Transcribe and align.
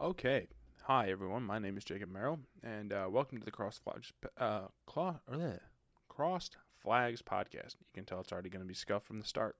Okay. 0.00 0.48
Hi, 0.84 1.10
everyone. 1.10 1.44
My 1.44 1.58
name 1.58 1.76
is 1.76 1.84
Jacob 1.84 2.10
Merrell, 2.12 2.40
and 2.64 2.92
uh, 2.92 3.06
welcome 3.08 3.38
to 3.38 3.44
the 3.44 3.52
Cross 3.52 3.78
Flags, 3.84 4.12
uh, 4.36 4.62
Claw, 4.86 5.20
bleh, 5.30 5.60
Crossed 6.08 6.56
Flags 6.80 7.22
podcast. 7.22 7.76
You 7.78 7.86
can 7.94 8.04
tell 8.04 8.20
it's 8.20 8.32
already 8.32 8.48
going 8.48 8.64
to 8.64 8.68
be 8.68 8.74
scuffed 8.74 9.06
from 9.06 9.20
the 9.20 9.26
start. 9.26 9.56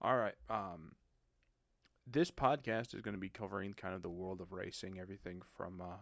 All 0.00 0.16
right. 0.16 0.34
Um, 0.48 0.92
this 2.06 2.30
podcast 2.30 2.94
is 2.94 3.00
going 3.00 3.14
to 3.14 3.20
be 3.20 3.28
covering 3.30 3.74
kind 3.74 3.94
of 3.94 4.02
the 4.02 4.10
world 4.10 4.40
of 4.40 4.52
racing, 4.52 5.00
everything 5.00 5.42
from 5.56 5.80
uh, 5.80 5.96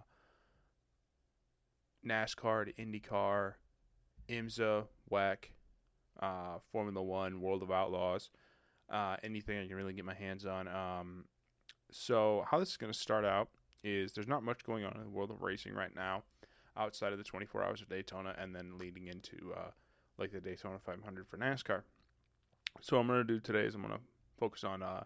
NASCAR 2.06 2.66
to 2.66 2.72
IndyCar, 2.74 3.54
IMSA, 4.28 4.84
WEC, 5.10 5.36
uh, 6.20 6.58
Formula 6.72 7.02
One, 7.02 7.40
World 7.40 7.62
of 7.62 7.70
Outlaws, 7.70 8.28
uh, 8.90 9.16
anything 9.22 9.58
I 9.58 9.66
can 9.66 9.76
really 9.76 9.94
get 9.94 10.04
my 10.04 10.14
hands 10.14 10.44
on. 10.44 10.68
Um, 10.68 11.24
so, 11.92 12.44
how 12.50 12.58
this 12.58 12.70
is 12.70 12.76
going 12.76 12.92
to 12.92 12.98
start 12.98 13.24
out 13.24 13.48
is 13.84 14.12
there's 14.12 14.28
not 14.28 14.42
much 14.42 14.64
going 14.64 14.84
on 14.84 14.92
in 14.96 15.02
the 15.02 15.10
world 15.10 15.30
of 15.30 15.42
racing 15.42 15.74
right 15.74 15.94
now 15.94 16.22
outside 16.76 17.12
of 17.12 17.18
the 17.18 17.24
24 17.24 17.62
hours 17.62 17.82
of 17.82 17.88
Daytona 17.88 18.34
and 18.38 18.54
then 18.54 18.78
leading 18.78 19.08
into 19.08 19.52
uh, 19.56 19.70
like 20.18 20.32
the 20.32 20.40
Daytona 20.40 20.78
500 20.78 21.26
for 21.26 21.36
NASCAR. 21.36 21.82
So, 22.80 22.96
what 22.96 23.02
I'm 23.02 23.08
going 23.08 23.26
to 23.26 23.32
do 23.34 23.40
today 23.40 23.66
is 23.66 23.74
I'm 23.74 23.82
going 23.82 23.94
to 23.94 24.00
focus 24.38 24.64
on 24.64 24.82
uh, 24.82 25.04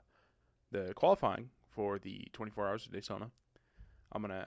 the 0.70 0.92
qualifying 0.94 1.50
for 1.68 1.98
the 1.98 2.28
24 2.32 2.68
hours 2.68 2.86
of 2.86 2.92
Daytona. 2.92 3.30
I'm 4.12 4.22
going 4.22 4.32
to 4.32 4.46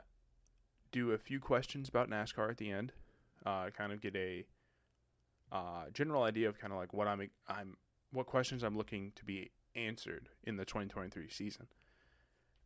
do 0.91 1.11
a 1.11 1.17
few 1.17 1.39
questions 1.39 1.89
about 1.89 2.09
NASCAR 2.09 2.49
at 2.49 2.57
the 2.57 2.71
end, 2.71 2.93
uh, 3.45 3.69
kind 3.77 3.91
of 3.91 4.01
get 4.01 4.15
a 4.15 4.45
uh, 5.51 5.85
general 5.93 6.23
idea 6.23 6.47
of 6.47 6.59
kind 6.59 6.73
of 6.73 6.79
like 6.79 6.93
what 6.93 7.07
I'm 7.07 7.29
I'm 7.47 7.77
what 8.11 8.25
questions 8.25 8.63
I'm 8.63 8.77
looking 8.77 9.11
to 9.15 9.25
be 9.25 9.51
answered 9.75 10.29
in 10.43 10.57
the 10.57 10.65
2023 10.65 11.29
season, 11.29 11.67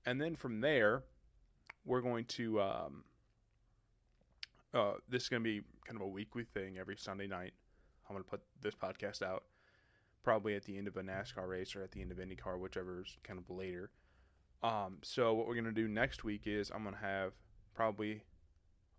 and 0.06 0.20
then 0.20 0.36
from 0.36 0.62
there, 0.62 1.04
we're 1.86 2.02
going 2.02 2.26
to 2.26 2.62
um, 2.62 3.04
uh, 4.74 4.94
this 5.10 5.24
is 5.24 5.30
going 5.30 5.44
to 5.44 5.50
be 5.50 5.62
kind 5.86 6.00
of 6.00 6.02
a 6.02 6.08
weekly 6.08 6.44
thing 6.44 6.78
every 6.78 6.98
Sunday 6.98 7.28
night. 7.28 7.54
I'm 8.10 8.16
going 8.16 8.24
to 8.24 8.30
put 8.30 8.42
this 8.62 8.74
podcast 8.76 9.22
out 9.22 9.44
probably 10.24 10.56
at 10.56 10.64
the 10.64 10.78
end 10.78 10.88
of 10.88 10.98
a 10.98 11.02
NASCAR 11.02 11.48
race 11.48 11.76
or 11.76 11.84
at 11.84 11.92
the 11.92 12.02
end 12.02 12.12
of 12.12 12.18
IndyCar, 12.18 12.60
whichever's 12.60 13.18
kind 13.24 13.38
of 13.38 13.50
later. 13.56 13.92
Um, 14.64 14.98
so 15.02 15.34
what 15.34 15.48
we're 15.48 15.56
going 15.56 15.66
to 15.66 15.72
do 15.72 15.88
next 15.88 16.24
week 16.24 16.44
is 16.46 16.72
I'm 16.74 16.84
going 16.84 16.96
to 16.96 17.02
have 17.02 17.34
probably 17.76 18.24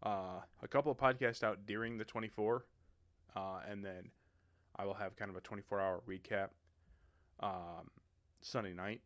uh, 0.02 0.40
a 0.62 0.68
couple 0.68 0.92
of 0.92 0.98
podcasts 0.98 1.42
out 1.42 1.64
during 1.66 1.96
the 1.96 2.04
24, 2.04 2.66
uh, 3.34 3.40
and 3.68 3.82
then 3.82 4.10
I 4.76 4.84
will 4.84 4.94
have 4.94 5.16
kind 5.16 5.30
of 5.30 5.36
a 5.36 5.40
24 5.40 5.80
hour 5.80 6.02
recap 6.06 6.48
um, 7.40 7.90
Sunday 8.42 8.74
night. 8.74 9.00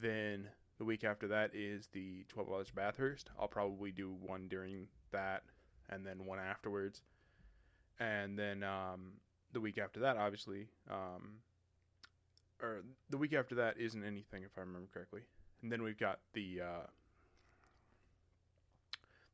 Then 0.00 0.48
the 0.78 0.84
week 0.84 1.04
after 1.04 1.28
that 1.28 1.54
is 1.54 1.88
the 1.92 2.24
12 2.28 2.50
hours 2.50 2.70
Bathurst. 2.70 3.30
I'll 3.38 3.48
probably 3.48 3.90
do 3.90 4.14
one 4.20 4.48
during 4.48 4.88
that 5.12 5.42
and 5.88 6.04
then 6.04 6.24
one 6.24 6.38
afterwards. 6.38 7.02
And 8.00 8.38
then 8.38 8.62
um, 8.64 9.12
the 9.52 9.60
week 9.60 9.78
after 9.78 10.00
that, 10.00 10.16
obviously, 10.16 10.66
um, 10.90 11.36
or 12.60 12.82
the 13.10 13.18
week 13.18 13.32
after 13.32 13.54
that 13.56 13.78
isn't 13.78 14.02
anything 14.02 14.42
if 14.42 14.50
I 14.56 14.62
remember 14.62 14.88
correctly. 14.92 15.22
And 15.62 15.70
then 15.70 15.82
we've 15.82 15.98
got 15.98 16.18
the 16.32 16.60
uh, 16.62 16.86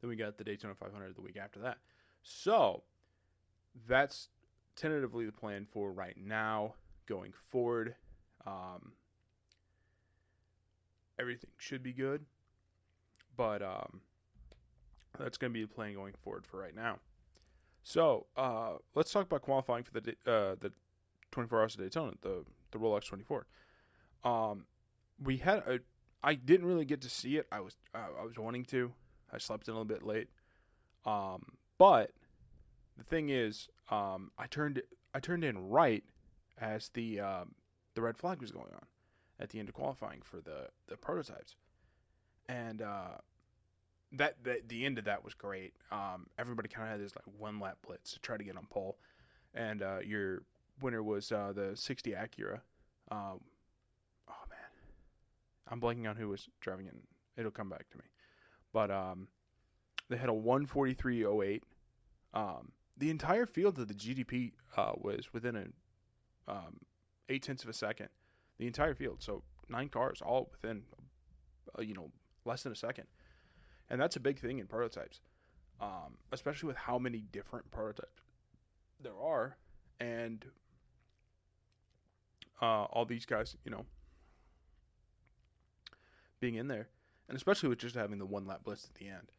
then 0.00 0.08
we 0.08 0.16
got 0.16 0.38
the 0.38 0.44
Daytona 0.44 0.74
500 0.74 1.14
the 1.14 1.20
week 1.20 1.38
after 1.42 1.60
that. 1.60 1.78
So 2.22 2.82
that's 3.88 4.28
tentatively 4.76 5.26
the 5.26 5.32
plan 5.32 5.66
for 5.70 5.92
right 5.92 6.16
now 6.16 6.74
going 7.06 7.32
forward. 7.50 7.94
Um, 8.46 8.92
everything 11.20 11.50
should 11.58 11.82
be 11.82 11.92
good, 11.92 12.24
but 13.36 13.62
um, 13.62 14.00
that's 15.18 15.36
going 15.36 15.52
to 15.52 15.54
be 15.54 15.62
the 15.62 15.72
plan 15.72 15.94
going 15.94 16.14
forward 16.24 16.46
for 16.46 16.58
right 16.58 16.74
now. 16.74 16.98
So 17.82 18.26
uh, 18.36 18.74
let's 18.94 19.12
talk 19.12 19.26
about 19.26 19.42
qualifying 19.42 19.84
for 19.84 20.00
the 20.00 20.10
uh, 20.26 20.56
the 20.60 20.72
24 21.32 21.60
hours 21.60 21.74
of 21.74 21.80
Daytona, 21.82 22.12
the 22.22 22.44
the 22.72 22.78
Rolex 22.78 23.06
24. 23.06 23.46
Um, 24.24 24.66
we 25.22 25.36
had 25.36 25.58
a, 25.60 25.80
I 26.22 26.34
didn't 26.34 26.66
really 26.66 26.84
get 26.84 27.00
to 27.02 27.10
see 27.10 27.36
it. 27.36 27.46
I 27.52 27.60
was 27.60 27.76
uh, 27.94 28.08
I 28.20 28.24
was 28.24 28.38
wanting 28.38 28.64
to. 28.66 28.92
I 29.32 29.38
slept 29.38 29.68
in 29.68 29.72
a 29.74 29.78
little 29.78 29.84
bit 29.84 30.04
late. 30.04 30.28
Um, 31.06 31.42
but 31.78 32.10
the 32.98 33.04
thing 33.04 33.30
is, 33.30 33.68
um, 33.90 34.30
I 34.38 34.46
turned 34.46 34.82
I 35.14 35.20
turned 35.20 35.44
in 35.44 35.68
right 35.68 36.04
as 36.60 36.90
the 36.90 37.20
um, 37.20 37.54
the 37.94 38.02
red 38.02 38.16
flag 38.18 38.40
was 38.40 38.50
going 38.50 38.72
on 38.74 38.86
at 39.40 39.50
the 39.50 39.58
end 39.58 39.68
of 39.68 39.74
qualifying 39.74 40.20
for 40.22 40.36
the 40.36 40.68
the 40.86 40.96
prototypes, 40.96 41.56
and 42.48 42.82
uh, 42.82 43.18
that, 44.12 44.36
that 44.44 44.68
the 44.68 44.84
end 44.84 44.98
of 44.98 45.04
that 45.04 45.24
was 45.24 45.34
great. 45.34 45.72
Um, 45.90 46.26
everybody 46.38 46.68
kind 46.68 46.86
of 46.86 46.92
had 46.92 47.00
this 47.00 47.14
like 47.16 47.24
one 47.38 47.60
lap 47.60 47.78
blitz 47.86 48.12
to 48.12 48.20
try 48.20 48.36
to 48.36 48.44
get 48.44 48.56
on 48.56 48.66
pole, 48.70 48.98
and 49.54 49.82
uh, 49.82 49.98
your 50.04 50.42
winner 50.80 51.02
was 51.02 51.32
uh, 51.32 51.52
the 51.54 51.76
60 51.76 52.12
Acura. 52.12 52.60
Um, 53.10 53.40
oh 54.28 54.44
man, 54.48 54.70
I'm 55.68 55.80
blanking 55.80 56.08
on 56.08 56.16
who 56.16 56.28
was 56.28 56.48
driving 56.60 56.86
it. 56.86 56.94
It'll 57.36 57.50
come 57.50 57.68
back 57.68 57.88
to 57.90 57.98
me, 57.98 58.04
but 58.72 58.90
um, 58.90 59.28
they 60.08 60.16
had 60.16 60.28
a 60.28 60.32
143.08. 60.32 61.62
Um, 62.32 62.72
the 62.96 63.10
entire 63.10 63.46
field 63.46 63.78
of 63.78 63.88
the 63.88 63.94
GDP 63.94 64.52
uh, 64.76 64.92
was 64.96 65.32
within 65.32 65.56
a 65.56 66.50
um, 66.50 66.78
eight 67.28 67.42
tenths 67.42 67.62
of 67.62 67.70
a 67.70 67.72
second. 67.72 68.08
The 68.60 68.68
entire 68.68 68.94
field, 68.94 69.22
so 69.22 69.42
nine 69.68 69.88
cars, 69.88 70.22
all 70.24 70.50
within, 70.52 70.82
uh, 71.76 71.82
you 71.82 71.94
know, 71.94 72.12
less 72.44 72.62
than 72.62 72.72
a 72.72 72.76
second 72.76 73.06
and 73.90 74.00
that's 74.00 74.16
a 74.16 74.20
big 74.20 74.38
thing 74.38 74.60
in 74.60 74.66
prototypes, 74.66 75.20
um, 75.80 76.16
especially 76.32 76.68
with 76.68 76.76
how 76.76 76.98
many 76.98 77.24
different 77.32 77.70
prototypes 77.70 78.22
there 79.02 79.18
are, 79.20 79.56
and 79.98 80.46
uh, 82.62 82.84
all 82.84 83.04
these 83.04 83.26
guys, 83.26 83.56
you 83.64 83.70
know, 83.70 83.84
being 86.38 86.54
in 86.54 86.68
there, 86.68 86.88
and 87.28 87.36
especially 87.36 87.68
with 87.68 87.78
just 87.78 87.96
having 87.96 88.18
the 88.18 88.26
one 88.26 88.46
lap 88.46 88.60
blitz 88.64 88.84
at 88.84 88.94
the 88.94 89.08
end, 89.08 89.32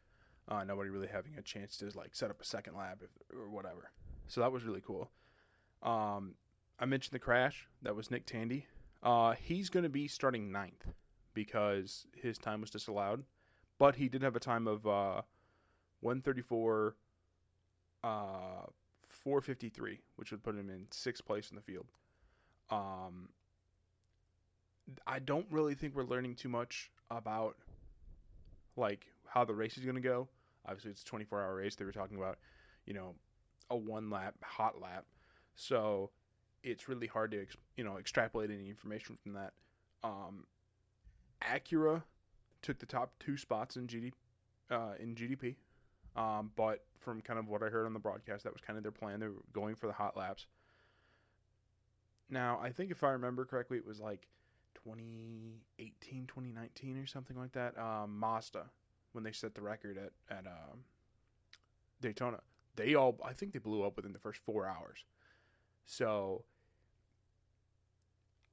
uh, 0.48 0.62
nobody 0.64 0.90
really 0.90 1.08
having 1.08 1.32
a 1.38 1.42
chance 1.42 1.76
to 1.78 1.90
like 1.96 2.14
set 2.14 2.30
up 2.30 2.40
a 2.40 2.44
second 2.44 2.76
lap 2.76 2.98
if, 3.02 3.36
or 3.36 3.48
whatever. 3.48 3.90
So 4.28 4.40
that 4.42 4.52
was 4.52 4.64
really 4.64 4.82
cool. 4.86 5.10
Um, 5.82 6.34
I 6.78 6.84
mentioned 6.84 7.14
the 7.14 7.18
crash. 7.18 7.66
That 7.82 7.96
was 7.96 8.10
Nick 8.10 8.26
Tandy. 8.26 8.66
Uh, 9.02 9.32
he's 9.32 9.68
going 9.68 9.82
to 9.82 9.88
be 9.90 10.06
starting 10.06 10.52
ninth 10.52 10.86
because 11.34 12.06
his 12.14 12.38
time 12.38 12.60
was 12.60 12.70
disallowed 12.70 13.24
but 13.82 13.96
he 13.96 14.08
did 14.08 14.22
have 14.22 14.36
a 14.36 14.40
time 14.40 14.68
of 14.68 14.86
uh, 14.86 15.22
134, 16.02 16.94
uh, 18.04 18.06
453, 19.08 19.98
which 20.14 20.30
would 20.30 20.44
put 20.44 20.54
him 20.54 20.70
in 20.70 20.86
sixth 20.92 21.24
place 21.24 21.50
in 21.50 21.56
the 21.56 21.62
field. 21.62 21.86
Um, 22.70 23.28
I 25.04 25.18
don't 25.18 25.46
really 25.50 25.74
think 25.74 25.96
we're 25.96 26.04
learning 26.04 26.36
too 26.36 26.48
much 26.48 26.92
about 27.10 27.56
like 28.76 29.08
how 29.26 29.44
the 29.44 29.52
race 29.52 29.76
is 29.76 29.82
going 29.84 29.96
to 29.96 30.00
go. 30.00 30.28
Obviously, 30.64 30.92
it's 30.92 31.02
a 31.02 31.06
24 31.06 31.42
hour 31.42 31.56
race. 31.56 31.74
They 31.74 31.84
were 31.84 31.90
talking 31.90 32.18
about, 32.18 32.38
you 32.86 32.94
know, 32.94 33.16
a 33.68 33.76
one 33.76 34.10
lap 34.10 34.36
hot 34.44 34.80
lap, 34.80 35.06
so 35.56 36.10
it's 36.62 36.88
really 36.88 37.06
hard 37.06 37.30
to 37.32 37.46
you 37.76 37.84
know 37.84 37.98
extrapolate 37.98 38.50
any 38.50 38.68
information 38.68 39.16
from 39.22 39.34
that. 39.34 39.52
Um, 40.04 40.44
Acura 41.42 42.02
took 42.62 42.78
the 42.78 42.86
top 42.86 43.12
two 43.18 43.36
spots 43.36 43.76
in 43.76 43.86
GDP. 43.86 44.12
Uh, 44.70 44.92
in 44.98 45.14
GDP, 45.14 45.56
um, 46.16 46.50
but 46.56 46.84
from 46.96 47.20
kind 47.20 47.38
of 47.38 47.46
what 47.46 47.62
I 47.62 47.66
heard 47.66 47.84
on 47.84 47.92
the 47.92 47.98
broadcast, 47.98 48.44
that 48.44 48.54
was 48.54 48.62
kind 48.62 48.78
of 48.78 48.82
their 48.82 48.92
plan. 48.92 49.20
They 49.20 49.26
were 49.26 49.42
going 49.52 49.74
for 49.74 49.86
the 49.86 49.92
hot 49.92 50.16
laps. 50.16 50.46
Now, 52.30 52.58
I 52.62 52.70
think 52.70 52.90
if 52.90 53.04
I 53.04 53.10
remember 53.10 53.44
correctly, 53.44 53.76
it 53.76 53.86
was 53.86 54.00
like 54.00 54.28
2018, 54.84 56.26
2019 56.26 56.96
or 56.96 57.06
something 57.06 57.36
like 57.36 57.52
that. 57.52 57.76
Um, 57.78 58.18
Mazda, 58.18 58.64
when 59.12 59.24
they 59.24 59.32
set 59.32 59.54
the 59.54 59.60
record 59.60 59.98
at 59.98 60.12
at 60.34 60.46
um, 60.46 60.78
Daytona, 62.00 62.40
they 62.76 62.94
all 62.94 63.18
I 63.22 63.34
think 63.34 63.52
they 63.52 63.58
blew 63.58 63.84
up 63.84 63.96
within 63.96 64.12
the 64.12 64.18
first 64.18 64.40
four 64.46 64.66
hours. 64.66 65.04
So 65.84 66.44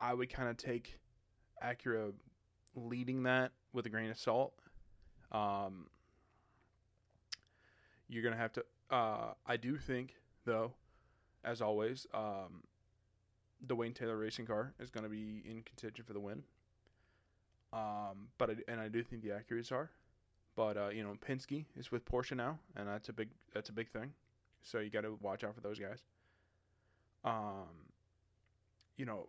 I 0.01 0.13
would 0.13 0.31
kind 0.31 0.49
of 0.49 0.57
take 0.57 0.99
Acura 1.63 2.13
leading 2.75 3.23
that 3.23 3.51
with 3.73 3.85
a 3.85 3.89
grain 3.89 4.09
of 4.09 4.17
salt. 4.17 4.53
Um, 5.31 5.87
you're 8.07 8.23
gonna 8.23 8.37
have 8.37 8.53
to. 8.53 8.65
Uh, 8.89 9.33
I 9.45 9.57
do 9.57 9.77
think, 9.77 10.15
though, 10.45 10.73
as 11.43 11.61
always, 11.61 12.07
um, 12.13 12.63
the 13.67 13.75
Wayne 13.75 13.93
Taylor 13.93 14.17
racing 14.17 14.45
car 14.45 14.73
is 14.79 14.89
going 14.89 15.03
to 15.03 15.09
be 15.09 15.43
in 15.45 15.61
contention 15.63 16.05
for 16.05 16.13
the 16.13 16.19
win. 16.19 16.43
Um, 17.71 18.29
but 18.37 18.49
I, 18.49 18.55
and 18.67 18.79
I 18.79 18.87
do 18.87 19.03
think 19.03 19.21
the 19.21 19.29
Acuras 19.29 19.71
are, 19.71 19.91
but 20.55 20.75
uh, 20.75 20.89
you 20.89 21.03
know 21.03 21.15
Penske 21.25 21.65
is 21.77 21.91
with 21.91 22.03
Porsche 22.05 22.35
now, 22.35 22.57
and 22.75 22.87
that's 22.87 23.09
a 23.09 23.13
big 23.13 23.29
that's 23.53 23.69
a 23.69 23.73
big 23.73 23.89
thing. 23.89 24.11
So 24.63 24.79
you 24.79 24.89
got 24.89 25.01
to 25.01 25.17
watch 25.21 25.43
out 25.43 25.53
for 25.53 25.61
those 25.61 25.77
guys. 25.77 26.03
Um, 27.23 27.67
you 28.97 29.05
know, 29.05 29.27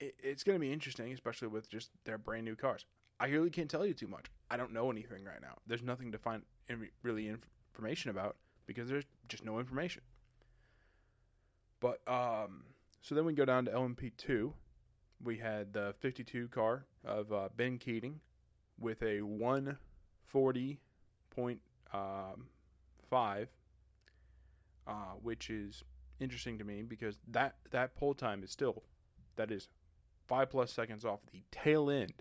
it, 0.00 0.14
it's 0.22 0.42
going 0.42 0.56
to 0.56 0.60
be 0.60 0.72
interesting, 0.72 1.12
especially 1.12 1.48
with 1.48 1.68
just 1.68 1.90
their 2.04 2.18
brand 2.18 2.44
new 2.44 2.56
cars. 2.56 2.84
I 3.18 3.26
really 3.28 3.50
can't 3.50 3.70
tell 3.70 3.86
you 3.86 3.94
too 3.94 4.08
much. 4.08 4.26
I 4.50 4.56
don't 4.56 4.72
know 4.72 4.90
anything 4.90 5.24
right 5.24 5.40
now. 5.40 5.56
There's 5.66 5.82
nothing 5.82 6.12
to 6.12 6.18
find 6.18 6.42
in- 6.68 6.88
really 7.02 7.28
information 7.28 8.10
about 8.10 8.36
because 8.66 8.88
there's 8.88 9.04
just 9.28 9.44
no 9.44 9.58
information. 9.58 10.02
But 11.80 12.00
um, 12.08 12.64
so 13.00 13.14
then 13.14 13.24
we 13.24 13.32
go 13.32 13.44
down 13.44 13.64
to 13.66 13.70
LMP2. 13.70 14.52
We 15.22 15.38
had 15.38 15.72
the 15.72 15.94
52 16.00 16.48
car 16.48 16.84
of 17.04 17.32
uh, 17.32 17.48
Ben 17.56 17.78
Keating 17.78 18.20
with 18.78 19.00
a 19.02 19.20
140.5, 19.20 19.76
um, 21.94 22.46
uh, 24.86 24.92
which 25.22 25.48
is 25.48 25.82
interesting 26.20 26.58
to 26.58 26.64
me 26.64 26.82
because 26.82 27.18
that 27.28 27.56
that 27.70 27.94
pole 27.94 28.14
time 28.14 28.42
is 28.42 28.50
still 28.50 28.82
that 29.36 29.50
is 29.50 29.68
five 30.26 30.50
plus 30.50 30.72
seconds 30.72 31.04
off 31.04 31.20
the 31.32 31.42
tail 31.50 31.90
end 31.90 32.14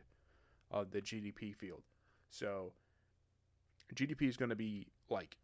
of 0.72 0.92
the 0.92 1.02
GDP 1.02 1.56
field. 1.56 1.82
So 2.30 2.74
GDP 3.94 4.24
is 4.24 4.38
going 4.38 4.50
to 4.50 4.56
be 4.56 4.88
like 5.10 5.38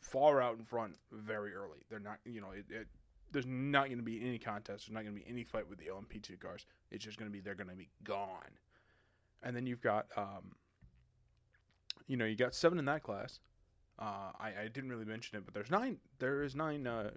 far 0.00 0.40
out 0.40 0.58
in 0.58 0.64
front 0.64 0.96
very 1.10 1.54
early. 1.54 1.78
They're 1.90 2.00
not, 2.00 2.18
you 2.24 2.40
know, 2.40 2.50
it, 2.50 2.66
it, 2.70 2.88
there's 3.32 3.46
not 3.46 3.86
going 3.86 3.98
to 3.98 4.04
be 4.04 4.20
any 4.20 4.38
contest. 4.38 4.86
There's 4.86 4.94
not 4.94 5.04
going 5.04 5.16
to 5.16 5.20
be 5.20 5.28
any 5.28 5.44
fight 5.44 5.68
with 5.68 5.78
the 5.78 5.86
LMP2 5.86 6.38
cars. 6.40 6.66
It's 6.90 7.04
just 7.04 7.18
going 7.18 7.30
to 7.30 7.32
be 7.32 7.40
they're 7.40 7.54
going 7.54 7.70
to 7.70 7.76
be 7.76 7.88
gone. 8.04 8.58
And 9.42 9.56
then 9.56 9.66
you've 9.66 9.80
got, 9.80 10.06
um, 10.16 10.54
you 12.06 12.16
know, 12.16 12.24
you 12.24 12.36
got 12.36 12.54
seven 12.54 12.78
in 12.78 12.84
that 12.86 13.02
class. 13.02 13.40
Uh, 13.98 14.32
I, 14.38 14.52
I 14.64 14.68
didn't 14.72 14.90
really 14.90 15.04
mention 15.04 15.38
it, 15.38 15.44
but 15.44 15.54
there's 15.54 15.70
nine. 15.70 15.98
There 16.18 16.42
is 16.42 16.54
nine 16.54 16.86
uh, 16.86 17.10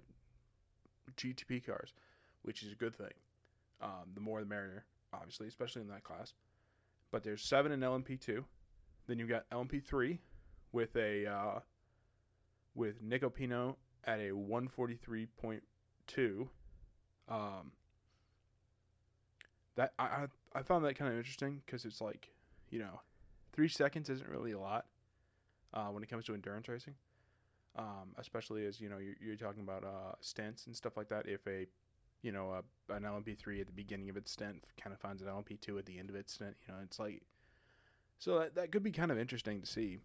GTP 1.16 1.64
cars, 1.64 1.92
which 2.42 2.62
is 2.62 2.72
a 2.72 2.74
good 2.76 2.94
thing. 2.94 3.12
Um, 3.80 4.12
the 4.14 4.20
more 4.20 4.40
the 4.40 4.46
merrier, 4.46 4.84
obviously, 5.12 5.48
especially 5.48 5.82
in 5.82 5.88
that 5.88 6.04
class. 6.04 6.32
But 7.10 7.22
there's 7.22 7.42
seven 7.42 7.72
in 7.72 7.80
LMP2. 7.80 8.44
Then 9.06 9.18
you've 9.18 9.28
got 9.28 9.48
LMP3 9.50 10.18
with 10.72 10.96
a 10.96 11.26
uh, 11.26 11.60
with 12.74 13.02
Nico 13.02 13.30
Pino 13.30 13.76
at 14.04 14.20
a 14.20 14.30
143.2. 14.30 16.48
Um, 17.28 17.72
that 19.76 19.92
I, 19.98 20.26
I 20.54 20.62
found 20.62 20.84
that 20.84 20.96
kind 20.96 21.10
of 21.10 21.18
interesting 21.18 21.62
because 21.64 21.84
it's 21.84 22.00
like, 22.00 22.30
you 22.70 22.78
know, 22.78 23.00
three 23.52 23.68
seconds 23.68 24.08
isn't 24.08 24.28
really 24.28 24.52
a 24.52 24.58
lot 24.58 24.86
uh, 25.74 25.88
when 25.88 26.02
it 26.02 26.08
comes 26.08 26.24
to 26.26 26.34
endurance 26.34 26.68
racing. 26.68 26.94
Um, 27.78 28.14
especially 28.16 28.64
as 28.64 28.80
you 28.80 28.88
know 28.88 28.96
you're, 28.96 29.16
you're 29.20 29.36
talking 29.36 29.62
about 29.62 29.84
uh, 29.84 30.14
stints 30.20 30.66
and 30.66 30.74
stuff 30.74 30.96
like 30.96 31.10
that. 31.10 31.28
If 31.28 31.46
a 31.46 31.66
you 32.22 32.32
know 32.32 32.50
a, 32.50 32.92
an 32.94 33.02
LMP3 33.02 33.60
at 33.60 33.66
the 33.66 33.72
beginning 33.72 34.08
of 34.08 34.16
its 34.16 34.30
stint 34.30 34.64
kind 34.80 34.92
of 34.92 35.00
finds 35.00 35.22
an 35.22 35.28
LMP2 35.28 35.78
at 35.78 35.86
the 35.86 35.98
end 35.98 36.10
of 36.10 36.16
its 36.16 36.32
stint, 36.32 36.56
you 36.66 36.74
know, 36.74 36.80
it's 36.82 36.98
like 36.98 37.22
so 38.18 38.38
that, 38.38 38.54
that 38.54 38.72
could 38.72 38.82
be 38.82 38.92
kind 38.92 39.10
of 39.10 39.18
interesting 39.18 39.60
to 39.60 39.66
see. 39.66 39.98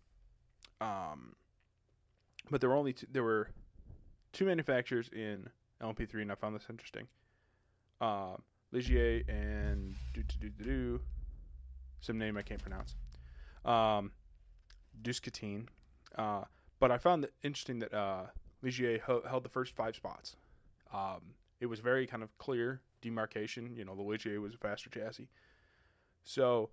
Um, 0.81 1.35
but 2.49 2.59
there 2.59 2.69
were 2.69 2.75
only 2.75 2.93
two, 2.93 3.07
there 3.11 3.23
were 3.23 3.49
two 4.33 4.45
manufacturers 4.45 5.09
in 5.13 5.49
LMP3, 5.81 6.21
and 6.21 6.31
I 6.31 6.35
found 6.35 6.55
this 6.55 6.65
interesting. 6.69 7.07
Uh, 7.99 8.35
Ligier 8.73 9.23
and 9.29 9.95
do 10.13 10.23
do 10.23 10.49
do 10.49 10.63
do 10.63 10.99
some 11.99 12.17
name 12.17 12.37
I 12.37 12.41
can't 12.41 12.61
pronounce. 12.61 12.95
Um. 13.65 14.11
Uh, 16.17 16.43
but 16.79 16.91
I 16.91 16.97
found 16.97 17.23
it 17.23 17.33
interesting 17.43 17.79
that 17.79 17.93
uh, 17.93 18.25
Ligier 18.63 18.99
ho- 19.01 19.23
held 19.27 19.43
the 19.43 19.49
first 19.49 19.75
five 19.75 19.95
spots. 19.95 20.35
Um, 20.93 21.21
it 21.61 21.67
was 21.67 21.79
very 21.79 22.05
kind 22.05 22.23
of 22.23 22.37
clear 22.37 22.81
demarcation. 23.01 23.73
You 23.75 23.85
know, 23.85 23.95
the 23.95 24.03
Ligier 24.03 24.41
was 24.41 24.55
a 24.55 24.57
faster 24.57 24.89
chassis, 24.89 25.29
so 26.23 26.69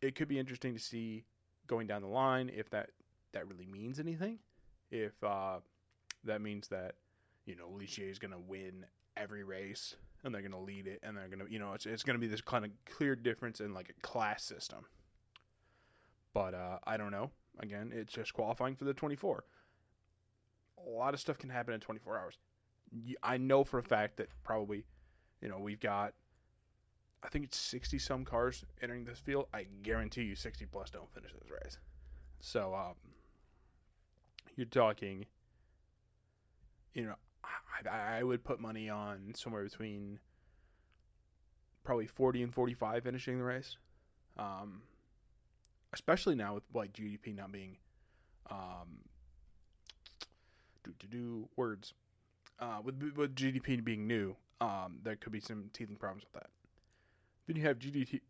it 0.00 0.16
could 0.16 0.28
be 0.28 0.38
interesting 0.38 0.74
to 0.74 0.80
see 0.80 1.24
going 1.66 1.86
down 1.86 2.02
the 2.02 2.08
line 2.08 2.50
if 2.52 2.68
that 2.70 2.90
that 3.32 3.46
really 3.46 3.66
means 3.66 4.00
anything. 4.00 4.38
If 4.90 5.22
uh, 5.22 5.58
that 6.24 6.40
means 6.40 6.68
that 6.68 6.96
you 7.46 7.54
know 7.54 7.68
Ligier 7.68 8.10
is 8.10 8.18
going 8.18 8.32
to 8.32 8.38
win 8.38 8.86
every 9.16 9.44
race 9.44 9.94
and 10.24 10.34
they're 10.34 10.42
going 10.42 10.52
to 10.52 10.58
lead 10.58 10.86
it 10.86 10.98
and 11.02 11.16
they're 11.16 11.28
going 11.28 11.46
to 11.46 11.52
you 11.52 11.58
know 11.58 11.74
it's 11.74 11.86
it's 11.86 12.02
going 12.02 12.14
to 12.14 12.20
be 12.20 12.26
this 12.26 12.40
kind 12.40 12.64
of 12.64 12.70
clear 12.86 13.14
difference 13.14 13.60
in 13.60 13.74
like 13.74 13.90
a 13.90 14.06
class 14.06 14.42
system. 14.42 14.84
But 16.32 16.54
uh, 16.54 16.78
I 16.84 16.96
don't 16.96 17.12
know. 17.12 17.30
Again, 17.60 17.92
it's 17.94 18.12
just 18.12 18.34
qualifying 18.34 18.74
for 18.74 18.84
the 18.84 18.94
24. 18.94 19.44
A 20.84 20.90
lot 20.90 21.14
of 21.14 21.20
stuff 21.20 21.38
can 21.38 21.50
happen 21.50 21.72
in 21.72 21.78
24 21.78 22.18
hours. 22.18 22.38
I 23.22 23.36
know 23.36 23.64
for 23.64 23.78
a 23.78 23.82
fact 23.82 24.16
that 24.18 24.28
probably, 24.42 24.84
you 25.40 25.48
know, 25.48 25.58
we've 25.58 25.80
got, 25.80 26.14
I 27.22 27.28
think 27.28 27.44
it's 27.44 27.56
60 27.56 27.98
some 27.98 28.24
cars 28.24 28.64
entering 28.82 29.04
this 29.04 29.18
field. 29.18 29.46
I 29.52 29.66
guarantee 29.82 30.22
you 30.22 30.36
60 30.36 30.66
plus 30.66 30.90
don't 30.90 31.12
finish 31.12 31.32
this 31.32 31.50
race. 31.50 31.78
So, 32.40 32.74
um, 32.74 32.94
you're 34.56 34.66
talking, 34.66 35.26
you 36.92 37.04
know, 37.04 37.14
I, 37.90 38.18
I 38.18 38.22
would 38.22 38.44
put 38.44 38.60
money 38.60 38.88
on 38.88 39.32
somewhere 39.34 39.64
between 39.64 40.20
probably 41.82 42.06
40 42.06 42.42
and 42.42 42.54
45 42.54 43.02
finishing 43.02 43.38
the 43.38 43.44
race. 43.44 43.76
Um, 44.38 44.82
especially 45.94 46.34
now 46.34 46.54
with 46.54 46.64
like 46.74 46.92
GDP 46.92 47.34
not 47.36 47.52
being 47.52 47.76
um 48.50 48.98
do 50.82 50.92
do 50.98 51.06
do 51.06 51.48
words 51.56 51.94
uh 52.60 52.78
with 52.82 53.00
with 53.16 53.34
GDP 53.34 53.82
being 53.84 54.06
new 54.06 54.36
um 54.60 54.98
there 55.02 55.16
could 55.16 55.32
be 55.32 55.40
some 55.40 55.70
teething 55.72 55.96
problems 55.96 56.24
with 56.24 56.42
that. 56.42 56.50
Then 57.46 57.56
you 57.56 57.62
have 57.62 57.78
GDT 57.78 58.20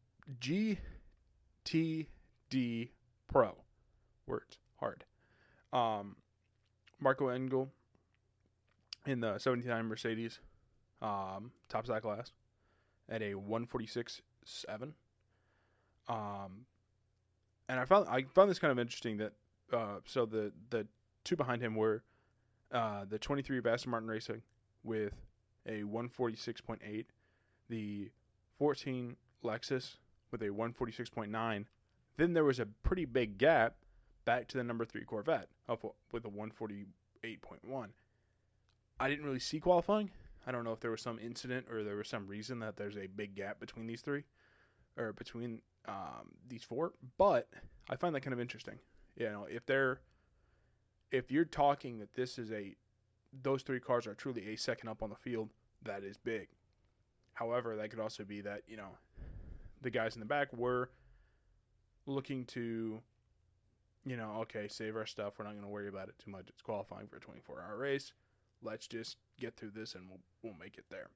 GTD 2.46 2.88
Pro 3.30 3.54
words 4.26 4.58
hard. 4.78 5.04
Um 5.72 6.16
Maro 7.00 7.28
Engel 7.28 7.70
in 9.06 9.20
the 9.20 9.38
79 9.38 9.84
Mercedes 9.86 10.40
um 11.02 11.52
top 11.68 11.86
side 11.86 12.02
class 12.02 12.32
at 13.08 13.20
a 13.22 13.34
146 13.34 14.22
7 14.44 14.94
um 16.08 16.66
and 17.68 17.80
I 17.80 17.84
found 17.84 18.08
I 18.08 18.24
found 18.34 18.50
this 18.50 18.58
kind 18.58 18.72
of 18.72 18.78
interesting 18.78 19.18
that 19.18 19.32
uh, 19.72 20.00
so 20.04 20.26
the 20.26 20.52
the 20.70 20.86
two 21.24 21.36
behind 21.36 21.62
him 21.62 21.74
were 21.74 22.02
uh, 22.74 23.04
the 23.08 23.18
23 23.18 23.58
of 23.58 23.66
Aston 23.66 23.92
Martin 23.92 24.08
Racing 24.08 24.42
with 24.82 25.14
a 25.66 25.82
146.8, 25.82 27.06
the 27.70 28.10
14 28.58 29.16
Lexus 29.42 29.96
with 30.30 30.42
a 30.42 30.48
146.9. 30.48 31.64
Then 32.16 32.32
there 32.32 32.44
was 32.44 32.58
a 32.58 32.66
pretty 32.66 33.04
big 33.04 33.38
gap 33.38 33.76
back 34.24 34.48
to 34.48 34.58
the 34.58 34.64
number 34.64 34.84
three 34.84 35.04
Corvette 35.04 35.48
of, 35.68 35.84
with 36.12 36.24
a 36.24 36.28
148.1. 36.28 37.88
I 39.00 39.08
didn't 39.08 39.24
really 39.24 39.38
see 39.38 39.60
qualifying. 39.60 40.10
I 40.46 40.52
don't 40.52 40.64
know 40.64 40.72
if 40.72 40.80
there 40.80 40.90
was 40.90 41.00
some 41.00 41.18
incident 41.18 41.66
or 41.70 41.84
there 41.84 41.96
was 41.96 42.08
some 42.08 42.26
reason 42.26 42.58
that 42.58 42.76
there's 42.76 42.96
a 42.96 43.06
big 43.06 43.34
gap 43.34 43.60
between 43.60 43.86
these 43.86 44.02
three, 44.02 44.24
or 44.98 45.12
between 45.12 45.62
um, 45.86 46.32
these 46.48 46.62
four, 46.62 46.92
but 47.16 47.48
I 47.88 47.96
find 47.96 48.14
that 48.14 48.20
kind 48.20 48.34
of 48.34 48.40
interesting. 48.40 48.78
You 49.16 49.30
know, 49.30 49.46
if 49.48 49.64
they're 49.64 50.00
if 51.10 51.30
you're 51.30 51.44
talking 51.44 51.98
that 51.98 52.14
this 52.14 52.38
is 52.38 52.50
a 52.52 52.74
those 53.42 53.62
three 53.62 53.80
cars 53.80 54.06
are 54.06 54.14
truly 54.14 54.52
a 54.52 54.56
second 54.56 54.88
up 54.88 55.02
on 55.02 55.10
the 55.10 55.16
field, 55.16 55.50
that 55.82 56.04
is 56.04 56.16
big. 56.16 56.48
However, 57.32 57.74
that 57.76 57.90
could 57.90 57.98
also 57.98 58.24
be 58.24 58.40
that, 58.42 58.62
you 58.68 58.76
know, 58.76 58.90
the 59.82 59.90
guys 59.90 60.14
in 60.14 60.20
the 60.20 60.26
back 60.26 60.52
were 60.52 60.90
looking 62.06 62.44
to, 62.46 63.00
you 64.06 64.16
know, 64.16 64.36
okay, 64.42 64.68
save 64.68 64.94
our 64.94 65.04
stuff. 65.04 65.34
We're 65.36 65.46
not 65.46 65.52
going 65.52 65.64
to 65.64 65.68
worry 65.68 65.88
about 65.88 66.08
it 66.08 66.14
too 66.24 66.30
much. 66.30 66.48
It's 66.48 66.62
qualifying 66.62 67.08
for 67.08 67.16
a 67.16 67.20
24 67.20 67.60
hour 67.60 67.76
race. 67.76 68.12
Let's 68.62 68.86
just 68.86 69.16
get 69.40 69.56
through 69.56 69.72
this 69.74 69.96
and 69.96 70.08
we'll, 70.08 70.20
we'll 70.42 70.58
make 70.60 70.78
it 70.78 70.84
there. 70.90 71.08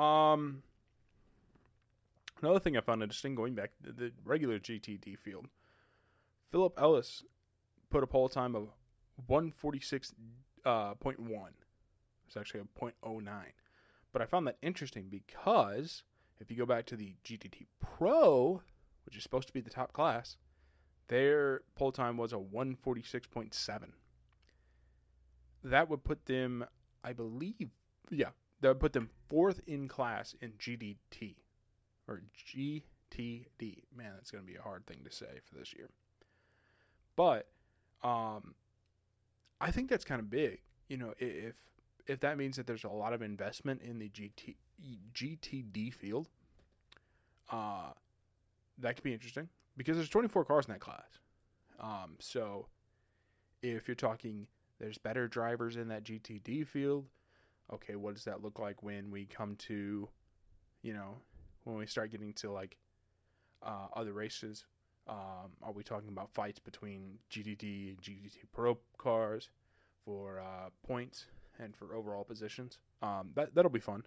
Um, 0.00 0.62
Another 2.42 2.58
thing 2.58 2.76
I 2.76 2.80
found 2.80 3.02
interesting 3.02 3.34
going 3.34 3.54
back 3.54 3.70
to 3.84 3.92
the 3.92 4.12
regular 4.24 4.58
GTD 4.58 5.18
field, 5.18 5.46
Philip 6.50 6.74
Ellis 6.78 7.22
put 7.90 8.02
a 8.02 8.06
pole 8.06 8.28
time 8.28 8.54
of 8.54 8.68
146.1. 9.28 10.12
Uh, 10.64 10.94
it's 12.26 12.36
actually 12.36 12.60
a 12.60 12.80
0.09. 12.80 13.28
But 14.12 14.22
I 14.22 14.26
found 14.26 14.46
that 14.46 14.58
interesting 14.62 15.08
because 15.08 16.02
if 16.40 16.50
you 16.50 16.56
go 16.56 16.66
back 16.66 16.86
to 16.86 16.96
the 16.96 17.14
GTD 17.24 17.66
Pro, 17.80 18.62
which 19.04 19.16
is 19.16 19.22
supposed 19.22 19.46
to 19.48 19.54
be 19.54 19.60
the 19.60 19.70
top 19.70 19.92
class, 19.92 20.36
their 21.08 21.62
pole 21.74 21.92
time 21.92 22.16
was 22.16 22.32
a 22.32 22.36
146.7. 22.36 23.80
That 25.62 25.88
would 25.88 26.04
put 26.04 26.26
them, 26.26 26.64
I 27.04 27.12
believe, 27.12 27.70
yeah, 28.10 28.30
that 28.60 28.68
would 28.68 28.80
put 28.80 28.92
them 28.92 29.10
fourth 29.28 29.60
in 29.66 29.88
class 29.88 30.34
in 30.40 30.52
GDT 30.52 31.36
or 32.08 32.22
GTD. 32.36 33.82
Man, 33.94 34.12
that's 34.14 34.30
going 34.30 34.44
to 34.44 34.50
be 34.50 34.56
a 34.56 34.62
hard 34.62 34.86
thing 34.86 35.00
to 35.04 35.12
say 35.12 35.40
for 35.44 35.58
this 35.58 35.74
year. 35.74 35.90
But 37.16 37.48
um, 38.02 38.54
I 39.60 39.70
think 39.70 39.88
that's 39.88 40.04
kind 40.04 40.20
of 40.20 40.30
big. 40.30 40.60
You 40.88 40.96
know, 40.96 41.14
if 41.18 41.54
if 42.06 42.20
that 42.20 42.38
means 42.38 42.56
that 42.56 42.66
there's 42.66 42.84
a 42.84 42.88
lot 42.88 43.12
of 43.12 43.22
investment 43.22 43.82
in 43.82 43.98
the 43.98 44.08
GT 44.08 44.56
GTD 45.14 45.92
field, 45.92 46.28
uh, 47.50 47.90
that 48.78 48.96
could 48.96 49.04
be 49.04 49.12
interesting 49.12 49.48
because 49.76 49.96
there's 49.96 50.08
24 50.08 50.44
cars 50.44 50.66
in 50.66 50.72
that 50.72 50.80
class. 50.80 51.20
Um, 51.80 52.16
so 52.18 52.66
if 53.62 53.88
you're 53.88 53.94
talking, 53.94 54.46
there's 54.78 54.98
better 54.98 55.28
drivers 55.28 55.76
in 55.76 55.88
that 55.88 56.04
GTD 56.04 56.66
field. 56.66 57.06
Okay, 57.72 57.94
what 57.94 58.14
does 58.14 58.24
that 58.24 58.42
look 58.42 58.58
like 58.58 58.82
when 58.82 59.10
we 59.10 59.26
come 59.26 59.54
to, 59.56 60.08
you 60.82 60.92
know, 60.92 61.16
when 61.64 61.76
we 61.76 61.86
start 61.86 62.10
getting 62.10 62.32
to 62.34 62.50
like 62.50 62.76
uh, 63.62 63.86
other 63.94 64.12
races? 64.12 64.64
Um, 65.08 65.52
are 65.62 65.72
we 65.72 65.82
talking 65.82 66.08
about 66.08 66.30
fights 66.30 66.58
between 66.58 67.18
GTD 67.30 67.88
and 67.88 68.00
GTD 68.00 68.30
Pro 68.52 68.78
cars 68.98 69.48
for 70.04 70.40
uh, 70.40 70.70
points 70.86 71.26
and 71.58 71.74
for 71.76 71.94
overall 71.94 72.24
positions? 72.24 72.78
Um, 73.02 73.30
that 73.34 73.54
that'll 73.54 73.70
be 73.70 73.80
fun. 73.80 74.04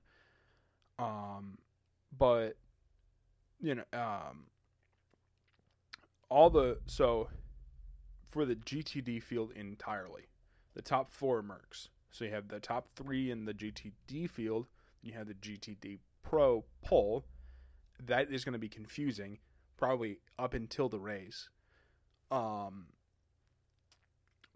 Um, 0.99 1.57
but 2.17 2.55
you 3.61 3.75
know, 3.75 3.83
um, 3.93 4.45
all 6.29 6.49
the 6.49 6.79
so 6.85 7.29
for 8.29 8.45
the 8.45 8.55
GTD 8.55 9.21
field 9.21 9.51
entirely, 9.55 10.23
the 10.73 10.81
top 10.81 11.11
four 11.11 11.43
Mercs. 11.43 11.89
So 12.11 12.25
you 12.25 12.31
have 12.31 12.47
the 12.47 12.59
top 12.59 12.87
three 12.95 13.31
in 13.31 13.45
the 13.45 13.53
GTD 13.53 14.29
field. 14.29 14.67
You 15.01 15.13
have 15.13 15.27
the 15.27 15.33
GTD 15.33 15.99
Pro 16.21 16.63
pole. 16.83 17.25
That 18.05 18.31
is 18.31 18.43
going 18.43 18.53
to 18.53 18.59
be 18.59 18.69
confusing, 18.69 19.39
probably 19.77 20.19
up 20.39 20.53
until 20.53 20.89
the 20.89 20.99
race. 20.99 21.49
Um, 22.31 22.87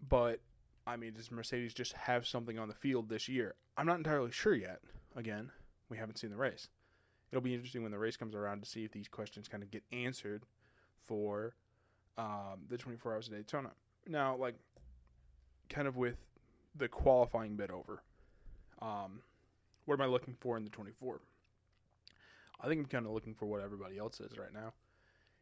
but 0.08 0.40
I 0.86 0.96
mean, 0.96 1.14
does 1.14 1.30
Mercedes 1.30 1.74
just 1.74 1.92
have 1.94 2.26
something 2.26 2.58
on 2.58 2.68
the 2.68 2.74
field 2.74 3.08
this 3.08 3.28
year? 3.28 3.54
I'm 3.76 3.86
not 3.86 3.98
entirely 3.98 4.32
sure 4.32 4.54
yet. 4.54 4.80
Again, 5.16 5.50
we 5.88 5.96
haven't 5.96 6.18
seen 6.18 6.30
the 6.30 6.36
race. 6.36 6.68
It'll 7.30 7.42
be 7.42 7.54
interesting 7.54 7.82
when 7.82 7.92
the 7.92 7.98
race 7.98 8.16
comes 8.16 8.34
around 8.34 8.62
to 8.62 8.68
see 8.68 8.84
if 8.84 8.92
these 8.92 9.08
questions 9.08 9.48
kind 9.48 9.62
of 9.62 9.70
get 9.70 9.82
answered 9.92 10.44
for 11.04 11.54
um, 12.16 12.64
the 12.68 12.78
24 12.78 13.14
hours 13.14 13.28
of 13.28 13.34
Daytona. 13.34 13.70
Now, 14.06 14.36
like, 14.36 14.54
kind 15.68 15.86
of 15.86 15.96
with 15.96 16.16
the 16.74 16.88
qualifying 16.88 17.56
bit 17.56 17.70
over, 17.70 18.02
um, 18.80 19.20
what 19.84 19.94
am 19.94 20.00
I 20.00 20.06
looking 20.06 20.36
for 20.40 20.56
in 20.56 20.64
the 20.64 20.70
24? 20.70 21.20
I 22.60 22.66
think 22.66 22.80
I'm 22.80 22.86
kind 22.86 23.06
of 23.06 23.12
looking 23.12 23.34
for 23.34 23.46
what 23.46 23.60
everybody 23.60 23.98
else 23.98 24.20
is 24.20 24.36
right 24.38 24.52
now. 24.52 24.72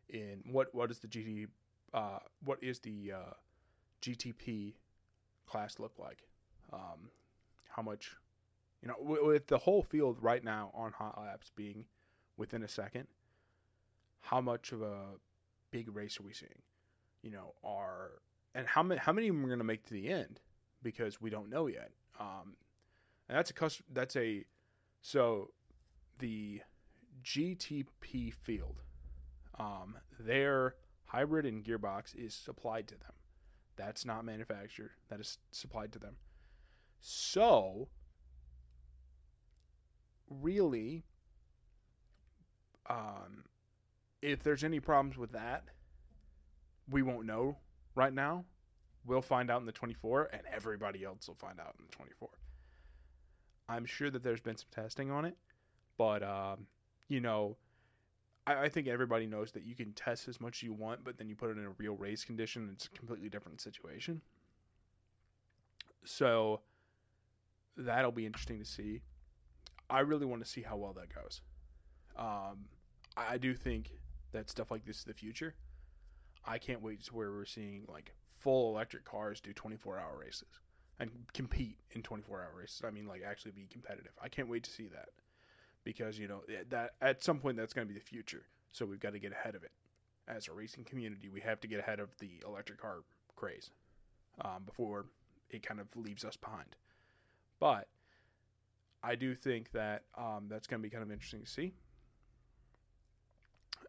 In 0.08 0.42
what 0.50 0.74
what 0.74 0.90
is 0.90 0.98
the 1.00 1.08
GT, 1.08 1.48
uh, 1.92 2.18
what 2.44 2.62
is 2.62 2.78
the 2.80 3.12
uh, 3.12 3.32
GTP 4.02 4.74
class 5.46 5.78
look 5.78 5.94
like? 5.98 6.22
Um, 6.72 7.10
how 7.68 7.82
much, 7.82 8.16
you 8.82 8.88
know, 8.88 8.94
w- 8.98 9.26
with 9.26 9.46
the 9.48 9.58
whole 9.58 9.82
field 9.82 10.18
right 10.20 10.42
now 10.42 10.70
on 10.74 10.92
hot 10.92 11.18
laps 11.20 11.50
being 11.56 11.84
within 12.36 12.62
a 12.62 12.68
second, 12.68 13.06
how 14.20 14.40
much 14.40 14.72
of 14.72 14.82
a 14.82 15.14
big 15.70 15.94
race 15.94 16.20
are 16.20 16.24
we 16.24 16.32
seeing? 16.32 16.62
You 17.22 17.32
know, 17.32 17.54
are 17.64 18.12
and 18.54 18.66
how 18.66 18.82
many 18.82 19.00
how 19.00 19.12
many 19.12 19.30
are 19.30 19.34
going 19.34 19.58
to 19.58 19.64
make 19.64 19.84
to 19.86 19.92
the 19.92 20.08
end 20.08 20.40
because 20.82 21.20
we 21.20 21.30
don't 21.30 21.50
know 21.50 21.66
yet. 21.66 21.90
Um, 22.20 22.56
and 23.28 23.36
that's 23.36 23.50
a 23.50 23.54
custom, 23.54 23.84
that's 23.92 24.16
a 24.16 24.44
so 25.00 25.50
the 26.18 26.60
GTP 27.22 28.32
field, 28.32 28.82
um, 29.58 29.96
their 30.18 30.74
hybrid 31.04 31.46
and 31.46 31.64
gearbox 31.64 32.14
is 32.14 32.34
supplied 32.34 32.88
to 32.88 32.94
them. 32.94 33.12
That's 33.76 34.04
not 34.04 34.24
manufactured. 34.24 34.90
That 35.08 35.20
is 35.20 35.38
supplied 35.50 35.92
to 35.92 35.98
them. 35.98 36.16
So 37.00 37.88
really, 40.28 41.04
um, 42.88 43.44
if 44.22 44.42
there's 44.42 44.64
any 44.64 44.80
problems 44.80 45.16
with 45.16 45.32
that, 45.32 45.64
we 46.88 47.02
won't 47.02 47.26
know 47.26 47.58
right 47.94 48.12
now. 48.12 48.44
We'll 49.04 49.22
find 49.22 49.50
out 49.50 49.60
in 49.60 49.66
the 49.66 49.72
24, 49.72 50.30
and 50.32 50.42
everybody 50.52 51.04
else 51.04 51.28
will 51.28 51.36
find 51.36 51.60
out 51.60 51.76
in 51.78 51.84
the 51.88 51.92
24. 51.92 52.28
I'm 53.68 53.84
sure 53.84 54.10
that 54.10 54.22
there's 54.22 54.40
been 54.40 54.56
some 54.56 54.68
testing 54.72 55.10
on 55.10 55.24
it, 55.24 55.36
but 55.96 56.22
um, 56.22 56.66
you 57.08 57.20
know, 57.20 57.56
I, 58.46 58.64
I, 58.64 58.68
think 58.68 58.86
everybody 58.88 59.26
knows 59.26 59.52
that 59.52 59.64
you 59.64 59.74
can 59.74 59.92
test 59.92 60.28
as 60.28 60.40
much 60.40 60.58
as 60.58 60.62
you 60.62 60.72
want, 60.72 61.04
but 61.04 61.18
then 61.18 61.28
you 61.28 61.34
put 61.34 61.50
it 61.50 61.58
in 61.58 61.64
a 61.64 61.70
real 61.78 61.96
race 61.96 62.24
condition, 62.24 62.70
it's 62.72 62.86
a 62.86 62.90
completely 62.90 63.28
different 63.28 63.60
situation. 63.60 64.20
So 66.04 66.60
that'll 67.76 68.12
be 68.12 68.26
interesting 68.26 68.58
to 68.58 68.64
see. 68.64 69.02
I 69.90 70.00
really 70.00 70.26
want 70.26 70.44
to 70.44 70.48
see 70.50 70.62
how 70.62 70.76
well 70.76 70.92
that 70.94 71.14
goes. 71.14 71.42
Um, 72.16 72.66
I 73.16 73.38
do 73.38 73.54
think 73.54 73.90
that 74.32 74.48
stuff 74.48 74.70
like 74.70 74.84
this 74.84 74.98
is 74.98 75.04
the 75.04 75.14
future. 75.14 75.54
I 76.44 76.58
can't 76.58 76.82
wait 76.82 77.04
to 77.04 77.14
where 77.14 77.30
we're 77.30 77.44
seeing 77.44 77.84
like 77.88 78.14
full 78.30 78.72
electric 78.72 79.04
cars 79.04 79.40
do 79.40 79.52
24 79.52 79.98
hour 79.98 80.18
races 80.20 80.48
and 81.00 81.10
compete 81.34 81.78
in 81.92 82.02
24 82.02 82.42
hour 82.42 82.50
races. 82.58 82.82
I 82.86 82.90
mean, 82.90 83.06
like 83.06 83.22
actually 83.26 83.52
be 83.52 83.66
competitive. 83.70 84.12
I 84.22 84.28
can't 84.28 84.48
wait 84.48 84.62
to 84.64 84.70
see 84.70 84.86
that 84.88 85.08
because 85.86 86.18
you 86.18 86.26
know 86.26 86.42
that 86.68 86.94
at 87.00 87.22
some 87.22 87.38
point 87.38 87.56
that's 87.56 87.72
going 87.72 87.86
to 87.86 87.94
be 87.94 87.98
the 87.98 88.04
future. 88.04 88.42
So 88.72 88.84
we've 88.84 89.00
got 89.00 89.12
to 89.12 89.20
get 89.20 89.30
ahead 89.30 89.54
of 89.54 89.62
it 89.62 89.70
as 90.28 90.48
a 90.48 90.52
racing 90.52 90.82
community. 90.84 91.28
We 91.28 91.40
have 91.42 91.60
to 91.60 91.68
get 91.68 91.78
ahead 91.78 92.00
of 92.00 92.10
the 92.18 92.42
electric 92.44 92.80
car 92.80 93.04
craze 93.36 93.70
um, 94.44 94.64
before 94.66 95.06
it 95.48 95.62
kind 95.62 95.80
of 95.80 95.86
leaves 95.94 96.24
us 96.24 96.36
behind. 96.36 96.74
But 97.60 97.86
I 99.02 99.14
do 99.14 99.36
think 99.36 99.70
that 99.72 100.02
um, 100.18 100.46
that's 100.48 100.66
going 100.66 100.82
to 100.82 100.82
be 100.82 100.90
kind 100.90 101.04
of 101.04 101.12
interesting 101.12 101.42
to 101.42 101.46
see. 101.46 101.72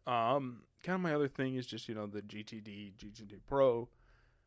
Um, 0.05 0.61
kind 0.83 0.95
of 0.95 1.01
my 1.01 1.15
other 1.15 1.27
thing 1.27 1.55
is 1.55 1.65
just 1.65 1.89
you 1.89 1.95
know 1.95 2.05
the 2.05 2.21
GTD, 2.21 2.93
GTD 2.93 3.39
Pro 3.49 3.89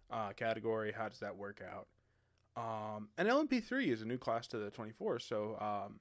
uh, 0.08 0.30
category. 0.36 0.94
How 0.96 1.08
does 1.08 1.18
that 1.18 1.36
work 1.36 1.60
out? 1.68 1.88
Um, 2.56 3.08
and 3.18 3.28
LMP3 3.28 3.88
is 3.88 4.02
a 4.02 4.04
new 4.04 4.18
class 4.18 4.46
to 4.48 4.58
the 4.58 4.70
24, 4.70 5.18
so 5.18 5.56
um, 5.60 5.98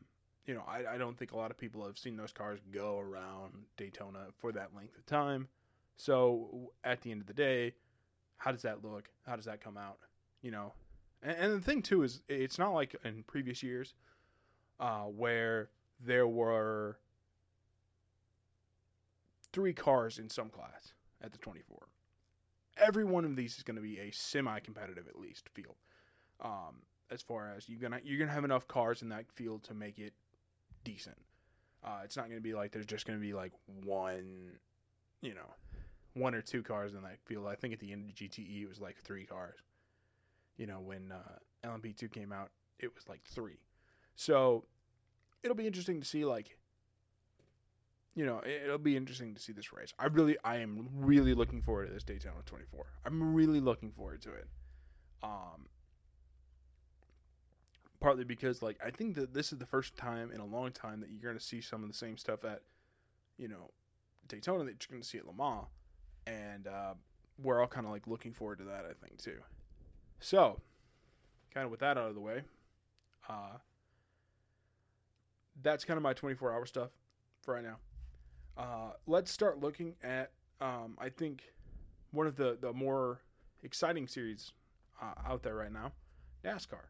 you 0.50 0.56
know 0.56 0.64
I, 0.68 0.96
I 0.96 0.98
don't 0.98 1.16
think 1.16 1.32
a 1.32 1.38
lot 1.38 1.52
of 1.52 1.60
people 1.60 1.86
have 1.86 2.00
seen 2.00 2.18
those 2.18 2.34
cars 2.34 2.60
go 2.74 2.98
around 2.98 3.54
Daytona 3.78 4.26
for 4.36 4.52
that 4.54 4.76
length 4.76 4.98
of 4.98 5.06
time. 5.06 5.48
So 5.96 6.72
at 6.84 7.02
the 7.02 7.12
end 7.12 7.22
of 7.22 7.28
the 7.28 7.36
day, 7.36 7.76
how 8.38 8.52
does 8.52 8.64
that 8.64 8.84
look? 8.84 9.10
How 9.28 9.36
does 9.36 9.46
that 9.46 9.62
come 9.62 9.78
out? 9.78 10.00
You 10.42 10.50
know, 10.50 10.74
and, 11.22 11.38
and 11.38 11.54
the 11.54 11.62
thing 11.62 11.84
too 11.84 12.02
is 12.02 12.24
it's 12.28 12.58
not 12.58 12.72
like 12.72 12.96
in 13.06 13.22
previous 13.28 13.62
years 13.62 13.94
uh, 14.80 15.04
where 15.04 15.70
there 16.04 16.26
were 16.26 16.98
three 19.54 19.74
cars 19.74 20.18
in 20.18 20.32
some 20.32 20.50
class 20.50 20.94
at 21.22 21.32
the 21.32 21.38
24. 21.38 21.78
Every 22.78 23.04
one 23.04 23.24
of 23.24 23.36
these 23.36 23.58
is 23.58 23.62
going 23.62 23.76
to 23.76 23.84
be 23.84 24.00
a 24.00 24.10
semi-competitive 24.10 25.08
at 25.08 25.20
least 25.20 25.48
field. 25.50 25.76
Um, 26.42 26.82
as 27.12 27.22
far 27.22 27.54
as 27.56 27.70
you're 27.70 27.80
gonna 27.80 28.00
you're 28.04 28.18
gonna 28.18 28.32
have 28.32 28.46
enough 28.46 28.68
cars 28.68 29.04
in 29.04 29.10
that 29.10 29.30
field 29.32 29.64
to 29.64 29.74
make 29.76 30.00
it 30.00 30.14
decent. 30.84 31.18
Uh, 31.84 32.02
it's 32.04 32.18
not 32.18 32.26
going 32.26 32.38
to 32.38 32.44
be 32.44 32.54
like 32.54 32.72
there's 32.72 32.86
just 32.86 33.06
going 33.06 33.18
to 33.18 33.26
be 33.26 33.34
like 33.34 33.54
one, 33.84 34.52
you 35.22 35.34
know, 35.34 35.54
one 36.14 36.36
or 36.36 36.42
two 36.42 36.62
cars 36.62 36.94
in 36.94 37.02
that 37.04 37.20
field. 37.26 37.48
I 37.48 37.56
think 37.56 37.74
at 37.74 37.80
the 37.80 37.92
end 37.92 38.10
of 38.10 38.16
GTE 38.16 38.64
it 38.64 38.68
was 38.68 38.80
like 38.80 38.98
three 38.98 39.26
cars. 39.26 39.60
You 40.58 40.68
know, 40.68 40.80
when 40.82 41.12
uh, 41.12 41.68
LMP2 41.68 42.12
came 42.12 42.34
out, 42.34 42.50
it 42.80 42.94
was 42.94 43.08
like 43.08 43.22
three. 43.24 43.60
So 44.16 44.66
it'll 45.44 45.56
be 45.56 45.68
interesting 45.68 46.02
to 46.02 46.06
see 46.06 46.26
like 46.26 46.58
you 48.16 48.26
know, 48.26 48.42
it'll 48.44 48.78
be 48.78 48.98
interesting 48.98 49.34
to 49.36 49.42
see 49.42 49.54
this 49.54 49.72
race. 49.72 49.94
I 50.00 50.08
really, 50.08 50.36
I 50.44 50.58
am 50.58 50.90
really 50.94 51.34
looking 51.34 51.62
forward 51.62 51.88
to 51.88 51.94
this 51.94 52.04
Daytona 52.04 52.42
24. 52.46 52.86
I'm 53.06 53.34
really 53.34 53.60
looking 53.60 53.92
forward 53.92 54.22
to 54.24 54.34
it. 54.34 54.48
Um, 55.24 55.68
partly 58.00 58.24
because, 58.24 58.62
like, 58.62 58.78
I 58.86 58.92
think 58.92 59.16
that 59.16 59.34
this 59.34 59.52
is 59.52 59.60
the 59.60 59.66
first 59.66 59.96
time 59.96 60.32
in 60.32 60.40
a 60.40 60.46
long 60.46 60.72
time 60.72 61.00
that 61.02 61.10
you're 61.12 61.22
going 61.22 61.38
to 61.38 61.44
see 61.44 61.62
some 61.62 61.84
of 61.84 61.90
the 61.90 61.96
same 61.96 62.18
stuff 62.18 62.44
at, 62.44 62.62
you 63.38 63.48
know, 63.48 63.72
Daytona 64.28 64.64
that 64.66 64.86
you're 64.88 64.96
going 64.96 65.02
to 65.02 65.08
see 65.08 65.18
at 65.18 65.26
Le 65.26 65.34
Mans, 65.34 65.66
and 66.28 66.68
uh, 66.68 66.94
we're 67.42 67.62
all 67.62 67.68
kind 67.68 67.86
of 67.86 67.92
like 67.92 68.08
looking 68.08 68.34
forward 68.34 68.60
to 68.60 68.66
that. 68.66 68.86
I 68.86 68.94
think 69.06 69.18
too. 69.18 69.40
So, 70.20 70.60
kind 71.54 71.66
of 71.66 71.72
with 71.72 71.80
that 71.82 71.98
out 71.98 72.10
of 72.10 72.16
the 72.16 72.22
way, 72.22 72.44
uh, 73.28 73.58
that's 75.62 75.86
kind 75.86 75.98
of 75.98 76.04
my 76.04 76.14
24 76.14 76.54
hour 76.54 76.66
stuff 76.66 76.90
for 77.42 77.56
right 77.56 77.64
now. 77.64 77.78
Uh, 78.58 78.92
let's 79.08 79.32
start 79.32 79.60
looking 79.60 79.96
at, 80.04 80.32
um, 80.60 80.98
I 81.00 81.10
think, 81.10 81.44
one 82.12 82.28
of 82.28 82.36
the, 82.36 82.58
the 82.60 82.74
more 82.74 83.22
exciting 83.64 84.08
series 84.08 84.52
uh, 85.02 85.14
out 85.26 85.44
there 85.44 85.56
right 85.56 85.72
now 85.72 85.92
NASCAR. 86.44 86.86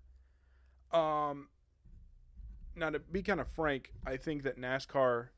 Um, 0.91 1.47
now, 2.75 2.89
to 2.89 2.99
be 2.99 3.21
kind 3.21 3.39
of 3.39 3.47
frank, 3.47 3.93
I 4.05 4.17
think 4.17 4.43
that 4.43 4.59
NASCAR, 4.59 5.29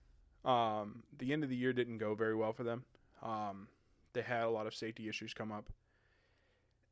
um, 0.45 1.03
the 1.17 1.33
end 1.33 1.43
of 1.43 1.49
the 1.49 1.55
year 1.55 1.73
didn't 1.73 1.97
go 1.97 2.15
very 2.15 2.35
well 2.35 2.53
for 2.53 2.63
them. 2.63 2.83
Um, 3.21 3.67
they 4.13 4.21
had 4.21 4.43
a 4.43 4.49
lot 4.49 4.67
of 4.67 4.75
safety 4.75 5.07
issues 5.09 5.33
come 5.33 5.51
up. 5.51 5.69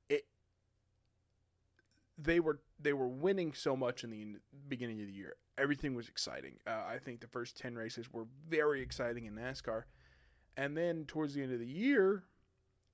It, 0.10 0.25
they 2.18 2.39
were 2.39 2.60
they 2.80 2.94
were 2.94 3.08
winning 3.08 3.54
so 3.54 3.75
much 3.75 4.04
in 4.04 4.12
the 4.12 4.38
beginning 4.68 5.01
of 5.01 5.08
the 5.08 5.13
year 5.13 5.36
everything 5.60 5.94
was 5.94 6.08
exciting. 6.08 6.54
Uh, 6.66 6.84
I 6.88 6.98
think 6.98 7.20
the 7.20 7.28
first 7.28 7.58
10 7.58 7.75
races 7.75 8.12
were 8.12 8.25
very 8.48 8.82
exciting 8.82 9.25
in 9.25 9.36
NASCAR. 9.36 9.84
And 10.58 10.75
then 10.75 11.06
towards 11.06 11.34
the 11.34 11.44
end 11.44 11.54
of 11.54 11.60
the 11.60 11.68
year, 11.68 12.24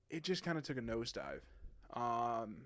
it 0.09 0.23
just 0.23 0.43
kind 0.43 0.57
of 0.57 0.63
took 0.63 0.77
a 0.77 0.81
nosedive. 0.81 1.41
Um, 1.93 2.57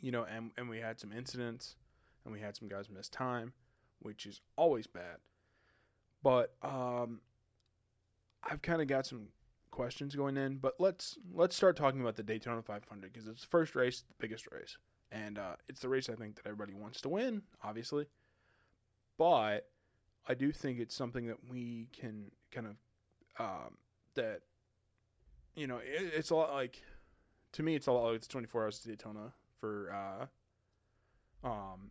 you 0.00 0.12
know, 0.12 0.24
and, 0.24 0.50
and 0.56 0.68
we 0.68 0.78
had 0.78 0.98
some 1.00 1.12
incidents 1.12 1.76
and 2.24 2.32
we 2.32 2.40
had 2.40 2.56
some 2.56 2.68
guys 2.68 2.88
miss 2.90 3.08
time, 3.08 3.52
which 4.00 4.26
is 4.26 4.40
always 4.56 4.86
bad. 4.86 5.16
But 6.22 6.54
um, 6.62 7.20
I've 8.42 8.62
kind 8.62 8.82
of 8.82 8.88
got 8.88 9.06
some 9.06 9.28
questions 9.70 10.14
going 10.14 10.36
in, 10.36 10.56
but 10.56 10.74
let's 10.78 11.18
let's 11.32 11.54
start 11.54 11.76
talking 11.76 12.00
about 12.00 12.16
the 12.16 12.22
Daytona 12.22 12.62
500 12.62 13.12
because 13.12 13.28
it's 13.28 13.42
the 13.42 13.46
first 13.46 13.74
race, 13.74 14.00
the 14.00 14.14
biggest 14.18 14.46
race, 14.52 14.76
and 15.12 15.38
uh, 15.38 15.54
it's 15.68 15.80
the 15.80 15.88
race 15.88 16.08
I 16.08 16.14
think 16.14 16.36
that 16.36 16.46
everybody 16.46 16.74
wants 16.74 17.00
to 17.02 17.08
win, 17.08 17.42
obviously. 17.62 18.06
But 19.16 19.68
I 20.28 20.34
do 20.34 20.52
think 20.52 20.80
it's 20.80 20.94
something 20.94 21.26
that 21.26 21.38
we 21.48 21.88
can 21.92 22.30
kind 22.50 22.66
of 22.66 22.76
um, 23.38 23.78
that 24.14 24.40
you 25.54 25.66
know 25.66 25.78
it, 25.78 26.12
it's 26.14 26.30
a 26.30 26.34
lot 26.34 26.52
like 26.52 26.82
to 27.52 27.62
me 27.62 27.74
it's 27.74 27.86
a 27.86 27.92
lot 27.92 28.06
like 28.06 28.16
it's 28.16 28.28
24 28.28 28.64
hours 28.64 28.80
to 28.80 28.88
Daytona 28.88 29.32
for 29.60 30.28
uh, 31.44 31.48
um, 31.48 31.90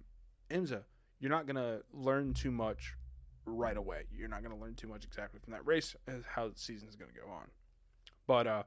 IMSA. 0.50 0.84
You're 1.20 1.32
not 1.32 1.48
gonna 1.48 1.80
learn 1.94 2.34
too 2.34 2.52
much 2.52 2.96
right 3.46 3.78
away. 3.78 4.04
You're 4.16 4.28
not 4.28 4.44
gonna 4.44 4.58
learn 4.58 4.76
too 4.76 4.88
much 4.88 5.06
exactly 5.06 5.40
from 5.44 5.54
that 5.54 5.66
race 5.66 5.96
as 6.08 6.24
how 6.28 6.50
the 6.50 6.56
season's 6.56 6.96
gonna 6.96 7.12
go 7.12 7.32
on. 7.32 7.48
But 8.28 8.48
uh, 8.48 8.64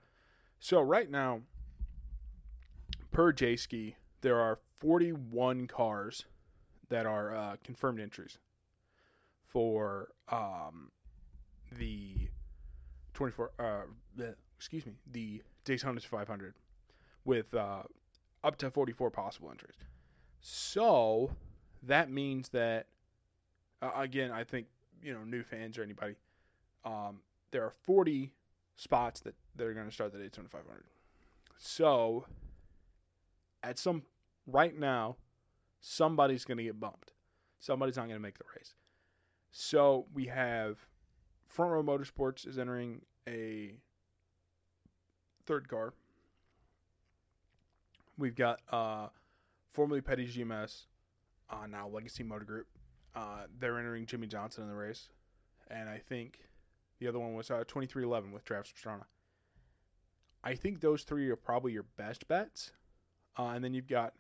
so 0.59 0.81
right 0.81 1.11
now, 1.11 1.43
per 3.13 3.33
Jayski, 3.33 3.95
there 4.21 4.39
are 4.39 4.59
41 4.79 5.67
cars 5.67 6.25
that 6.89 7.07
are 7.07 7.35
uh, 7.35 7.57
confirmed 7.63 8.01
entries 8.01 8.39
for 9.47 10.09
um, 10.31 10.91
the 11.73 12.29
24. 13.15 13.51
Uh, 13.59 13.63
bleh, 14.19 14.35
excuse 14.57 14.87
me, 14.87 14.93
the 15.11 15.43
Daytona 15.65 16.01
500 16.01 16.55
with 17.25 17.53
uh, 17.55 17.83
up 18.43 18.57
to 18.57 18.71
44 18.71 19.11
possible 19.11 19.51
entries. 19.51 19.77
So 20.41 21.31
that 21.83 22.11
means 22.11 22.51
that 22.51 22.87
uh, 23.83 23.91
again, 23.97 24.31
I 24.31 24.45
think 24.45 24.67
you 25.03 25.13
know 25.13 25.25
new 25.25 25.43
fans 25.43 25.79
or 25.79 25.83
anybody, 25.83 26.15
um, 26.85 27.21
there 27.51 27.65
are 27.65 27.71
40 27.71 28.33
spots 28.77 29.21
that, 29.21 29.35
that 29.57 29.67
are 29.67 29.75
going 29.75 29.87
to 29.87 29.93
start 29.93 30.13
the 30.13 30.19
Daytona 30.19 30.49
500. 30.49 30.85
So, 31.59 32.25
at 33.63 33.79
some 33.79 34.03
right 34.47 34.79
now, 34.79 35.17
somebody's 35.81 36.45
going 36.45 36.59
to 36.59 36.65
get 36.65 36.81
bumped. 36.81 37.13
Somebody's 37.59 37.97
not 37.97 38.05
going 38.05 38.17
to 38.17 38.23
make 38.23 38.39
the 38.39 38.45
race. 38.57 38.75
So 39.53 40.07
we 40.15 40.27
have 40.27 40.79
Front 41.47 41.73
Row 41.73 41.83
Motorsports 41.83 42.47
is 42.47 42.59
entering 42.59 43.03
a 43.29 43.75
third 45.45 45.69
car. 45.69 45.93
We've 48.21 48.37
got 48.37 48.61
uh, 48.71 49.09
formerly 49.73 50.03
Petty 50.03 50.29
GMS, 50.29 50.85
uh, 51.49 51.67
now 51.67 51.89
Legacy 51.89 52.23
Motor 52.23 52.45
Group. 52.45 52.67
Uh, 53.15 53.45
they're 53.59 53.79
entering 53.79 54.05
Jimmie 54.05 54.27
Johnson 54.27 54.63
in 54.63 54.69
the 54.69 54.75
race, 54.75 55.09
and 55.71 55.89
I 55.89 55.99
think 55.99 56.41
the 56.99 57.09
other 57.09 57.19
one 57.19 57.35
was 57.35 57.51
uh, 57.51 57.65
23XI 57.67 58.31
with 58.31 58.45
Travis 58.45 58.73
Pastrana. 58.73 59.05
I 60.45 60.55
think 60.55 60.81
those 60.81 61.03
three 61.03 61.31
are 61.31 61.37
probably 61.37 61.73
your 61.73 61.87
best 61.97 62.29
bets. 62.29 62.73
Uh, 63.39 63.53
and 63.55 63.65
then 63.65 63.73
you've 63.73 63.89
got 63.89 64.13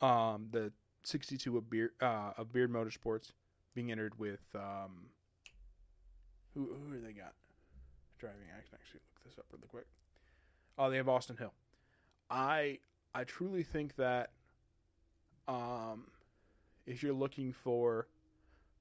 um, 0.00 0.48
the 0.50 0.72
62 1.02 1.58
of 1.58 1.68
Beard, 1.68 1.90
uh, 2.00 2.32
of 2.38 2.52
Beard 2.52 2.72
Motorsports 2.72 3.32
being 3.74 3.92
entered 3.92 4.18
with 4.18 4.40
um, 4.54 5.08
who 6.54 6.70
who 6.74 6.94
are 6.94 7.00
they 7.00 7.12
got 7.12 7.34
driving? 8.18 8.46
I 8.50 8.62
can 8.62 8.74
actually 8.74 9.00
look 9.14 9.24
this 9.24 9.38
up 9.38 9.44
really 9.52 9.66
quick. 9.68 9.86
Oh, 10.78 10.90
they 10.90 10.96
have 10.96 11.08
Austin 11.08 11.36
Hill. 11.36 11.52
I 12.30 12.78
I 13.14 13.24
truly 13.24 13.62
think 13.62 13.94
that 13.96 14.30
um, 15.46 16.08
if 16.86 17.02
you're 17.02 17.14
looking 17.14 17.52
for 17.52 18.08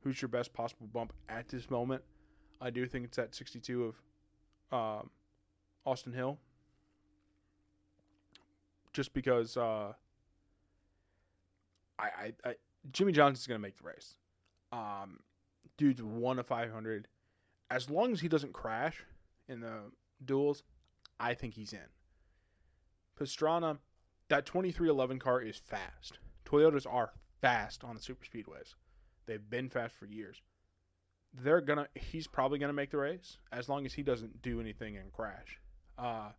who's 0.02 0.22
your 0.22 0.30
best 0.30 0.54
possible 0.54 0.88
bump 0.88 1.14
at 1.30 1.48
this 1.48 1.70
moment, 1.70 2.04
I 2.60 2.70
do 2.70 2.86
think 2.88 3.06
it's 3.06 3.20
at 3.20 3.36
62 3.36 3.94
of 4.72 5.00
um, 5.02 5.10
Austin 5.86 6.14
Hill. 6.14 6.38
Just 8.92 9.14
because 9.14 9.58
uh, 9.58 9.94
I, 11.98 12.06
I, 12.06 12.34
I 12.46 12.56
Jimmie 12.92 13.12
Johnson's 13.12 13.48
going 13.48 13.60
to 13.60 13.62
make 13.62 13.78
the 13.78 13.88
race. 13.88 14.18
Um, 14.72 15.20
dude's 15.78 16.02
one 16.02 16.40
of 16.40 16.46
500. 16.48 17.08
As 17.72 17.90
long 17.90 18.12
as 18.12 18.20
he 18.20 18.28
doesn't 18.28 18.54
crash 18.54 19.04
in 19.48 19.62
the 19.62 19.92
duels, 20.26 20.64
I 21.20 21.34
think 21.34 21.54
he's 21.54 21.74
in. 21.74 21.80
Pastrana, 23.20 23.78
that 24.34 24.46
23XI 24.46 25.20
car 25.20 25.42
is 25.42 25.58
fast. 25.58 26.20
Toyotas 26.46 26.86
are 26.92 27.12
fast 27.42 27.84
on 27.84 27.96
the 27.96 28.02
super 28.02 28.26
speedways. 28.26 28.76
They've 29.26 29.50
been 29.50 29.70
fast 29.70 29.96
for 29.96 30.06
years 30.06 30.42
they're 31.42 31.62
gonna 31.62 31.88
he's 31.96 32.28
probably 32.28 32.60
gonna 32.60 32.74
make 32.74 32.92
the 32.92 32.98
race 32.98 33.38
as 33.52 33.68
long 33.68 33.86
as 33.86 33.94
he 33.94 34.04
doesn't 34.04 34.42
do 34.42 34.60
anything 34.60 34.98
and 34.98 35.12
crash. 35.12 35.60
Uh, 35.98 36.30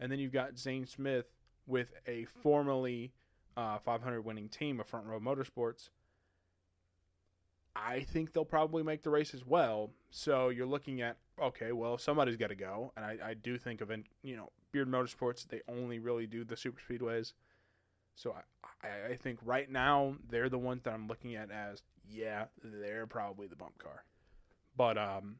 and 0.00 0.10
then 0.10 0.18
you've 0.18 0.32
got 0.32 0.58
Zane 0.58 0.86
Smith 0.86 1.26
with 1.66 1.92
a 2.06 2.24
formerly 2.42 3.12
uh, 3.56 3.78
500 3.78 4.22
winning 4.22 4.48
team 4.48 4.80
of 4.80 4.86
Front 4.86 5.06
Row 5.06 5.20
Motorsports. 5.20 5.90
I 7.74 8.00
think 8.00 8.32
they'll 8.32 8.44
probably 8.44 8.82
make 8.82 9.02
the 9.02 9.10
race 9.10 9.34
as 9.34 9.44
well. 9.44 9.90
So 10.10 10.48
you're 10.48 10.66
looking 10.66 11.00
at 11.00 11.18
okay, 11.40 11.72
well 11.72 11.96
somebody's 11.98 12.36
got 12.36 12.48
to 12.48 12.56
go, 12.56 12.92
and 12.96 13.04
I, 13.04 13.18
I 13.22 13.34
do 13.34 13.56
think 13.56 13.80
of 13.80 13.92
you 14.22 14.36
know 14.36 14.50
Beard 14.72 14.88
Motorsports. 14.88 15.46
They 15.46 15.60
only 15.68 15.98
really 15.98 16.26
do 16.26 16.44
the 16.44 16.56
super 16.56 16.80
speedways. 16.80 17.32
So 18.14 18.34
I, 18.82 19.12
I 19.12 19.16
think 19.16 19.38
right 19.44 19.70
now 19.70 20.16
they're 20.28 20.48
the 20.48 20.58
ones 20.58 20.82
that 20.84 20.92
I'm 20.92 21.06
looking 21.06 21.36
at 21.36 21.50
as 21.50 21.82
yeah, 22.10 22.46
they're 22.62 23.06
probably 23.06 23.46
the 23.46 23.56
bump 23.56 23.78
car. 23.78 24.04
But 24.76 24.98
um, 24.98 25.36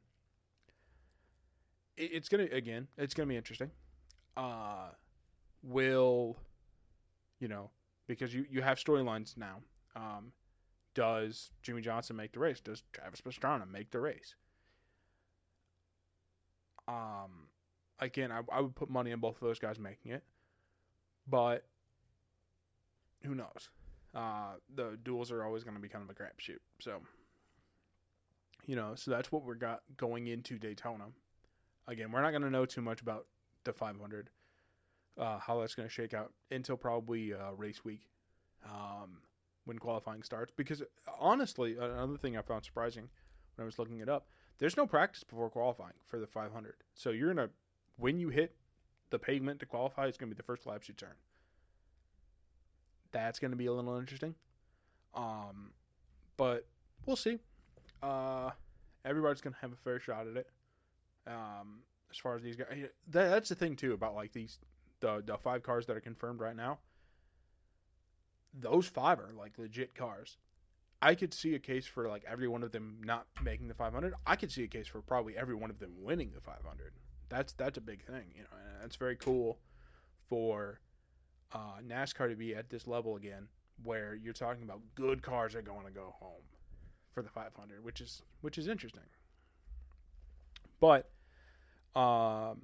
it, 1.97 2.11
it's 2.13 2.29
gonna 2.29 2.47
again, 2.53 2.89
it's 2.97 3.15
gonna 3.15 3.27
be 3.27 3.37
interesting. 3.37 3.71
Uh, 4.37 4.91
will 5.63 6.37
you 7.41 7.49
know 7.49 7.71
because 8.07 8.33
you 8.33 8.47
you 8.51 8.63
have 8.63 8.79
storylines 8.79 9.37
now. 9.37 9.57
Um, 9.97 10.33
does 10.95 11.51
Jimmie 11.63 11.83
Johnson 11.83 12.17
make 12.17 12.33
the 12.33 12.41
race? 12.41 12.61
Does 12.61 12.83
Travis 12.93 13.21
Pastrana 13.21 13.71
make 13.71 13.91
the 13.91 14.01
race? 14.01 14.35
Um, 16.87 17.48
again, 18.01 18.33
I, 18.33 18.43
I 18.53 18.61
would 18.61 18.75
put 18.75 18.91
money 18.91 19.13
on 19.13 19.21
both 19.21 19.37
of 19.37 19.41
those 19.41 19.59
guys 19.59 19.79
making 19.79 20.13
it, 20.13 20.23
but 21.27 21.65
who 23.25 23.35
knows? 23.35 23.71
uh, 24.15 24.55
the 24.75 24.99
duels 25.05 25.31
are 25.31 25.45
always 25.45 25.65
going 25.65 25.77
to 25.77 25.83
be 25.83 25.89
kind 25.89 26.03
of 26.03 26.11
a 26.11 26.15
crapshoot. 26.15 26.59
So, 26.81 27.01
you 28.67 28.77
know, 28.77 28.93
so 28.95 29.11
that's 29.11 29.31
what 29.31 29.45
we 29.45 29.55
got 29.57 29.83
going 29.97 30.27
into 30.27 30.59
Daytona. 30.59 31.05
Again, 31.87 32.13
we're 32.13 32.23
not 32.23 32.31
going 32.31 32.43
to 32.43 32.51
know 32.51 32.67
too 32.67 32.83
much 32.83 33.01
about 33.01 33.27
the 33.65 33.73
500, 33.73 34.31
uh, 35.19 35.39
how 35.39 35.61
that's 35.61 35.75
going 35.75 35.89
to 35.89 35.93
shake 35.93 36.15
out 36.15 36.33
until 36.51 36.77
probably 36.77 37.33
uh, 37.33 37.53
race 37.57 37.85
week 37.85 38.03
um, 38.65 39.19
when 39.65 39.79
qualifying 39.79 40.23
starts. 40.23 40.53
Because 40.55 40.83
honestly, 41.19 41.77
another 41.79 42.19
thing 42.19 42.37
I 42.37 42.43
found 42.43 42.65
surprising 42.65 43.09
when 43.55 43.65
I 43.65 43.67
was 43.67 43.79
looking 43.79 44.01
it 44.01 44.09
up, 44.09 44.29
there's 44.59 44.77
no 44.77 44.87
practice 44.87 45.25
before 45.25 45.51
qualifying 45.51 45.95
for 46.07 46.19
the 46.19 46.27
500. 46.27 46.75
So 46.95 47.11
you're 47.11 47.35
to, 47.35 47.51
when 47.99 48.19
you 48.19 48.31
hit 48.31 48.55
the 49.11 49.19
pavement 49.19 49.61
to 49.61 49.67
qualify, 49.67 50.07
it's 50.07 50.17
going 50.17 50.31
to 50.31 50.35
be 50.35 50.39
the 50.39 50.45
first 50.45 50.67
laps 50.67 50.89
you 50.89 50.95
turn 50.95 51.15
that's 53.13 53.39
going 53.39 53.51
to 53.51 53.57
be 53.57 53.67
a 53.67 53.73
little 53.73 53.97
interesting. 53.97 54.35
Um, 55.15 55.73
but 56.37 56.67
we'll 57.07 57.17
see. 57.17 57.39
Uh, 58.03 58.51
everybody's 59.05 59.41
going 59.41 59.55
to 59.55 59.61
have 59.61 59.73
a 59.73 59.77
fair 59.77 59.99
shot 59.99 60.27
at 60.27 60.37
it. 60.37 60.47
Um, 61.27 61.81
as 62.11 62.19
far 62.19 62.37
as 62.37 62.43
these 62.43 62.57
guys, 62.57 62.67
that, 63.09 63.29
that's 63.29 63.49
the 63.49 63.55
thing 63.55 63.77
too 63.77 63.93
about 63.93 64.15
like 64.15 64.33
these 64.33 64.59
the 65.01 65.23
the 65.25 65.37
five 65.37 65.63
cars 65.63 65.87
that 65.87 65.97
are 65.97 66.01
confirmed 66.01 66.41
right 66.41 66.57
now. 66.57 66.79
Those 68.59 68.87
five 68.87 69.19
are 69.19 69.33
like 69.37 69.59
legit 69.59 69.95
cars. 69.95 70.39
I 71.01 71.15
could 71.15 71.35
see 71.35 71.55
a 71.55 71.59
case 71.59 71.87
for 71.87 72.09
like 72.09 72.25
every 72.29 72.49
one 72.49 72.63
of 72.63 72.73
them 72.73 72.99
not 73.05 73.27
making 73.43 73.69
the 73.69 73.75
500. 73.75 74.15
I 74.27 74.35
could 74.35 74.51
see 74.51 74.65
a 74.65 74.69
case 74.69 74.89
for 74.89 75.01
probably 75.01 75.37
every 75.37 75.55
one 75.55 75.71
of 75.71 75.79
them 75.79 75.93
winning 76.01 76.33
the 76.35 76.41
500. 76.41 76.93
That's 77.29 77.53
that's 77.55 77.79
a 77.79 77.81
big 77.81 78.05
thing, 78.05 78.25
you 78.35 78.43
know. 78.43 78.57
And 78.57 78.83
that's 78.83 78.97
very 78.97 79.17
cool 79.17 79.59
for 80.29 80.81
uh, 81.53 81.79
NASCAR 81.87 82.31
to 82.31 82.37
be 82.37 82.55
at 82.55 82.71
this 82.71 82.87
level 82.87 83.17
again, 83.17 83.49
where 83.83 84.15
you're 84.15 84.33
talking 84.33 84.63
about 84.63 84.81
good 84.95 85.23
cars 85.23 85.55
are 85.55 85.63
going 85.63 85.87
to 85.87 85.93
go 85.93 86.15
home 86.19 86.43
for 87.13 87.23
the 87.23 87.29
500, 87.29 87.85
which 87.85 88.01
is 88.01 88.23
which 88.41 88.59
is 88.59 88.69
interesting. 88.69 89.03
But 90.81 91.11
um, 91.97 92.63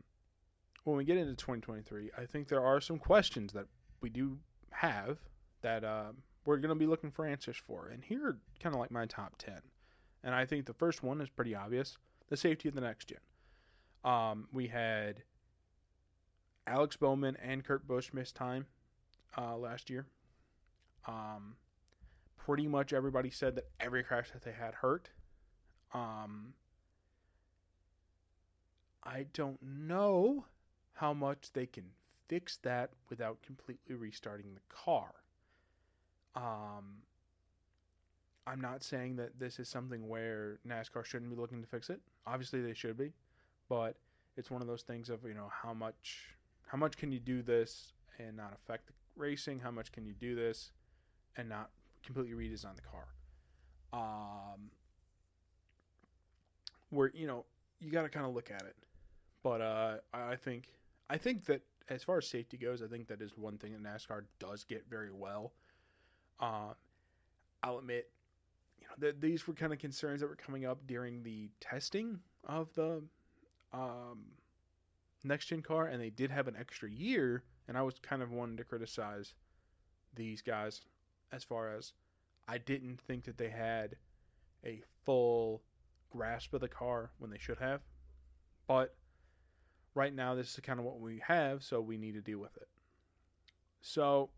when 0.84 0.96
we 0.96 1.04
get 1.04 1.16
into 1.16 1.34
2023, 1.34 2.10
I 2.16 2.26
think 2.26 2.48
there 2.48 2.62
are 2.64 2.80
some 2.80 2.98
questions 2.98 3.52
that 3.52 3.66
we 4.00 4.10
do 4.10 4.38
have 4.70 5.18
that 5.62 5.82
uh, 5.82 6.12
we're 6.44 6.58
going 6.58 6.68
to 6.68 6.74
be 6.74 6.86
looking 6.86 7.10
for 7.10 7.26
answers 7.26 7.56
for, 7.56 7.88
and 7.88 8.04
here 8.04 8.26
are 8.26 8.38
kind 8.60 8.74
of 8.74 8.80
like 8.80 8.90
my 8.90 9.06
top 9.06 9.34
10. 9.38 9.54
And 10.22 10.34
I 10.34 10.46
think 10.46 10.66
the 10.66 10.74
first 10.74 11.02
one 11.02 11.20
is 11.20 11.28
pretty 11.28 11.54
obvious: 11.54 11.98
the 12.28 12.36
safety 12.36 12.68
of 12.68 12.74
the 12.74 12.80
next 12.80 13.08
gen. 13.08 13.18
Um, 14.04 14.48
we 14.52 14.66
had 14.66 15.22
Alex 16.66 16.96
Bowman 16.96 17.36
and 17.42 17.64
Kurt 17.64 17.86
Busch 17.86 18.12
miss 18.12 18.32
time 18.32 18.66
uh, 19.36 19.56
last 19.56 19.88
year. 19.90 20.06
Um, 21.06 21.56
pretty 22.36 22.66
much 22.66 22.92
everybody 22.92 23.30
said 23.30 23.56
that 23.56 23.66
every 23.80 24.02
crash 24.02 24.30
that 24.32 24.42
they 24.42 24.52
had 24.52 24.74
hurt. 24.74 25.10
Um, 25.92 26.54
I 29.02 29.26
don't 29.32 29.60
know 29.62 30.44
how 30.94 31.12
much 31.12 31.50
they 31.52 31.66
can 31.66 31.84
fix 32.28 32.56
that 32.58 32.90
without 33.10 33.42
completely 33.42 33.94
restarting 33.94 34.54
the 34.54 34.74
car. 34.74 35.12
Um, 36.34 37.02
I'm 38.46 38.60
not 38.60 38.82
saying 38.82 39.16
that 39.16 39.38
this 39.38 39.58
is 39.58 39.68
something 39.68 40.08
where 40.08 40.58
NASCAR 40.66 41.04
shouldn't 41.04 41.30
be 41.30 41.36
looking 41.36 41.62
to 41.62 41.68
fix 41.68 41.90
it. 41.90 42.00
Obviously, 42.26 42.60
they 42.60 42.74
should 42.74 42.96
be, 42.96 43.12
but 43.68 43.96
it's 44.36 44.50
one 44.50 44.60
of 44.60 44.68
those 44.68 44.82
things 44.82 45.10
of 45.10 45.24
you 45.24 45.34
know 45.34 45.50
how 45.50 45.72
much 45.72 46.36
how 46.66 46.78
much 46.78 46.96
can 46.96 47.12
you 47.12 47.20
do 47.20 47.42
this 47.42 47.92
and 48.18 48.36
not 48.36 48.52
affect 48.54 48.86
the 48.86 48.92
racing? 49.16 49.60
How 49.60 49.70
much 49.70 49.92
can 49.92 50.04
you 50.06 50.14
do 50.14 50.34
this 50.34 50.72
and 51.36 51.48
not 51.48 51.70
completely 52.04 52.34
redesign 52.34 52.76
the 52.76 52.82
car? 52.82 53.06
Um, 53.92 54.70
where 56.90 57.10
you 57.14 57.26
know 57.26 57.44
you 57.80 57.90
got 57.90 58.02
to 58.02 58.08
kind 58.08 58.26
of 58.26 58.34
look 58.34 58.50
at 58.50 58.62
it, 58.62 58.76
but 59.42 59.60
uh, 59.60 59.96
I 60.12 60.36
think 60.36 60.68
I 61.08 61.16
think 61.16 61.44
that 61.46 61.62
as 61.88 62.02
far 62.02 62.18
as 62.18 62.26
safety 62.26 62.56
goes, 62.56 62.82
I 62.82 62.86
think 62.86 63.08
that 63.08 63.20
is 63.20 63.36
one 63.36 63.58
thing 63.58 63.72
that 63.72 63.82
NASCAR 63.82 64.24
does 64.38 64.64
get 64.64 64.84
very 64.88 65.10
well. 65.12 65.52
Um, 66.40 66.74
I'll 67.62 67.78
admit, 67.78 68.10
you 68.80 68.86
know, 68.88 68.94
th- 69.00 69.20
these 69.20 69.46
were 69.46 69.54
kind 69.54 69.72
of 69.72 69.78
concerns 69.78 70.20
that 70.20 70.28
were 70.28 70.36
coming 70.36 70.64
up 70.64 70.86
during 70.86 71.22
the 71.22 71.50
testing 71.60 72.18
of 72.44 72.72
the 72.74 73.02
um, 73.74 74.20
next 75.24 75.46
gen 75.46 75.62
car, 75.62 75.86
and 75.86 76.00
they 76.00 76.10
did 76.10 76.30
have 76.30 76.48
an 76.48 76.56
extra 76.58 76.88
year, 76.88 77.42
and 77.66 77.76
I 77.76 77.82
was 77.82 77.94
kind 78.00 78.22
of 78.22 78.30
wanting 78.30 78.56
to 78.58 78.64
criticize 78.64 79.34
these 80.14 80.40
guys 80.40 80.82
as 81.32 81.42
far 81.42 81.74
as 81.74 81.92
I 82.46 82.58
didn't 82.58 83.00
think 83.00 83.24
that 83.24 83.36
they 83.36 83.48
had 83.48 83.96
a 84.64 84.80
full 85.04 85.62
grasp 86.10 86.54
of 86.54 86.60
the 86.60 86.68
car 86.68 87.10
when 87.18 87.30
they 87.30 87.38
should 87.38 87.58
have, 87.58 87.80
but 88.68 88.94
right 89.94 90.14
now 90.14 90.34
this 90.34 90.54
is 90.54 90.60
kind 90.60 90.78
of 90.78 90.84
what 90.84 91.00
we 91.00 91.20
have, 91.26 91.62
so 91.62 91.80
we 91.80 91.96
need 91.96 92.14
to 92.14 92.20
deal 92.20 92.38
with 92.38 92.56
it. 92.56 92.68
So, 93.80 94.30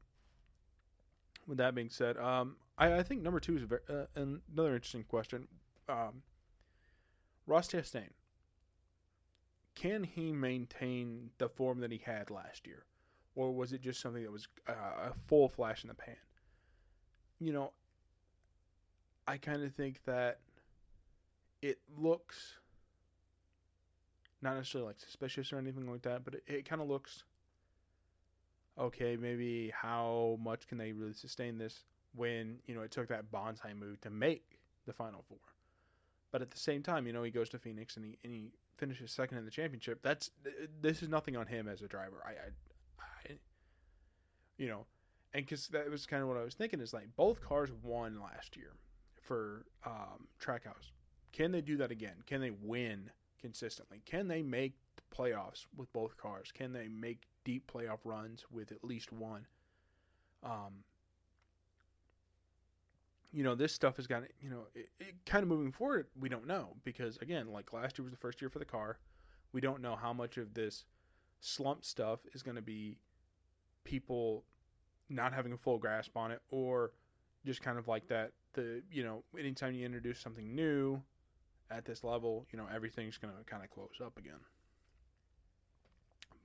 with 1.47 1.59
that 1.59 1.75
being 1.75 1.91
said, 1.91 2.17
um, 2.17 2.57
I, 2.79 2.95
I, 2.95 3.03
think 3.03 3.23
number 3.23 3.39
two 3.39 3.57
is 3.57 3.63
very, 3.63 3.81
uh, 3.89 4.07
another 4.17 4.75
interesting 4.75 5.05
question. 5.05 5.47
Um, 5.89 6.23
Ross 7.47 7.69
Chastain, 7.69 8.11
can 9.77 10.03
he 10.03 10.33
maintain 10.33 11.31
the 11.39 11.49
form 11.49 11.81
that 11.81 11.93
he 11.93 11.99
had 11.99 12.31
last 12.31 12.67
year, 12.67 12.85
or 13.37 13.55
was 13.55 13.73
it 13.73 13.83
just 13.83 14.01
something 14.01 14.23
that 14.23 14.33
was 14.33 14.49
uh, 14.69 15.11
a 15.11 15.15
full 15.29 15.49
flash 15.49 15.85
in 15.85 15.89
the 15.89 15.95
pan? 15.95 16.17
You 17.39 17.53
know, 17.53 17.73
I 19.29 19.37
kind 19.37 19.63
of 19.63 19.73
think 19.75 20.03
that 20.07 20.41
it 21.63 21.79
looks 21.97 22.57
not 24.41 24.57
necessarily 24.57 24.89
like 24.89 25.01
suspicious 25.01 25.53
or 25.53 25.59
anything 25.59 25.91
like 25.91 26.03
that, 26.03 26.25
but 26.25 26.35
it, 26.35 26.45
it 26.47 26.69
kind 26.69 26.81
of 26.81 26.89
looks 26.89 27.25
okay. 28.79 29.17
Maybe 29.17 29.73
how 29.75 30.39
much 30.43 30.67
can 30.67 30.79
they 30.79 30.93
really 30.93 31.13
sustain 31.13 31.59
this 31.59 31.85
when 32.15 32.59
you 32.67 32.75
know 32.75 32.81
it 32.81 32.91
took 32.91 33.09
that 33.09 33.31
bonsai 33.31 33.79
move 33.79 34.01
to 34.01 34.11
make 34.11 34.59
the 34.87 34.93
final 34.95 35.23
four? 35.29 35.39
But 36.33 36.41
at 36.41 36.51
the 36.51 36.59
same 36.59 36.83
time, 36.83 37.07
you 37.07 37.13
know 37.13 37.23
he 37.23 37.31
goes 37.31 37.51
to 37.51 37.59
Phoenix 37.59 37.97
and 37.97 38.07
he 38.07 38.19
and 38.25 38.33
he 38.33 38.53
finishes 38.77 39.11
second 39.11 39.39
in 39.39 39.45
the 39.45 39.51
championship. 39.51 40.01
That's 40.03 40.31
this 40.81 41.03
is 41.03 41.09
nothing 41.09 41.37
on 41.37 41.47
him 41.47 41.69
as 41.69 41.83
a 41.83 41.89
driver. 41.89 42.23
I, 42.25 42.31
I, 42.31 43.33
I 43.33 43.37
you 44.59 44.69
know, 44.69 44.87
and 45.35 45.45
because 45.45 45.69
that 45.69 45.91
was 45.91 46.07
kind 46.07 46.23
of 46.23 46.29
what 46.29 46.37
I 46.37 46.43
was 46.43 46.55
thinking 46.55 46.81
is 46.81 46.93
like 46.93 47.09
both 47.17 47.41
cars 47.41 47.71
won 47.83 48.21
last 48.21 48.57
year 48.57 48.73
for 49.21 49.67
um, 49.85 50.29
Trackhouse. 50.41 50.93
Can 51.33 51.53
they 51.53 51.61
do 51.61 51.77
that 51.79 51.91
again? 51.91 52.17
Can 52.27 52.41
they 52.41 52.51
win 52.51 53.11
consistently? 53.41 54.01
Can 54.07 54.29
they 54.29 54.43
make 54.43 54.75
the 54.97 55.03
playoffs 55.15 55.67
with 55.77 55.93
both 55.93 56.17
cars? 56.17 56.51
Can 56.53 56.73
they 56.73 56.89
make 56.89 57.25
deep 57.45 57.71
playoff 57.71 57.99
runs 58.05 58.45
with 58.51 58.73
at 58.73 58.83
least 58.83 59.13
one? 59.13 59.47
Um, 60.43 60.85
you 63.33 63.43
know, 63.43 63.55
this 63.55 63.73
stuff 63.73 63.97
has 63.97 64.07
got, 64.07 64.23
you 64.41 64.51
know, 64.51 64.67
it, 64.75 64.89
it 64.99 65.15
kind 65.27 65.43
of 65.43 65.49
moving 65.49 65.73
forward, 65.73 66.07
we 66.19 66.29
don't 66.29 66.47
know 66.47 66.77
because, 66.85 67.17
again, 67.19 67.53
like 67.53 67.73
last 67.73 67.99
year 67.99 68.05
was 68.05 68.13
the 68.13 68.19
first 68.19 68.41
year 68.41 68.49
for 68.49 68.59
the 68.59 68.65
car. 68.65 68.99
We 69.53 69.61
don't 69.61 69.81
know 69.81 69.97
how 69.97 70.13
much 70.13 70.37
of 70.39 70.55
this 70.55 70.85
slump 71.41 71.85
stuff 71.85 72.21
is 72.33 72.43
going 72.43 72.57
to 72.57 72.63
be 72.63 72.99
people 73.85 74.45
not 75.09 75.33
having 75.33 75.53
a 75.53 75.57
full 75.57 75.79
grasp 75.79 76.17
on 76.17 76.33
it 76.33 76.41
or 76.51 76.93
just 77.45 77.63
kind 77.63 77.79
of 77.79 77.87
like 77.87 78.09
that 78.09 78.33
the 78.55 78.83
you 78.91 79.05
know 79.05 79.23
anytime 79.39 79.73
you 79.73 79.87
introduce 79.87 80.19
something 80.19 80.53
new 80.55 81.01
at 81.71 81.85
this 81.85 82.05
level, 82.05 82.47
you 82.53 82.59
know, 82.59 82.67
everything's 82.73 83.19
going 83.19 83.35
to 83.37 83.45
kind 83.45 83.65
of 83.65 83.71
close 83.71 84.01
up 84.05 84.19
again. 84.19 84.41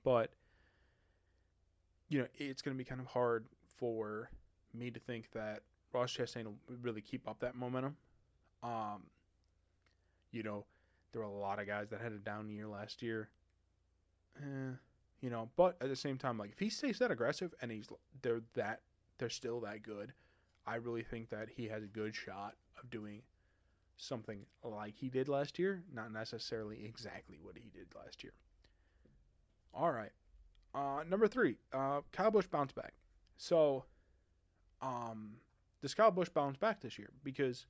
But, 0.04 0.32
you 2.08 2.18
know, 2.20 2.26
it's 2.34 2.62
going 2.62 2.76
to 2.76 2.78
be 2.78 2.84
kind 2.84 3.00
of 3.00 3.06
hard 3.06 3.46
for 3.76 4.30
me 4.74 4.90
to 4.90 4.98
think 4.98 5.30
that 5.32 5.62
Ross 5.92 6.16
Chastain 6.16 6.44
will 6.44 6.56
really 6.80 7.00
keep 7.00 7.28
up 7.28 7.40
that 7.40 7.54
momentum. 7.54 7.96
Um, 8.62 9.04
you 10.30 10.42
know, 10.42 10.64
there 11.12 11.22
were 11.22 11.28
a 11.28 11.32
lot 11.32 11.60
of 11.60 11.66
guys 11.66 11.88
that 11.90 12.00
had 12.00 12.12
a 12.12 12.18
down 12.18 12.50
year 12.50 12.66
last 12.66 13.02
year. 13.02 13.28
Eh, 14.38 14.74
you 15.20 15.30
know, 15.30 15.50
but 15.56 15.76
at 15.80 15.88
the 15.88 15.96
same 15.96 16.18
time, 16.18 16.38
like 16.38 16.50
if 16.50 16.58
he 16.58 16.70
stays 16.70 16.98
that 16.98 17.10
aggressive 17.10 17.54
and 17.60 17.70
he's 17.70 17.88
they're 18.22 18.42
that 18.54 18.80
they're 19.18 19.28
still 19.30 19.60
that 19.60 19.82
good, 19.82 20.12
I 20.66 20.76
really 20.76 21.02
think 21.02 21.30
that 21.30 21.48
he 21.48 21.68
has 21.68 21.82
a 21.82 21.86
good 21.86 22.14
shot 22.14 22.54
of 22.82 22.90
doing 22.90 23.22
something 23.96 24.46
like 24.64 24.96
he 24.96 25.08
did 25.08 25.28
last 25.28 25.58
year, 25.58 25.82
not 25.92 26.12
necessarily 26.12 26.84
exactly 26.84 27.38
what 27.40 27.56
he 27.56 27.70
did 27.70 27.86
last 27.94 28.24
year. 28.24 28.32
All 29.74 29.92
right. 29.92 30.12
Uh, 30.74 31.04
number 31.08 31.28
three, 31.28 31.56
uh, 31.72 32.00
Kyle 32.12 32.30
Busch 32.30 32.46
bounced 32.46 32.74
back. 32.74 32.94
So, 33.36 33.84
um, 34.80 35.34
does 35.82 35.94
Kyle 35.94 36.12
Busch 36.12 36.28
bounce 36.28 36.56
back 36.56 36.80
this 36.80 36.98
year? 36.98 37.10
Because, 37.24 37.66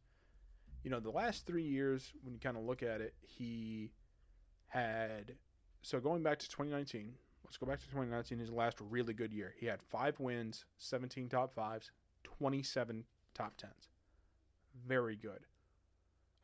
you 0.85 0.91
know, 0.91 1.01
the 1.01 1.11
last 1.11 1.47
three 1.47 1.65
years, 1.65 2.13
when 2.23 2.35
you 2.35 2.41
kind 2.41 2.57
of 2.57 2.63
look 2.63 2.83
at 2.83 3.01
it, 3.01 3.15
he 3.23 3.91
had. 4.69 5.35
So 5.81 5.99
going 5.99 6.23
back 6.23 6.39
to 6.39 6.49
2019, 6.49 7.13
let's 7.45 7.57
go 7.57 7.67
back 7.67 7.81
to 7.81 7.87
2019, 7.87 8.39
his 8.39 8.51
last 8.51 8.79
really 8.81 9.15
good 9.15 9.33
year. 9.33 9.55
He 9.59 9.67
had 9.67 9.83
five 9.83 10.21
wins, 10.21 10.65
17 10.79 11.29
top 11.29 11.53
fives, 11.53 11.91
27 12.23 13.03
top 13.35 13.57
tens. 13.57 13.89
Very 14.87 15.17
good. 15.17 15.41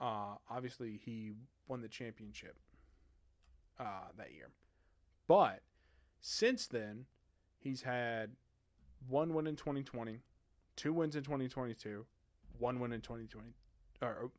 Uh, 0.01 0.35
obviously, 0.51 1.01
he 1.05 1.33
won 1.69 1.83
the 1.83 1.89
championship 1.89 2.57
uh, 3.79 4.09
that 4.17 4.33
year. 4.33 4.49
But 5.27 5.61
since 6.21 6.67
then, 6.67 7.05
he's 7.59 7.83
had 7.83 8.31
one 9.09 9.35
win 9.35 9.47
in 9.47 9.57
2020, 9.57 10.19
two 10.79 10.93
wins 10.93 11.17
in 11.17 11.25
2022, 11.25 12.07
one 12.59 12.79
win 12.79 12.93
in 12.93 13.01
2020, 13.01 13.53
or 14.01 14.31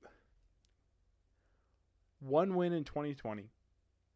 one 2.22 2.56
win 2.56 2.72
in 2.74 2.84
2020, 2.86 3.52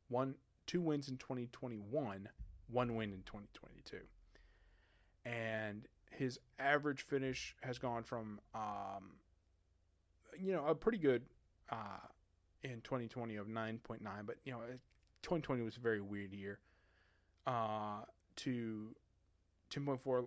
one 0.08 0.36
two 0.66 0.82
wins 0.82 1.10
in 1.10 1.18
2021, 1.18 2.30
one 2.72 2.96
win 2.96 3.12
in 3.12 3.22
2022, 3.26 3.98
and 5.26 5.86
his 6.12 6.40
average 6.60 7.02
finish 7.02 7.56
has 7.62 7.78
gone 7.78 8.04
from 8.04 8.40
um, 8.56 9.18
you 10.40 10.54
know 10.54 10.66
a 10.66 10.74
pretty 10.74 10.98
good 10.98 11.24
uh, 11.70 12.08
in 12.64 12.80
2020 12.82 13.36
of 13.36 13.48
9.9, 13.48 14.00
but 14.26 14.38
you 14.46 14.54
know 14.54 14.60
2020 15.24 15.62
was 15.62 15.76
a 15.76 15.82
very 15.82 16.02
weird 16.02 16.34
year. 16.34 16.60
Uh, 17.46 18.00
to 18.38 18.96
10.4 19.70 20.26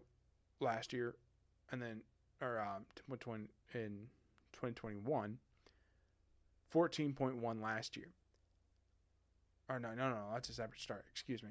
last 0.61 0.93
year, 0.93 1.15
and 1.70 1.81
then 1.81 2.00
or 2.40 2.61
um, 2.61 2.85
in 3.74 4.09
2021, 4.52 5.38
14.1 6.72 7.62
last 7.62 7.96
year. 7.96 8.09
Or 9.68 9.81
no, 9.81 9.94
no, 9.94 10.11
no, 10.11 10.16
that's 10.33 10.48
his 10.48 10.61
average 10.61 10.83
start. 10.83 11.05
Excuse 11.11 11.42
me, 11.42 11.50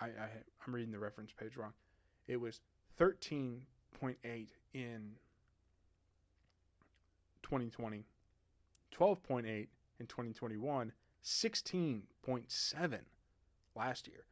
I, 0.00 0.06
I 0.06 0.28
I'm 0.66 0.74
reading 0.74 0.92
the 0.92 0.98
reference 0.98 1.32
page 1.32 1.56
wrong. 1.56 1.72
It 2.28 2.36
was 2.36 2.60
13.8 2.98 3.62
in 4.74 5.16
2020 7.42 8.04
12.8 9.00 9.68
in 9.98 10.06
2021, 10.06 10.92
16.7 11.24 12.98
last 13.74 14.08
year. 14.08 14.24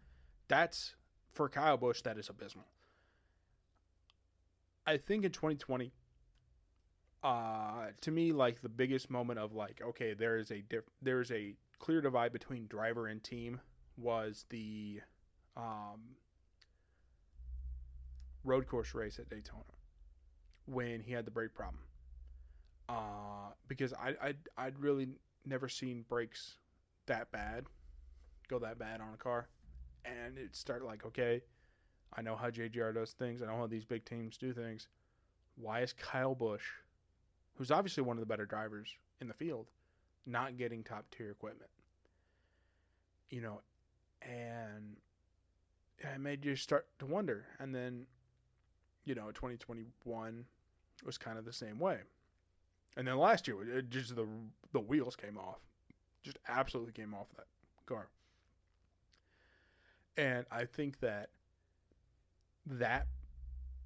That's 0.48 0.94
for 1.30 1.48
Kyle 1.48 1.76
Busch, 1.76 2.02
that 2.02 2.18
is 2.18 2.28
abysmal. 2.28 2.66
I 4.88 4.96
think 4.96 5.26
in 5.26 5.32
2020, 5.32 5.92
uh, 7.22 7.88
to 8.00 8.10
me, 8.10 8.32
like 8.32 8.62
the 8.62 8.70
biggest 8.70 9.10
moment 9.10 9.38
of 9.38 9.52
like, 9.52 9.82
okay, 9.84 10.14
there 10.14 10.38
is 10.38 10.50
a 10.50 10.62
diff- 10.62 10.88
there 11.02 11.20
is 11.20 11.30
a 11.30 11.52
clear 11.78 12.00
divide 12.00 12.32
between 12.32 12.66
driver 12.68 13.06
and 13.06 13.22
team 13.22 13.60
was 13.98 14.46
the 14.48 15.02
um, 15.58 16.16
road 18.44 18.66
course 18.66 18.94
race 18.94 19.18
at 19.18 19.28
Daytona 19.28 19.62
when 20.64 21.02
he 21.02 21.12
had 21.12 21.26
the 21.26 21.30
brake 21.30 21.52
problem. 21.52 21.82
Uh, 22.88 23.52
because 23.66 23.92
I 23.92 24.14
I'd, 24.22 24.38
I'd 24.56 24.78
really 24.78 25.08
never 25.44 25.68
seen 25.68 26.06
brakes 26.08 26.54
that 27.04 27.30
bad, 27.30 27.66
go 28.48 28.58
that 28.60 28.78
bad 28.78 29.02
on 29.02 29.12
a 29.12 29.18
car, 29.18 29.48
and 30.06 30.38
it 30.38 30.56
started 30.56 30.86
like 30.86 31.04
okay, 31.04 31.42
I 32.14 32.22
know 32.22 32.36
how 32.36 32.50
JGR 32.50 32.94
does 32.94 33.12
things. 33.12 33.42
I 33.42 33.46
know 33.46 33.56
how 33.56 33.66
these 33.66 33.84
big 33.84 34.04
teams 34.04 34.36
do 34.36 34.52
things. 34.52 34.88
Why 35.56 35.80
is 35.80 35.92
Kyle 35.92 36.34
Busch, 36.34 36.64
who's 37.54 37.70
obviously 37.70 38.02
one 38.02 38.16
of 38.16 38.20
the 38.20 38.26
better 38.26 38.46
drivers 38.46 38.88
in 39.20 39.28
the 39.28 39.34
field, 39.34 39.66
not 40.26 40.56
getting 40.56 40.82
top 40.82 41.04
tier 41.10 41.30
equipment? 41.30 41.70
You 43.30 43.42
know, 43.42 43.60
and 44.22 44.96
it 45.98 46.20
made 46.20 46.44
you 46.44 46.56
start 46.56 46.86
to 46.98 47.06
wonder. 47.06 47.46
And 47.58 47.74
then, 47.74 48.06
you 49.04 49.14
know, 49.14 49.30
2021 49.32 50.44
was 51.04 51.18
kind 51.18 51.38
of 51.38 51.44
the 51.44 51.52
same 51.52 51.78
way. 51.78 51.98
And 52.96 53.06
then 53.06 53.16
last 53.18 53.46
year, 53.46 53.78
it 53.78 53.90
just 53.90 54.16
the 54.16 54.26
the 54.72 54.80
wheels 54.80 55.16
came 55.16 55.38
off, 55.38 55.60
just 56.22 56.38
absolutely 56.48 56.92
came 56.92 57.14
off 57.14 57.26
that 57.36 57.46
car. 57.86 58.08
And 60.16 60.44
I 60.50 60.64
think 60.64 60.98
that 61.00 61.30
that 62.68 63.06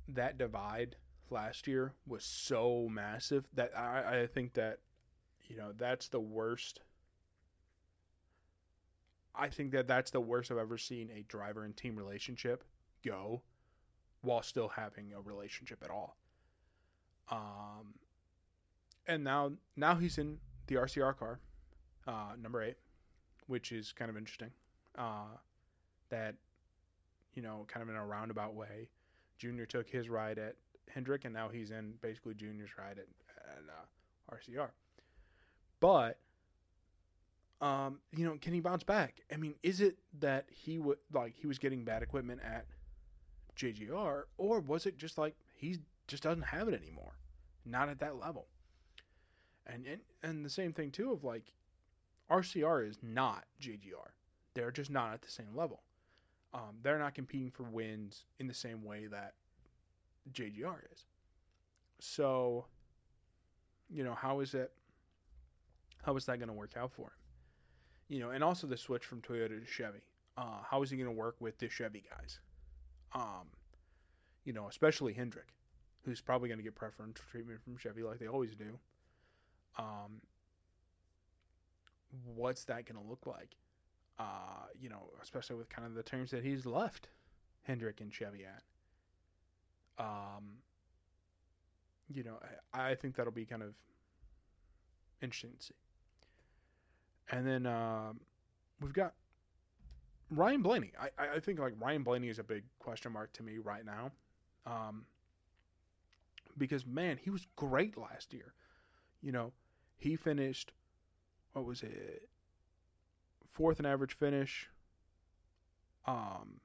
that 0.09 0.37
divide 0.39 0.97
last 1.31 1.67
year 1.67 1.95
was 2.07 2.25
so 2.25 2.89
massive 2.91 3.47
that 3.55 3.77
I, 3.77 4.23
I 4.23 4.27
think 4.27 4.55
that 4.55 4.79
you 5.49 5.57
know 5.57 5.73
that's 5.77 6.09
the 6.09 6.21
worst. 6.21 6.81
I 9.35 9.49
think 9.49 9.73
that 9.73 9.87
that's 9.89 10.11
the 10.11 10.21
worst 10.21 10.51
I've 10.51 10.59
ever 10.59 10.77
seen 10.77 11.11
a 11.11 11.23
driver 11.23 11.65
and 11.65 11.75
team 11.75 11.97
relationship 11.97 12.65
go 13.05 13.43
while 14.21 14.43
still 14.43 14.69
having 14.69 15.13
a 15.15 15.21
relationship 15.21 15.83
at 15.83 15.91
all. 15.91 16.17
Um, 17.31 17.95
and 19.07 19.25
now 19.25 19.53
now 19.77 19.95
he's 19.95 20.19
in 20.19 20.39
the 20.67 20.77
RCR 20.77 21.17
car, 21.17 21.41
uh, 22.07 22.33
number 22.41 22.63
eight, 22.63 22.77
which 23.47 23.73
is 23.73 23.93
kind 23.93 24.11
of 24.11 24.17
interesting. 24.17 24.51
Uh, 24.97 25.37
that 26.11 26.35
you 27.35 27.43
know, 27.43 27.65
kind 27.69 27.83
of 27.83 27.89
in 27.89 27.97
a 27.97 28.05
roundabout 28.05 28.55
way, 28.55 28.89
Junior 29.39 29.67
took 29.67 29.89
his 29.89 30.09
ride 30.09 30.39
at 30.39 30.57
Hendrick, 30.89 31.25
and 31.25 31.35
now 31.35 31.49
he's 31.49 31.71
in 31.71 31.95
basically 32.01 32.35
Junior's 32.35 32.71
ride 32.79 32.99
at, 32.99 33.07
at 33.37 33.63
uh, 33.69 34.35
RCR. 34.35 34.69
But 35.81 36.19
um, 37.61 38.01
you 38.17 38.25
know, 38.25 38.37
can 38.41 38.53
he 38.53 38.61
bounce 38.61 38.83
back? 38.83 39.23
I 39.33 39.37
mean, 39.37 39.55
is 39.63 39.81
it 39.81 39.97
that 40.19 40.47
he 40.51 40.79
would 40.79 40.99
like 41.13 41.35
he 41.37 41.47
was 41.47 41.59
getting 41.59 41.85
bad 41.85 42.03
equipment 42.03 42.41
at 42.45 42.67
JGR, 43.57 44.25
or 44.37 44.61
was 44.61 44.87
it 44.87 44.99
just 44.99 45.17
like 45.17 45.37
he 45.55 45.79
just 46.09 46.25
doesn't 46.25 46.43
have 46.43 46.69
it 46.69 46.75
anymore, 46.75 47.13
not 47.65 47.89
at 47.89 48.01
that 48.01 48.19
level? 48.19 48.47
And 49.67 49.87
and 49.87 50.01
and 50.23 50.45
the 50.45 50.51
same 50.51 50.73
thing 50.73 50.91
too 50.91 51.13
of 51.13 51.23
like 51.23 51.53
RCR 52.31 52.89
is 52.89 52.99
not 53.01 53.45
JGR. 53.61 54.11
They're 54.55 54.73
just 54.73 54.91
not 54.91 55.13
at 55.13 55.23
the 55.23 55.31
same 55.31 55.55
level. 55.55 55.83
Um, 56.55 56.77
they're 56.83 56.99
not 56.99 57.15
competing 57.15 57.51
for 57.51 57.65
wins 57.65 58.25
in 58.39 58.47
the 58.47 58.55
same 58.55 58.85
way 58.85 59.07
that 59.07 59.35
JGR 60.33 60.77
is. 60.93 61.07
So, 61.99 62.67
you 63.89 64.05
know, 64.05 64.15
how 64.15 64.41
is 64.41 64.55
it? 64.55 64.73
How 66.03 66.17
is 66.17 66.27
that 66.27 66.39
going 66.39 66.49
to 66.49 66.55
work 66.55 66.77
out 66.77 66.93
for 66.93 67.07
him? 67.07 67.11
You 68.09 68.21
know, 68.21 68.31
and 68.31 68.43
also 68.45 68.67
the 68.67 68.77
switch 68.77 69.05
from 69.05 69.23
Toyota 69.23 69.61
to 69.61 69.67
Chevy. 69.67 70.03
Uh, 70.37 70.59
how 70.69 70.83
is 70.83 70.91
he 70.91 70.97
going 70.97 71.09
to 71.09 71.17
work 71.17 71.37
with 71.41 71.59
the 71.59 71.69
Chevy 71.69 72.03
guys? 72.11 72.41
Um, 73.15 73.49
you 74.45 74.53
know, 74.53 74.69
especially 74.69 75.13
Hendrick, 75.13 75.49
who's 76.05 76.21
probably 76.21 76.49
going 76.49 76.59
to 76.59 76.65
get 76.65 76.75
preferential 76.75 77.25
treatment 77.31 77.63
from 77.63 77.77
Chevy 77.79 78.03
like 78.03 78.19
they 78.19 78.27
always 78.27 78.55
do. 78.55 78.79
Um, 79.79 80.21
what's 82.35 82.65
that 82.65 82.87
going 82.87 83.03
to 83.03 83.09
look 83.09 83.27
like? 83.27 83.57
Uh, 84.19 84.67
you 84.81 84.89
know, 84.89 85.11
especially 85.23 85.57
with 85.57 85.69
kind 85.69 85.87
of 85.87 85.95
the 85.95 86.03
terms 86.03 86.31
that 86.31 86.45
he's 86.45 86.67
left 86.67 87.09
Hendrick 87.63 88.01
and 88.01 88.13
Chevy 88.13 88.45
at. 88.45 88.63
Um, 89.99 90.59
you 92.13 92.23
know, 92.23 92.39
I, 92.73 92.91
I 92.91 92.95
think 92.95 93.17
that'll 93.17 93.33
be 93.33 93.47
kind 93.47 93.63
of 93.63 93.75
interesting 95.21 95.53
to 95.59 95.65
see. 95.65 95.75
And 97.31 97.47
then 97.47 97.67
um, 97.67 98.21
we've 98.81 98.93
got 98.93 99.15
Ryan 100.31 100.63
Blaney. 100.63 100.93
I, 101.01 101.37
I 101.37 101.41
think 101.41 101.59
like 101.59 101.75
Ryan 101.81 102.03
Blaney 102.03 102.29
is 102.29 102.39
a 102.39 102.45
big 102.45 102.65
question 102.79 103.13
mark 103.13 103.33
to 103.35 103.43
me 103.43 103.59
right 103.59 103.85
now. 103.85 104.13
Um, 104.67 105.07
because 106.59 106.87
man, 106.87 107.19
he 107.23 107.31
was 107.31 107.47
great 107.57 107.97
last 107.97 108.33
year. 108.35 108.53
You 109.23 109.33
know, 109.33 109.53
he 109.97 110.17
finished 110.17 110.73
what 111.53 111.65
was 111.65 111.83
it? 111.83 112.29
Fourth 113.53 113.79
in 113.79 113.87
average 113.87 114.15
finish. 114.15 114.69
Um, 116.07 116.61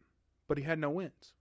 but 0.48 0.58
he 0.58 0.64
had 0.64 0.80
no 0.80 0.90
wins. 0.90 1.34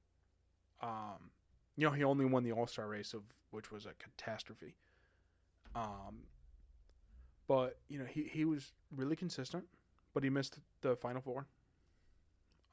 Um, 0.82 1.30
you 1.76 1.86
know, 1.86 1.92
he 1.92 2.04
only 2.04 2.24
won 2.24 2.42
the 2.42 2.52
All 2.52 2.66
Star 2.66 2.88
race 2.88 3.14
of 3.14 3.22
which 3.50 3.70
was 3.70 3.86
a 3.86 3.92
catastrophe. 3.98 4.74
Um, 5.74 6.24
but 7.46 7.78
you 7.88 7.98
know, 7.98 8.04
he 8.04 8.24
he 8.24 8.44
was 8.44 8.72
really 8.94 9.16
consistent, 9.16 9.64
but 10.12 10.22
he 10.22 10.30
missed 10.30 10.58
the 10.82 10.96
final 10.96 11.22
four. 11.22 11.46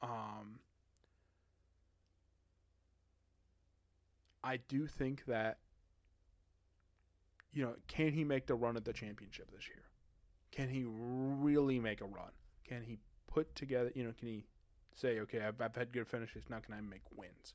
Um, 0.02 0.58
I 4.42 4.58
do 4.68 4.86
think 4.86 5.24
that 5.26 5.58
you 7.52 7.62
know, 7.62 7.74
can 7.86 8.12
he 8.12 8.24
make 8.24 8.46
the 8.46 8.54
run 8.56 8.76
at 8.76 8.84
the 8.84 8.92
championship 8.92 9.50
this 9.52 9.68
year? 9.68 9.84
Can 10.50 10.68
he 10.68 10.84
really 10.84 11.78
make 11.78 12.00
a 12.00 12.04
run? 12.04 12.30
Can 12.66 12.82
he 12.82 12.98
put 13.26 13.54
together, 13.54 13.92
you 13.94 14.04
know, 14.04 14.12
can 14.18 14.28
he 14.28 14.44
say, 14.94 15.20
okay, 15.20 15.40
I've, 15.40 15.60
I've 15.60 15.74
had 15.74 15.92
good 15.92 16.06
finishes, 16.06 16.44
now 16.48 16.60
can 16.60 16.74
I 16.74 16.80
make 16.80 17.02
wins? 17.16 17.54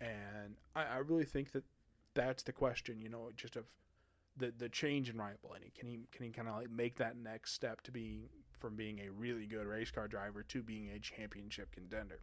And 0.00 0.56
I, 0.74 0.84
I 0.84 0.96
really 0.98 1.24
think 1.24 1.52
that 1.52 1.64
that's 2.14 2.42
the 2.42 2.52
question, 2.52 3.00
you 3.00 3.08
know, 3.08 3.30
just 3.36 3.56
of 3.56 3.64
the 4.36 4.52
the 4.56 4.68
change 4.68 5.10
in 5.10 5.16
Ryan 5.16 5.36
Blaney. 5.46 5.72
Can 5.78 5.88
he 5.88 6.00
can 6.10 6.24
he 6.24 6.32
kind 6.32 6.48
of 6.48 6.56
like 6.56 6.70
make 6.70 6.96
that 6.96 7.16
next 7.16 7.52
step 7.52 7.82
to 7.82 7.92
being 7.92 8.28
from 8.58 8.76
being 8.76 9.00
a 9.00 9.10
really 9.10 9.46
good 9.46 9.66
race 9.66 9.90
car 9.90 10.08
driver 10.08 10.42
to 10.42 10.62
being 10.62 10.90
a 10.90 10.98
championship 10.98 11.70
contender? 11.72 12.20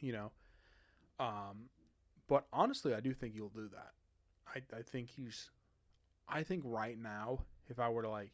You 0.00 0.12
know, 0.12 0.32
um, 1.18 1.68
but 2.28 2.46
honestly, 2.52 2.94
I 2.94 3.00
do 3.00 3.12
think 3.12 3.34
he'll 3.34 3.48
do 3.48 3.68
that. 3.68 3.92
I 4.46 4.78
I 4.78 4.82
think 4.82 5.10
he's, 5.10 5.50
I 6.28 6.42
think 6.42 6.62
right 6.64 6.98
now, 6.98 7.40
if 7.68 7.78
I 7.78 7.88
were 7.88 8.02
to 8.02 8.10
like 8.10 8.32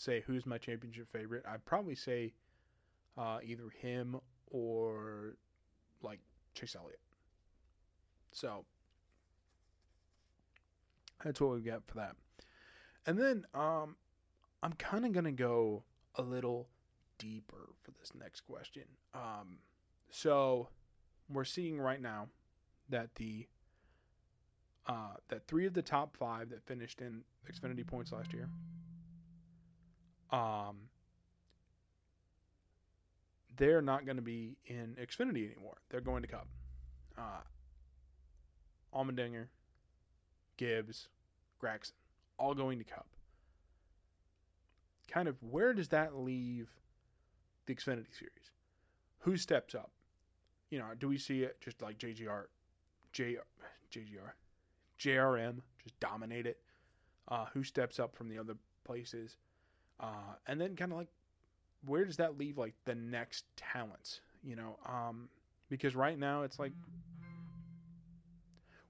say 0.00 0.22
who's 0.26 0.46
my 0.46 0.56
championship 0.56 1.06
favorite, 1.08 1.44
I'd 1.46 1.64
probably 1.66 1.94
say 1.94 2.32
uh, 3.18 3.38
either 3.44 3.68
him 3.80 4.16
or 4.50 5.36
like 6.02 6.20
Chase 6.54 6.74
Elliott. 6.74 7.00
So 8.32 8.64
that's 11.22 11.38
what 11.40 11.52
we've 11.52 11.64
got 11.64 11.86
for 11.86 11.96
that. 11.96 12.16
And 13.06 13.18
then 13.18 13.44
um, 13.52 13.96
I'm 14.62 14.72
kind 14.78 15.04
of 15.04 15.12
going 15.12 15.24
to 15.24 15.32
go 15.32 15.84
a 16.14 16.22
little 16.22 16.68
deeper 17.18 17.68
for 17.82 17.90
this 17.98 18.12
next 18.18 18.40
question. 18.42 18.84
Um, 19.14 19.58
so 20.10 20.68
we're 21.28 21.44
seeing 21.44 21.78
right 21.78 22.00
now 22.00 22.28
that 22.88 23.14
the 23.16 23.46
uh, 24.86 25.16
that 25.28 25.46
three 25.46 25.66
of 25.66 25.74
the 25.74 25.82
top 25.82 26.16
five 26.16 26.48
that 26.48 26.64
finished 26.64 27.02
in 27.02 27.22
Xfinity 27.52 27.86
points 27.86 28.12
last 28.12 28.32
year, 28.32 28.48
um, 30.32 30.76
they're 33.56 33.82
not 33.82 34.04
going 34.04 34.16
to 34.16 34.22
be 34.22 34.56
in 34.66 34.96
Xfinity 35.00 35.50
anymore. 35.52 35.76
They're 35.90 36.00
going 36.00 36.22
to 36.22 36.28
Cup. 36.28 36.48
Uh, 37.18 37.42
Allmendinger, 38.94 39.46
Gibbs, 40.56 41.08
Gragson, 41.62 41.92
all 42.38 42.54
going 42.54 42.78
to 42.78 42.84
Cup. 42.84 43.06
Kind 45.08 45.28
of 45.28 45.36
where 45.42 45.74
does 45.74 45.88
that 45.88 46.16
leave 46.16 46.68
the 47.66 47.74
Xfinity 47.74 48.16
series? 48.16 48.50
Who 49.20 49.36
steps 49.36 49.74
up? 49.74 49.90
You 50.70 50.78
know, 50.78 50.86
do 50.98 51.08
we 51.08 51.18
see 51.18 51.42
it 51.42 51.60
just 51.60 51.82
like 51.82 51.98
JGR, 51.98 52.44
J, 53.12 53.36
JGR, 53.92 54.32
JRM 54.98 55.58
just 55.82 55.98
dominate 56.00 56.46
it? 56.46 56.58
Uh, 57.28 57.46
who 57.52 57.62
steps 57.62 57.98
up 57.98 58.16
from 58.16 58.28
the 58.28 58.38
other 58.38 58.54
places? 58.84 59.36
Uh, 60.00 60.34
and 60.46 60.60
then 60.60 60.76
kind 60.76 60.92
of 60.92 60.98
like 60.98 61.08
where 61.86 62.04
does 62.04 62.16
that 62.16 62.38
leave 62.38 62.58
like 62.58 62.74
the 62.84 62.94
next 62.94 63.44
talents? 63.56 64.20
You 64.42 64.56
know, 64.56 64.78
um, 64.86 65.28
because 65.68 65.94
right 65.94 66.18
now 66.18 66.42
it's 66.42 66.58
like 66.58 66.72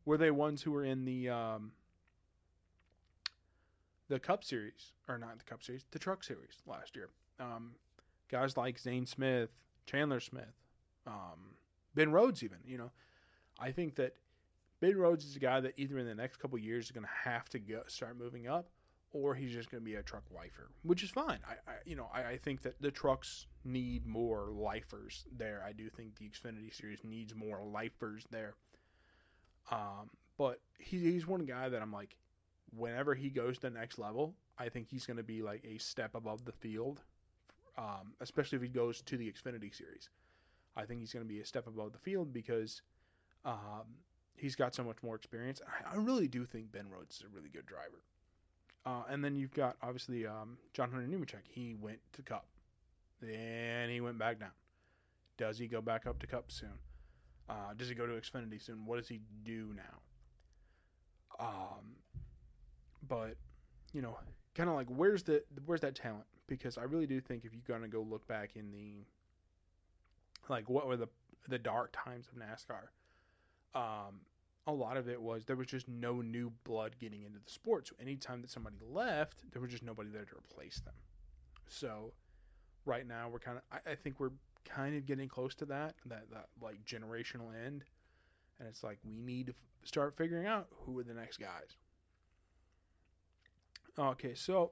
were 0.04 0.16
they 0.16 0.30
ones 0.30 0.62
who 0.62 0.72
were 0.72 0.84
in 0.84 1.04
the 1.04 1.28
um, 1.28 1.72
the 4.08 4.18
Cup 4.18 4.44
Series, 4.44 4.92
or 5.08 5.18
not 5.18 5.38
the 5.38 5.44
Cup 5.44 5.62
Series, 5.62 5.84
the 5.90 5.98
Truck 5.98 6.24
Series 6.24 6.62
last 6.66 6.96
year. 6.96 7.10
Um, 7.38 7.72
guys 8.28 8.56
like 8.56 8.78
Zane 8.78 9.06
Smith, 9.06 9.50
Chandler 9.86 10.20
Smith, 10.20 10.52
um, 11.06 11.54
Ben 11.94 12.12
Rhodes, 12.12 12.42
even. 12.42 12.58
You 12.66 12.78
know, 12.78 12.90
I 13.58 13.70
think 13.70 13.94
that 13.96 14.14
Ben 14.80 14.96
Rhodes 14.96 15.24
is 15.24 15.36
a 15.36 15.40
guy 15.40 15.60
that 15.60 15.74
either 15.76 15.98
in 15.98 16.06
the 16.06 16.14
next 16.14 16.38
couple 16.38 16.58
years 16.58 16.86
is 16.86 16.90
going 16.90 17.04
to 17.04 17.28
have 17.30 17.48
to 17.50 17.58
go 17.58 17.82
start 17.86 18.18
moving 18.18 18.48
up, 18.48 18.68
or 19.12 19.34
he's 19.34 19.52
just 19.52 19.70
going 19.70 19.82
to 19.82 19.84
be 19.84 19.96
a 19.96 20.02
truck 20.02 20.24
lifer, 20.34 20.70
which 20.82 21.02
is 21.02 21.10
fine. 21.10 21.38
I, 21.48 21.70
I 21.70 21.74
you 21.84 21.96
know, 21.96 22.08
I, 22.14 22.24
I, 22.24 22.38
think 22.38 22.62
that 22.62 22.80
the 22.80 22.90
trucks 22.90 23.46
need 23.64 24.06
more 24.06 24.50
lifers 24.52 25.24
there. 25.36 25.64
I 25.66 25.72
do 25.72 25.88
think 25.88 26.16
the 26.16 26.28
Xfinity 26.28 26.72
Series 26.74 27.00
needs 27.02 27.34
more 27.34 27.60
lifers 27.64 28.24
there. 28.30 28.54
Um, 29.70 30.10
but 30.38 30.60
he, 30.78 30.98
he's 30.98 31.26
one 31.26 31.44
guy 31.44 31.68
that 31.68 31.82
I'm 31.82 31.92
like, 31.92 32.16
whenever 32.76 33.14
he 33.14 33.30
goes 33.30 33.56
to 33.56 33.62
the 33.62 33.70
next 33.70 33.98
level, 33.98 34.34
I 34.58 34.68
think 34.68 34.88
he's 34.88 35.06
going 35.06 35.16
to 35.16 35.22
be 35.22 35.42
like 35.42 35.64
a 35.64 35.78
step 35.78 36.14
above 36.14 36.44
the 36.44 36.52
field, 36.52 37.00
um, 37.76 38.14
especially 38.20 38.56
if 38.56 38.62
he 38.62 38.68
goes 38.68 39.02
to 39.02 39.16
the 39.16 39.30
Xfinity 39.30 39.74
Series. 39.74 40.08
I 40.76 40.84
think 40.84 41.00
he's 41.00 41.12
going 41.12 41.24
to 41.24 41.28
be 41.28 41.40
a 41.40 41.44
step 41.44 41.66
above 41.66 41.92
the 41.92 41.98
field 41.98 42.32
because 42.32 42.82
um, 43.44 43.96
he's 44.36 44.54
got 44.54 44.74
so 44.74 44.84
much 44.84 45.02
more 45.02 45.16
experience. 45.16 45.60
I, 45.66 45.94
I, 45.94 45.96
really 45.96 46.28
do 46.28 46.44
think 46.44 46.70
Ben 46.72 46.88
Rhodes 46.88 47.16
is 47.16 47.22
a 47.22 47.28
really 47.28 47.48
good 47.48 47.66
driver. 47.66 48.02
Uh, 48.86 49.02
and 49.10 49.22
then 49.24 49.36
you've 49.36 49.52
got 49.52 49.76
obviously 49.82 50.26
um, 50.26 50.56
John 50.72 50.90
Hunter 50.90 51.06
Nemechek. 51.06 51.42
He 51.48 51.74
went 51.78 51.98
to 52.14 52.22
Cup, 52.22 52.46
then 53.20 53.90
he 53.90 54.00
went 54.00 54.18
back 54.18 54.40
down. 54.40 54.52
Does 55.36 55.58
he 55.58 55.66
go 55.66 55.80
back 55.80 56.06
up 56.06 56.18
to 56.20 56.26
Cup 56.26 56.50
soon? 56.50 56.78
Uh, 57.48 57.74
does 57.76 57.88
he 57.88 57.94
go 57.94 58.06
to 58.06 58.12
Xfinity 58.12 58.62
soon? 58.62 58.86
What 58.86 58.98
does 58.98 59.08
he 59.08 59.20
do 59.44 59.74
now? 59.74 61.44
Um, 61.44 61.96
but 63.08 63.36
you 63.92 64.02
know, 64.02 64.16
kind 64.54 64.68
of 64.68 64.76
like 64.76 64.88
where's 64.88 65.22
the 65.22 65.42
where's 65.66 65.80
that 65.80 65.94
talent? 65.94 66.26
Because 66.46 66.78
I 66.78 66.82
really 66.82 67.06
do 67.06 67.20
think 67.20 67.44
if 67.44 67.52
you're 67.52 67.62
gonna 67.66 67.88
go 67.88 68.02
look 68.02 68.26
back 68.28 68.50
in 68.54 68.70
the 68.70 69.04
like 70.48 70.68
what 70.68 70.86
were 70.86 70.96
the 70.96 71.08
the 71.48 71.58
dark 71.58 71.90
times 71.92 72.28
of 72.28 72.38
NASCAR, 72.38 72.88
um, 73.74 74.20
a 74.66 74.72
lot 74.72 74.96
of 74.96 75.08
it 75.08 75.20
was 75.20 75.44
there 75.44 75.56
was 75.56 75.66
just 75.66 75.88
no 75.88 76.20
new 76.20 76.52
blood 76.64 76.96
getting 77.00 77.22
into 77.22 77.38
the 77.38 77.50
sport. 77.50 77.88
So 77.88 77.94
anytime 78.00 78.42
that 78.42 78.50
somebody 78.50 78.76
left, 78.88 79.50
there 79.52 79.60
was 79.60 79.70
just 79.70 79.82
nobody 79.82 80.10
there 80.10 80.24
to 80.24 80.36
replace 80.36 80.80
them. 80.80 80.94
So 81.66 82.12
right 82.84 83.06
now 83.06 83.28
we're 83.28 83.38
kind 83.38 83.58
of 83.58 83.62
I, 83.72 83.92
I 83.92 83.94
think 83.94 84.20
we're 84.20 84.32
kind 84.64 84.96
of 84.96 85.06
getting 85.06 85.28
close 85.28 85.54
to 85.56 85.64
that 85.66 85.94
that 86.06 86.30
that 86.32 86.48
like 86.60 86.84
generational 86.84 87.54
end, 87.66 87.84
and 88.58 88.68
it's 88.68 88.82
like 88.82 88.98
we 89.04 89.14
need 89.14 89.46
to 89.46 89.54
start 89.84 90.16
figuring 90.16 90.46
out 90.46 90.68
who 90.84 90.98
are 90.98 91.04
the 91.04 91.14
next 91.14 91.38
guys. 91.38 91.76
Okay, 93.98 94.34
so 94.34 94.70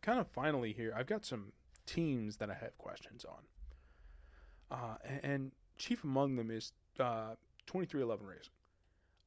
kind 0.00 0.18
of 0.18 0.28
finally 0.28 0.72
here, 0.72 0.94
I've 0.96 1.06
got 1.06 1.24
some 1.24 1.52
teams 1.86 2.36
that 2.36 2.50
I 2.50 2.54
have 2.54 2.76
questions 2.78 3.24
on. 3.24 4.78
Uh, 4.78 4.94
and, 5.04 5.20
and, 5.24 5.52
chief 5.76 6.04
among 6.04 6.36
them 6.36 6.50
is 6.50 6.72
uh, 7.00 7.34
23XI 7.66 8.18
Racing. 8.20 8.52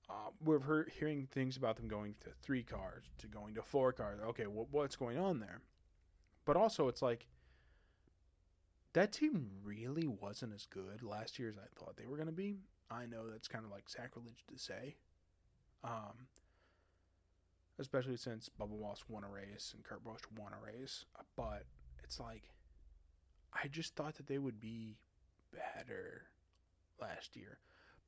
Uh, 0.09 0.29
we're 0.43 0.59
heard, 0.59 0.91
hearing 0.99 1.27
things 1.31 1.57
about 1.57 1.77
them 1.77 1.87
going 1.87 2.15
to 2.19 2.29
three 2.41 2.63
cars, 2.63 3.05
to 3.17 3.27
going 3.27 3.55
to 3.55 3.61
four 3.61 3.93
cars. 3.93 4.19
Okay, 4.27 4.43
what's 4.43 4.95
going 4.95 5.17
on 5.17 5.39
there? 5.39 5.61
But 6.45 6.57
also, 6.57 6.87
it's 6.87 7.01
like 7.01 7.25
that 8.93 9.11
team 9.11 9.49
really 9.63 10.07
wasn't 10.07 10.53
as 10.53 10.65
good 10.65 11.01
last 11.01 11.39
year 11.39 11.49
as 11.49 11.57
I 11.57 11.67
thought 11.79 11.95
they 11.97 12.05
were 12.05 12.17
going 12.17 12.27
to 12.27 12.33
be. 12.33 12.57
I 12.91 13.05
know 13.05 13.29
that's 13.29 13.47
kind 13.47 13.65
of 13.65 13.71
like 13.71 13.89
sacrilege 13.89 14.43
to 14.47 14.57
say. 14.57 14.95
Um, 15.83 16.27
especially 17.79 18.17
since 18.17 18.49
Bubba 18.59 18.69
Wallace 18.69 19.03
won 19.09 19.23
a 19.23 19.29
race 19.29 19.71
and 19.73 19.83
Kurt 19.83 20.03
Busch 20.03 20.21
won 20.37 20.51
a 20.53 20.77
race. 20.77 21.05
But 21.35 21.63
it's 22.03 22.19
like, 22.19 22.43
I 23.53 23.67
just 23.67 23.95
thought 23.95 24.15
that 24.15 24.27
they 24.27 24.37
would 24.37 24.59
be 24.59 24.97
better 25.51 26.23
last 27.01 27.35
year. 27.35 27.59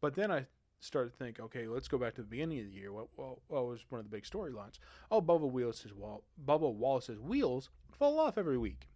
But 0.01 0.15
then 0.15 0.31
I 0.31 0.45
started 0.79 1.11
to 1.11 1.17
think, 1.17 1.39
okay, 1.39 1.67
let's 1.67 1.87
go 1.87 1.97
back 1.97 2.13
to 2.15 2.21
the 2.21 2.27
beginning 2.27 2.59
of 2.59 2.65
the 2.65 2.71
year. 2.71 2.91
What, 2.91 3.07
what, 3.15 3.37
what 3.47 3.65
was 3.65 3.85
one 3.89 3.99
of 3.99 4.05
the 4.05 4.15
big 4.15 4.23
storylines? 4.23 4.79
Oh, 5.11 5.21
Bubba 5.21 5.49
Wallace's 5.49 5.93
wall, 5.93 6.23
Bubba 6.45 6.73
Wallace's 6.73 7.19
wheels 7.19 7.69
fall 7.91 8.19
off 8.19 8.37
every 8.37 8.57
week 8.57 8.87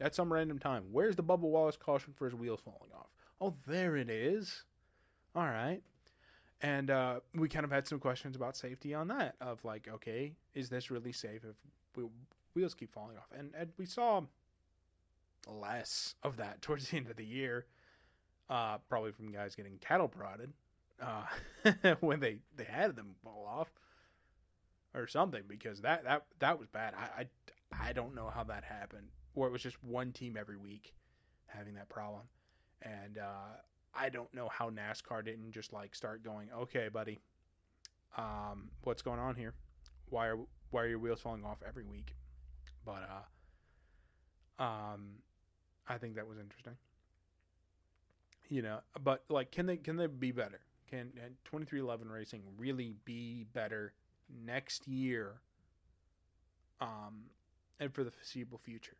at 0.00 0.14
some 0.14 0.32
random 0.32 0.58
time. 0.58 0.84
Where's 0.90 1.16
the 1.16 1.22
Bubba 1.22 1.40
Wallace 1.40 1.76
caution 1.76 2.12
for 2.16 2.26
his 2.26 2.34
wheels 2.34 2.60
falling 2.60 2.90
off? 2.94 3.08
Oh, 3.40 3.54
there 3.66 3.96
it 3.96 4.10
is. 4.10 4.64
All 5.34 5.46
right. 5.46 5.82
And 6.62 6.90
uh, 6.90 7.20
we 7.34 7.48
kind 7.48 7.64
of 7.64 7.70
had 7.70 7.86
some 7.86 7.98
questions 7.98 8.36
about 8.36 8.56
safety 8.56 8.94
on 8.94 9.08
that 9.08 9.34
of 9.40 9.64
like, 9.64 9.88
okay, 9.88 10.32
is 10.54 10.68
this 10.68 10.90
really 10.90 11.12
safe 11.12 11.42
if 11.44 11.56
we, 11.96 12.04
wheels 12.54 12.74
keep 12.74 12.92
falling 12.92 13.16
off? 13.16 13.26
And, 13.36 13.50
and 13.58 13.70
we 13.76 13.86
saw 13.86 14.22
less 15.48 16.14
of 16.22 16.36
that 16.38 16.62
towards 16.62 16.88
the 16.88 16.96
end 16.96 17.10
of 17.10 17.16
the 17.16 17.24
year, 17.24 17.66
uh, 18.48 18.78
probably 18.88 19.12
from 19.12 19.30
guys 19.30 19.54
getting 19.54 19.78
cattle 19.78 20.08
prodded 20.08 20.52
uh, 21.00 21.94
when 22.00 22.20
they, 22.20 22.38
they 22.56 22.64
had 22.64 22.96
them 22.96 23.14
fall 23.22 23.46
off 23.46 23.68
or 24.94 25.06
something 25.06 25.42
because 25.48 25.80
that, 25.82 26.04
that, 26.04 26.24
that 26.38 26.58
was 26.58 26.68
bad. 26.68 26.94
I, 26.94 27.22
I, 27.22 27.88
I 27.88 27.92
don't 27.92 28.14
know 28.14 28.30
how 28.32 28.44
that 28.44 28.64
happened, 28.64 29.08
or 29.34 29.46
it 29.46 29.50
was 29.52 29.62
just 29.62 29.82
one 29.82 30.12
team 30.12 30.36
every 30.38 30.56
week 30.56 30.94
having 31.46 31.74
that 31.74 31.88
problem. 31.88 32.22
And 32.82 33.18
uh, 33.18 33.56
I 33.94 34.08
don't 34.08 34.32
know 34.34 34.48
how 34.48 34.70
NASCAR 34.70 35.24
didn't 35.24 35.52
just 35.52 35.72
like 35.72 35.94
start 35.94 36.22
going, 36.22 36.48
okay, 36.56 36.88
buddy, 36.88 37.20
um, 38.16 38.70
what's 38.82 39.02
going 39.02 39.20
on 39.20 39.34
here? 39.34 39.54
Why 40.10 40.28
are 40.28 40.38
why 40.70 40.82
are 40.82 40.88
your 40.88 40.98
wheels 40.98 41.20
falling 41.20 41.44
off 41.44 41.58
every 41.66 41.84
week? 41.84 42.14
But 42.84 43.08
uh, 44.58 44.62
um, 44.62 45.16
I 45.88 45.98
think 45.98 46.16
that 46.16 46.26
was 46.26 46.38
interesting. 46.38 46.74
You 48.48 48.62
know, 48.62 48.80
but 49.02 49.24
like, 49.28 49.50
can 49.50 49.66
they 49.66 49.76
can 49.76 49.96
they 49.96 50.06
be 50.06 50.30
better? 50.30 50.60
Can 50.90 51.12
three 51.66 51.80
eleven 51.80 52.08
racing 52.08 52.42
really 52.58 52.94
be 53.04 53.46
better 53.52 53.92
next 54.44 54.86
year? 54.86 55.40
Um, 56.80 57.24
and 57.80 57.92
for 57.92 58.04
the 58.04 58.10
foreseeable 58.10 58.58
future, 58.58 58.96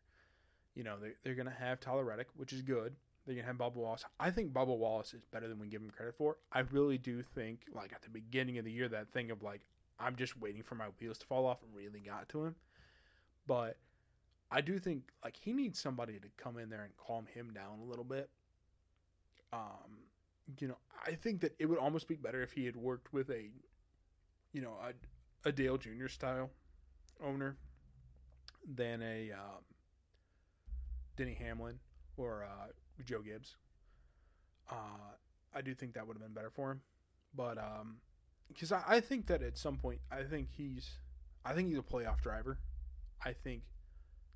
you 0.74 0.84
know, 0.84 0.96
they 1.00 1.12
they're 1.22 1.34
gonna 1.34 1.50
have 1.50 1.80
Tyler 1.80 2.04
Reddick, 2.04 2.28
which 2.36 2.52
is 2.52 2.62
good. 2.62 2.94
They're 3.26 3.34
going 3.34 3.46
to 3.46 3.48
have 3.48 3.56
Bubba 3.56 3.76
Wallace. 3.76 4.04
I 4.20 4.30
think 4.30 4.52
Bubba 4.52 4.76
Wallace 4.76 5.14
is 5.14 5.24
better 5.32 5.48
than 5.48 5.58
we 5.58 5.66
give 5.66 5.80
him 5.80 5.90
credit 5.90 6.14
for. 6.14 6.36
I 6.52 6.60
really 6.60 6.98
do 6.98 7.22
think, 7.22 7.60
like 7.74 7.92
at 7.94 8.02
the 8.02 8.10
beginning 8.10 8.58
of 8.58 8.66
the 8.66 8.70
year, 8.70 8.88
that 8.88 9.12
thing 9.12 9.30
of 9.30 9.42
like 9.42 9.62
I'm 9.98 10.16
just 10.16 10.38
waiting 10.40 10.62
for 10.62 10.74
my 10.74 10.86
wheels 11.00 11.18
to 11.18 11.26
fall 11.26 11.46
off 11.46 11.58
really 11.72 12.00
got 12.00 12.28
to 12.30 12.44
him. 12.44 12.54
But 13.46 13.78
I 14.50 14.60
do 14.60 14.78
think 14.78 15.04
like 15.22 15.36
he 15.36 15.52
needs 15.52 15.78
somebody 15.78 16.14
to 16.14 16.28
come 16.36 16.58
in 16.58 16.68
there 16.68 16.82
and 16.82 16.92
calm 16.96 17.26
him 17.32 17.52
down 17.54 17.80
a 17.80 17.88
little 17.88 18.04
bit. 18.04 18.28
Um, 19.52 20.02
you 20.58 20.68
know, 20.68 20.76
I 21.06 21.12
think 21.12 21.40
that 21.40 21.54
it 21.58 21.66
would 21.66 21.78
almost 21.78 22.08
be 22.08 22.16
better 22.16 22.42
if 22.42 22.52
he 22.52 22.64
had 22.64 22.76
worked 22.76 23.12
with 23.12 23.30
a, 23.30 23.50
you 24.52 24.60
know, 24.62 24.74
a, 24.82 25.48
a 25.48 25.52
Dale 25.52 25.78
Jr. 25.78 26.08
style 26.08 26.50
owner 27.22 27.56
than 28.66 29.02
a 29.02 29.32
um, 29.32 29.64
Denny 31.16 31.34
Hamlin 31.34 31.78
or 32.16 32.44
uh, 32.44 32.68
Joe 33.04 33.20
Gibbs. 33.20 33.56
Uh, 34.70 35.14
I 35.54 35.60
do 35.60 35.74
think 35.74 35.94
that 35.94 36.06
would 36.06 36.14
have 36.16 36.22
been 36.22 36.32
better 36.32 36.50
for 36.50 36.70
him, 36.72 36.80
but 37.34 37.58
um, 37.58 37.96
because 38.48 38.72
I, 38.72 38.82
I 38.86 39.00
think 39.00 39.26
that 39.26 39.42
at 39.42 39.58
some 39.58 39.76
point, 39.76 40.00
I 40.10 40.22
think 40.22 40.48
he's, 40.50 40.98
I 41.44 41.52
think 41.52 41.68
he's 41.68 41.78
a 41.78 41.82
playoff 41.82 42.20
driver. 42.22 42.58
I 43.24 43.32
think 43.32 43.62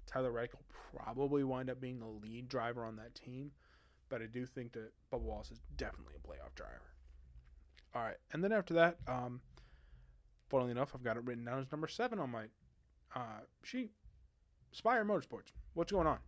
Tyler 0.07 0.31
Reddick 0.31 0.53
will 0.55 1.01
probably 1.03 1.45
wind 1.45 1.71
up 1.71 1.81
being 1.81 1.99
the 1.99 2.07
lead 2.07 2.49
driver 2.49 2.85
on 2.85 2.97
that 2.97 3.15
team, 3.15 3.51
but 4.09 4.23
I 4.23 4.27
do 4.27 4.47
think 4.47 4.73
that 4.73 4.93
Bubba 5.13 5.21
Wallace 5.21 5.51
is 5.51 5.61
definitely 5.77 6.15
a 6.17 6.27
playoff 6.27 6.55
driver. 6.55 6.83
All 7.95 8.03
right, 8.03 8.17
and 8.33 8.43
then 8.43 8.53
after 8.53 8.75
that, 8.75 8.97
um, 9.07 9.41
funnily 10.49 10.71
enough, 10.71 10.93
I've 10.95 11.03
got 11.03 11.17
it 11.17 11.25
written 11.25 11.45
down 11.45 11.61
as 11.61 11.73
number 11.73 11.89
seven 11.89 12.19
on 12.19 12.31
my 12.31 12.45
uh, 13.15 13.41
sheet. 13.63 13.93
Spire 14.73 15.05
Motorsports. 15.05 15.53
What's 15.75 15.93
going 15.93 16.07
on? 16.07 16.19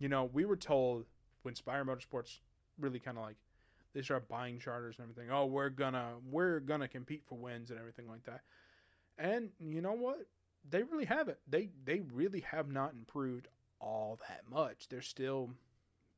you 0.00 0.08
know, 0.08 0.28
we 0.32 0.44
were 0.44 0.56
told 0.56 1.04
when 1.42 1.54
Spire 1.54 1.84
Motorsports 1.84 2.40
really 2.80 2.98
kind 2.98 3.18
of 3.18 3.22
like 3.22 3.36
they 3.94 4.02
start 4.02 4.28
buying 4.28 4.58
charters 4.58 4.96
and 4.98 5.08
everything. 5.08 5.30
Oh, 5.30 5.46
we're 5.46 5.68
gonna 5.68 6.14
we're 6.28 6.58
gonna 6.58 6.88
compete 6.88 7.22
for 7.28 7.36
wins 7.36 7.70
and 7.70 7.78
everything 7.78 8.08
like 8.08 8.24
that. 8.24 8.40
And 9.18 9.50
you 9.60 9.82
know 9.82 9.92
what? 9.92 10.26
They 10.68 10.82
really 10.82 11.04
haven't. 11.04 11.38
They 11.46 11.68
they 11.84 12.00
really 12.12 12.40
have 12.40 12.72
not 12.72 12.94
improved 12.94 13.48
all 13.78 14.18
that 14.28 14.42
much. 14.50 14.88
They're 14.88 15.02
still 15.02 15.50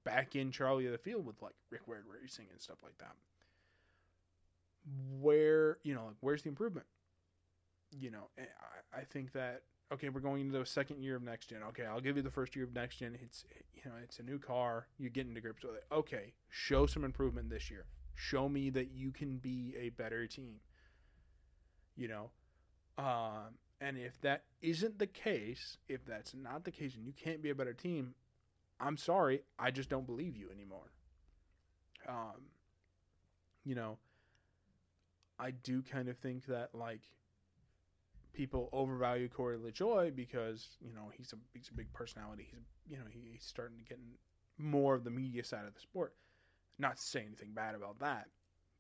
back 0.05 0.37
in 0.37 0.51
Charlie 0.51 0.87
of 0.87 0.93
the 0.93 0.99
Field 0.99 1.25
with 1.27 1.41
like 1.43 1.55
Rick 1.71 1.87
Ware 1.87 2.03
Racing 2.21 2.47
and 2.51 2.61
stuff 2.61 2.79
like 2.83 2.99
that. 2.99 3.15
Where 5.21 5.79
you 5.85 5.95
know, 5.95 6.07
like, 6.07 6.17
where's 6.21 6.43
the 6.43 6.49
improvement? 6.49 6.87
You 7.93 8.11
know, 8.11 8.31
I, 8.39 9.01
I 9.01 9.05
think 9.05 9.33
that 9.33 9.63
okay, 9.93 10.09
we're 10.09 10.21
going 10.21 10.41
into 10.41 10.59
the 10.59 10.67
second 10.67 11.03
year 11.03 11.17
of 11.17 11.23
next 11.23 11.47
gen. 11.49 11.63
Okay, 11.69 11.85
I'll 11.85 12.01
give 12.01 12.17
you 12.17 12.23
the 12.23 12.31
first 12.31 12.57
year 12.57 12.65
of 12.65 12.75
next 12.75 12.97
gen. 12.97 13.17
It's 13.23 13.45
you 13.75 13.83
know, 13.91 13.97
it's 14.03 14.19
a 14.19 14.23
new 14.23 14.39
car. 14.39 14.87
You 14.99 15.11
get 15.11 15.27
into 15.27 15.41
grips 15.41 15.63
with 15.65 15.75
it. 15.77 15.85
Okay, 15.93 16.33
show 16.49 16.87
some 16.87 17.05
improvement 17.05 17.51
this 17.51 17.71
year. 17.71 17.87
Show 18.15 18.49
me 18.49 18.71
that 18.71 18.91
you 18.93 19.13
can 19.13 19.39
be 19.39 19.75
a 19.79 19.91
better 19.91 20.27
team. 20.27 20.61
You 21.97 22.09
know, 22.09 22.31
um, 22.99 23.59
And 23.81 23.99
if 23.99 24.21
that 24.21 24.45
isn't 24.61 24.99
the 24.99 25.07
case, 25.09 25.79
if 25.89 26.05
that's 26.07 26.35
not 26.35 26.65
the 26.65 26.71
case 26.71 26.95
and 26.95 27.05
you 27.05 27.13
can't 27.13 27.43
be 27.43 27.51
a 27.51 27.55
better 27.55 27.75
team, 27.75 28.15
I'm 28.83 28.97
sorry, 28.97 29.43
I 29.59 29.71
just 29.71 29.89
don't 29.89 30.07
believe 30.07 30.37
you 30.37 30.51
anymore. 30.53 30.91
Um, 32.09 32.51
you 33.65 33.77
know, 33.77 33.99
I 35.39 35.53
do 35.53 35.83
kind 35.83 36.09
of 36.09 36.19
think 36.19 36.47
that 36.47 36.71
like 36.75 37.03
people 38.33 38.69
overvalue 38.73 39.29
Corey 39.29 39.57
LaJoie 39.57 40.15
because 40.15 40.67
you 40.81 40.93
know 40.93 41.13
he's 41.17 41.33
a 41.33 41.37
he's 41.57 41.69
a 41.69 41.75
big 41.75 41.93
personality. 41.93 42.49
He's 42.51 42.61
you 42.89 42.97
know 42.97 43.05
he, 43.09 43.21
he's 43.33 43.45
starting 43.45 43.79
to 43.79 43.85
get 43.85 44.01
more 44.59 44.95
of 44.95 45.05
the 45.05 45.11
media 45.11 45.45
side 45.45 45.65
of 45.67 45.75
the 45.75 45.81
sport. 45.81 46.15
Not 46.79 46.97
to 46.97 47.03
say 47.03 47.21
anything 47.21 47.53
bad 47.55 47.77
about 47.77 48.01
that, 48.01 48.27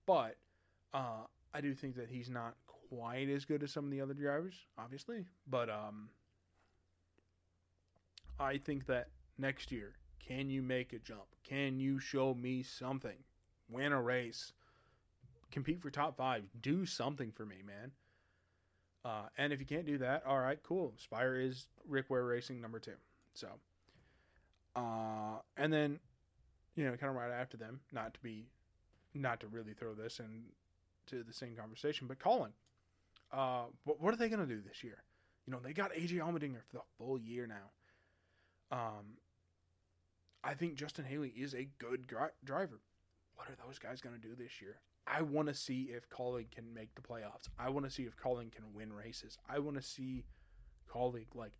but 0.04 0.36
uh, 0.92 1.26
I 1.54 1.60
do 1.60 1.74
think 1.74 1.94
that 1.96 2.08
he's 2.08 2.28
not 2.28 2.56
quite 2.90 3.28
as 3.28 3.44
good 3.44 3.62
as 3.62 3.70
some 3.70 3.84
of 3.84 3.90
the 3.92 4.00
other 4.00 4.14
drivers, 4.14 4.54
obviously. 4.76 5.26
But 5.48 5.70
um, 5.70 6.08
I 8.40 8.58
think 8.58 8.86
that 8.86 9.08
next 9.38 9.72
year, 9.72 9.94
can 10.26 10.50
you 10.50 10.62
make 10.62 10.92
a 10.92 10.98
jump? 10.98 11.26
Can 11.44 11.80
you 11.80 11.98
show 11.98 12.34
me 12.34 12.62
something? 12.62 13.16
Win 13.68 13.92
a 13.92 14.00
race, 14.00 14.52
compete 15.50 15.80
for 15.80 15.90
top 15.90 16.16
five, 16.16 16.44
do 16.60 16.86
something 16.86 17.32
for 17.32 17.46
me, 17.46 17.56
man. 17.66 17.92
Uh, 19.04 19.28
and 19.36 19.52
if 19.52 19.60
you 19.60 19.66
can't 19.66 19.86
do 19.86 19.98
that, 19.98 20.24
all 20.26 20.38
right, 20.38 20.58
cool. 20.62 20.94
Spire 20.96 21.36
is 21.36 21.66
Rick 21.88 22.08
Ware 22.08 22.24
Racing 22.24 22.60
number 22.60 22.78
two. 22.78 22.92
So, 23.34 23.48
uh, 24.76 25.40
and 25.56 25.72
then, 25.72 25.98
you 26.76 26.84
know, 26.84 26.96
kind 26.96 27.10
of 27.10 27.16
right 27.16 27.32
after 27.32 27.56
them, 27.56 27.80
not 27.92 28.14
to 28.14 28.20
be, 28.20 28.46
not 29.14 29.40
to 29.40 29.48
really 29.48 29.74
throw 29.74 29.94
this 29.94 30.20
into 30.20 31.24
the 31.24 31.32
same 31.32 31.56
conversation, 31.56 32.06
but 32.06 32.18
Kaulig. 32.18 32.52
Uh, 33.32 33.64
what, 33.84 34.00
what 34.00 34.14
are 34.14 34.18
they 34.18 34.28
going 34.28 34.46
to 34.46 34.54
do 34.54 34.60
this 34.60 34.84
year? 34.84 35.02
You 35.46 35.52
know, 35.52 35.58
they 35.58 35.72
got 35.72 35.92
AJ 35.92 36.18
Allmendinger 36.18 36.62
for 36.68 36.74
the 36.74 36.82
full 36.98 37.18
year 37.18 37.46
now. 37.46 37.70
Um, 38.72 39.18
I 40.42 40.54
think 40.54 40.74
Justin 40.74 41.04
Haley 41.04 41.32
is 41.36 41.54
a 41.54 41.68
good 41.78 42.06
dri- 42.06 42.34
driver. 42.44 42.80
What 43.36 43.48
are 43.48 43.66
those 43.66 43.78
guys 43.78 44.00
going 44.00 44.14
to 44.18 44.20
do 44.20 44.34
this 44.34 44.60
year? 44.60 44.80
I 45.06 45.22
want 45.22 45.48
to 45.48 45.54
see 45.54 45.90
if 45.94 46.08
Kaulig 46.08 46.50
can 46.50 46.72
make 46.72 46.94
the 46.94 47.02
playoffs. 47.02 47.48
I 47.58 47.68
want 47.70 47.86
to 47.86 47.90
see 47.90 48.04
if 48.04 48.16
Kaulig 48.16 48.52
can 48.52 48.72
win 48.72 48.92
races. 48.92 49.36
I 49.48 49.58
want 49.58 49.76
to 49.76 49.82
see 49.82 50.24
Kaulig 50.92 51.26
like 51.34 51.52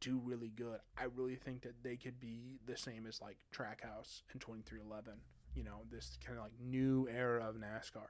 do 0.00 0.20
really 0.24 0.48
good. 0.48 0.80
I 0.98 1.04
really 1.14 1.36
think 1.36 1.62
that 1.62 1.82
they 1.82 1.96
could 1.96 2.18
be 2.18 2.58
the 2.66 2.76
same 2.76 3.06
as 3.06 3.20
like 3.20 3.38
Trackhouse 3.54 4.22
in 4.32 4.40
23XI. 4.40 5.18
You 5.54 5.64
know, 5.64 5.82
this 5.90 6.16
kind 6.24 6.38
of 6.38 6.44
like 6.44 6.52
new 6.60 7.08
era 7.12 7.44
of 7.44 7.56
NASCAR. 7.56 8.08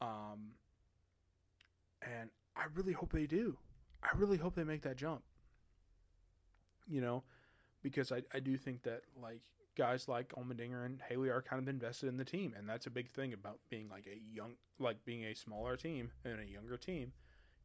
Um, 0.00 0.52
and 2.02 2.30
I 2.56 2.64
really 2.74 2.92
hope 2.92 3.12
they 3.12 3.26
do. 3.26 3.58
I 4.02 4.16
really 4.16 4.38
hope 4.38 4.54
they 4.54 4.64
make 4.64 4.82
that 4.82 4.96
jump. 4.96 5.22
You 6.88 7.00
know, 7.00 7.24
because 7.82 8.12
I, 8.12 8.22
I 8.32 8.40
do 8.40 8.56
think 8.56 8.82
that 8.84 9.02
like 9.20 9.40
guys 9.76 10.08
like 10.08 10.32
Allmendinger 10.34 10.84
and 10.84 11.00
Haley 11.08 11.30
are 11.30 11.42
kind 11.42 11.60
of 11.60 11.68
invested 11.68 12.08
in 12.08 12.16
the 12.16 12.24
team, 12.24 12.54
and 12.56 12.68
that's 12.68 12.86
a 12.86 12.90
big 12.90 13.10
thing 13.10 13.32
about 13.32 13.58
being 13.70 13.88
like 13.88 14.06
a 14.06 14.20
young, 14.34 14.54
like 14.78 15.04
being 15.04 15.24
a 15.24 15.34
smaller 15.34 15.76
team 15.76 16.10
and 16.24 16.40
a 16.40 16.44
younger 16.44 16.76
team, 16.76 17.12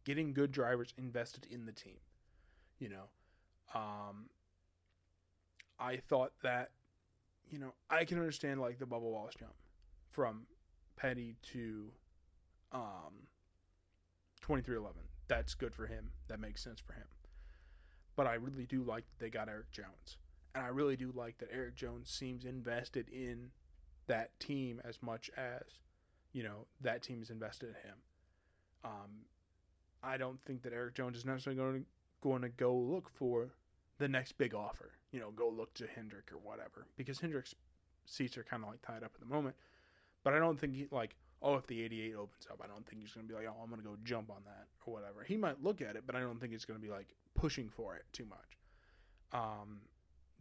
getting 0.06 0.34
good 0.34 0.52
drivers 0.52 0.94
invested 0.98 1.46
in 1.50 1.66
the 1.66 1.72
team. 1.72 1.98
You 2.80 2.90
know, 2.90 3.04
um, 3.76 4.30
I 5.80 5.98
thought 5.98 6.32
that, 6.44 6.72
you 7.50 7.60
know, 7.60 7.74
I 7.90 8.06
can 8.06 8.20
understand 8.20 8.62
like 8.62 8.80
the 8.80 8.86
Bubba 8.86 9.02
Wallace 9.02 9.36
jump 9.38 9.54
from 10.12 10.46
Petty 10.96 11.36
to 11.54 11.92
um, 12.72 13.28
23XI. 14.46 14.88
That's 15.28 15.54
good 15.56 15.74
for 15.74 15.88
him. 15.88 16.12
That 16.28 16.40
makes 16.40 16.64
sense 16.64 16.80
for 16.80 16.94
him. 16.94 17.06
But 18.18 18.28
I 18.28 18.34
really 18.34 18.66
do 18.66 18.84
like 18.84 19.06
that 19.06 19.24
they 19.24 19.30
got 19.30 19.48
Erik 19.48 19.72
Jones 19.72 20.18
and 20.58 20.66
I 20.66 20.70
really 20.70 20.96
do 20.96 21.14
like 21.16 21.38
that 21.38 21.50
Erik 21.54 21.76
Jones 21.76 22.10
seems 22.10 22.44
invested 22.44 23.10
in 23.10 23.52
that 24.08 24.38
team 24.40 24.82
as 24.84 25.04
much 25.04 25.30
as, 25.38 25.62
you 26.34 26.42
know, 26.42 26.66
that 26.82 27.04
team 27.04 27.22
is 27.22 27.30
invested 27.30 27.70
in 27.70 27.76
him. 27.76 27.98
Um, 28.84 29.12
I 30.02 30.18
don't 30.18 30.42
think 30.46 30.64
that 30.64 30.74
Eric 30.74 30.96
Jones 30.96 31.16
is 31.16 31.26
necessarily 31.26 31.62
going 31.62 31.82
to 31.82 31.86
going 32.22 32.42
to 32.42 32.50
go 32.50 32.76
look 32.76 33.08
for 33.08 33.50
the 34.00 34.08
next 34.08 34.40
big 34.40 34.56
offer. 34.56 34.94
You 35.12 35.20
know, 35.20 35.30
go 35.30 35.48
look 35.48 35.76
to 35.76 35.86
Hendrick 35.86 36.32
or 36.32 36.40
whatever 36.40 36.88
because 36.98 37.20
Hendrick's 37.20 37.54
seats 38.06 38.36
are 38.36 38.44
kind 38.44 38.64
of 38.64 38.70
like 38.70 38.82
tied 38.82 39.04
up 39.04 39.12
at 39.14 39.20
the 39.20 39.32
moment. 39.32 39.56
But 40.24 40.34
I 40.34 40.40
don't 40.40 40.60
think 40.60 40.74
he 40.74 40.88
like 40.90 41.16
oh 41.44 41.54
if 41.54 41.68
the 41.68 41.84
88 41.84 42.16
opens 42.16 42.48
up, 42.50 42.62
I 42.64 42.68
don't 42.68 42.84
think 42.88 43.04
he's 43.04 43.12
going 43.12 43.28
to 43.28 43.32
be 43.32 43.38
like 43.38 43.48
oh 43.48 43.62
I'm 43.62 43.70
going 43.70 43.82
to 43.82 43.88
go 43.88 43.96
jump 44.04 44.32
on 44.32 44.42
that 44.46 44.66
or 44.88 44.94
whatever. 44.94 45.24
He 45.24 45.38
might 45.38 45.64
look 45.64 45.82
at 45.82 45.96
it, 45.96 46.04
but 46.08 46.16
I 46.16 46.22
don't 46.22 46.40
think 46.40 46.54
he's 46.54 46.66
going 46.66 46.80
to 46.80 46.84
be 46.84 46.92
like 46.92 47.14
pushing 47.38 47.70
for 47.70 47.96
it 47.96 48.04
too 48.12 48.26
much. 48.26 48.58
Um, 49.32 49.80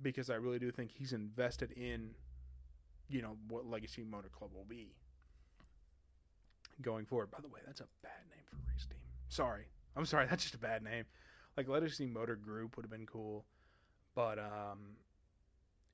because 0.02 0.30
I 0.30 0.34
really 0.34 0.58
do 0.58 0.70
think 0.70 0.90
he's 0.92 1.12
invested 1.12 1.72
in, 1.72 2.10
you 3.08 3.22
know, 3.22 3.36
what 3.48 3.66
Legacy 3.66 4.04
Motor 4.04 4.28
Club 4.28 4.50
will 4.54 4.66
be 4.68 4.94
going 6.82 7.06
forward. 7.06 7.30
By 7.30 7.38
the 7.40 7.48
way, 7.48 7.60
that's 7.64 7.80
a 7.80 7.86
bad 8.02 8.22
name 8.30 8.44
for 8.50 8.56
race 8.70 8.86
team. 8.86 8.98
Sorry, 9.28 9.66
I'm 9.96 10.04
sorry. 10.04 10.26
That's 10.30 10.42
just 10.42 10.54
a 10.54 10.58
bad 10.58 10.82
name. 10.82 11.04
Like 11.56 11.68
Legacy 11.68 12.06
Motor 12.06 12.36
Group 12.36 12.76
would 12.76 12.84
have 12.84 12.90
been 12.90 13.06
cool, 13.06 13.46
but 14.14 14.38
um, 14.38 14.96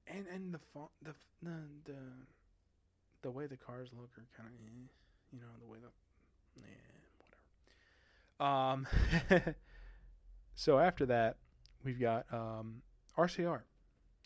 and 0.08 0.26
and 0.34 0.52
the 0.52 0.58
the 1.02 1.14
the 1.42 1.56
the 1.84 1.94
the 3.22 3.30
way 3.30 3.46
the 3.46 3.56
cars 3.56 3.88
look 3.96 4.10
are 4.18 4.26
kind 4.36 4.48
of, 4.48 4.60
eh, 4.66 4.88
you 5.32 5.38
know, 5.38 5.46
the 5.60 5.66
way 5.66 5.78
the, 5.80 5.88
yeah, 6.60 6.66
whatever. 8.38 8.52
Um, 8.52 9.54
so 10.54 10.78
after 10.78 11.06
that, 11.06 11.36
we've 11.84 12.00
got 12.00 12.26
um 12.32 12.82
RCR. 13.16 13.60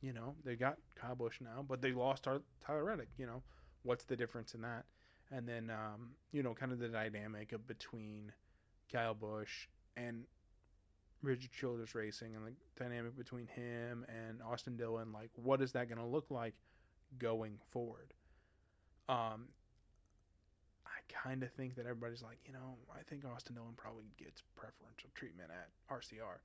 You 0.03 0.13
know, 0.13 0.35
they 0.45 0.57
got 0.57 0.77
Kyle 0.95 1.15
Busch 1.15 1.41
now, 1.41 1.65
but 1.67 1.81
they 1.81 1.93
lost 1.93 2.27
our 2.29 2.43
Tyler 2.65 2.85
Reddick. 2.85 3.09
You 3.17 3.27
know, 3.27 3.43
what's 3.83 4.05
the 4.05 4.17
difference 4.17 4.55
in 4.55 4.61
that? 4.63 4.85
And 5.31 5.49
then, 5.49 5.71
um, 5.71 6.11
you 6.33 6.43
know, 6.43 6.55
kind 6.55 6.71
of 6.71 6.79
the 6.79 6.89
dynamic 6.89 7.53
of 7.53 7.67
between 7.67 8.31
Kyle 8.93 9.15
Busch 9.15 9.67
and 9.97 10.25
Richard 11.23 11.51
Childress 11.51 11.95
Racing 11.95 12.37
and 12.37 12.47
the 12.47 12.53
dynamic 12.79 13.17
between 13.17 13.47
him 13.49 14.05
and 14.09 14.41
Austin 14.43 14.77
Dillon. 14.77 15.13
Like, 15.13 15.31
what 15.35 15.61
is 15.63 15.73
that 15.73 15.89
going 15.89 15.99
to 15.99 16.07
look 16.07 16.27
like 16.31 16.55
going 17.19 17.59
forward? 17.71 18.13
Um, 19.09 19.47
kind 21.09 21.43
of 21.43 21.53
think 21.53 21.77
that 21.77 21.87
everybody's 21.87 22.23
like, 22.23 22.39
you 22.47 22.53
know, 22.53 22.77
I 22.93 23.03
think 23.09 23.25
Austin 23.25 23.55
Dillon 23.55 23.75
probably 23.77 24.05
gets 24.17 24.43
preferential 24.57 25.11
treatment 25.15 25.51
at 25.51 25.69
RCR. 25.95 26.39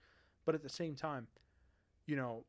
But 0.45 0.55
at 0.55 0.63
the 0.63 0.69
same 0.69 0.95
time, 0.95 1.27
you 2.05 2.15
know, 2.15 2.43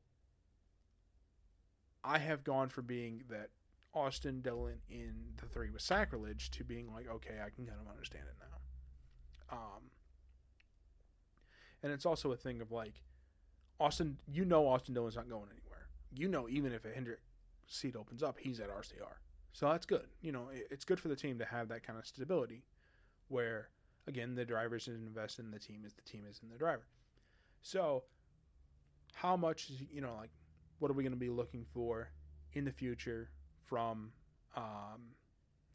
I 2.05 2.19
have 2.19 2.45
gone 2.45 2.69
from 2.69 2.87
being 2.87 3.23
that 3.31 3.51
Austin 3.95 4.41
Dillon 4.41 4.81
in 4.91 5.13
the 5.41 5.47
three 5.47 5.71
was 5.71 5.83
sacrilege 5.83 6.51
to 6.53 6.65
being 6.65 6.93
like, 6.93 7.09
okay, 7.09 7.35
I 7.45 7.51
can 7.51 7.67
kind 7.67 7.79
of 7.81 7.91
understand 7.91 8.25
it 8.29 8.37
now. 8.41 9.57
Um, 9.57 9.83
and 11.83 11.93
it's 11.93 12.07
also 12.07 12.33
a 12.33 12.37
thing 12.37 12.61
of 12.61 12.73
like, 12.73 13.03
Austin, 13.79 14.19
you 14.27 14.45
know, 14.45 14.67
Austin 14.67 14.95
Dillon's 14.95 15.17
not 15.17 15.29
going 15.29 15.49
anywhere. 15.51 15.89
You 16.15 16.29
know, 16.29 16.49
even 16.49 16.73
if 16.73 16.85
a 16.85 16.91
Hendrick 16.91 17.21
seat 17.67 17.97
opens 17.97 18.23
up, 18.23 18.39
he's 18.39 18.61
at 18.61 18.71
RCR. 18.71 19.17
So 19.53 19.69
that's 19.69 19.87
good. 19.87 20.07
You 20.21 20.33
know, 20.33 20.49
it's 20.71 20.85
good 20.85 20.99
for 20.99 21.09
the 21.09 21.17
team 21.17 21.39
to 21.39 21.45
have 21.45 21.69
that 21.69 21.87
kind 21.87 21.99
of 21.99 22.07
stability 22.07 22.65
where, 23.29 23.69
again, 24.07 24.35
the 24.35 24.45
drivers 24.45 24.89
invest 24.89 25.39
in 25.39 25.51
the 25.51 25.59
team 25.59 25.83
as 25.85 25.93
the 25.93 26.03
team 26.03 26.25
is 26.29 26.41
in 26.43 26.49
the 26.49 26.57
driver. 26.57 26.87
So, 27.63 28.05
how 29.15 29.37
much 29.37 29.71
is, 29.71 29.83
you 29.93 30.01
know, 30.01 30.15
like, 30.19 30.31
what 30.79 30.91
are 30.91 30.95
we 30.95 31.03
going 31.03 31.13
to 31.13 31.19
be 31.19 31.29
looking 31.29 31.65
for 31.73 32.09
in 32.55 32.65
the 32.65 32.73
future 32.73 33.31
from 33.65 34.13
um, 34.57 35.15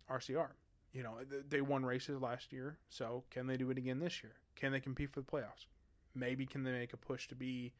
RCR? 0.09 0.49
You 0.91 1.03
know, 1.03 1.19
they 1.47 1.61
won 1.61 1.85
races 1.85 2.19
last 2.19 2.51
year, 2.51 2.79
so 2.89 3.23
can 3.29 3.45
they 3.45 3.57
do 3.57 3.69
it 3.69 3.77
again 3.77 3.99
this 3.99 4.23
year? 4.23 4.33
Can 4.55 4.71
they 4.71 4.79
compete 4.79 5.11
for 5.11 5.21
the 5.21 5.25
playoffs? 5.25 5.67
Maybe 6.15 6.45
can 6.47 6.63
they 6.63 6.71
make 6.71 6.93
a 6.93 6.97
push 6.97 7.27
to 7.27 7.35
be 7.35 7.73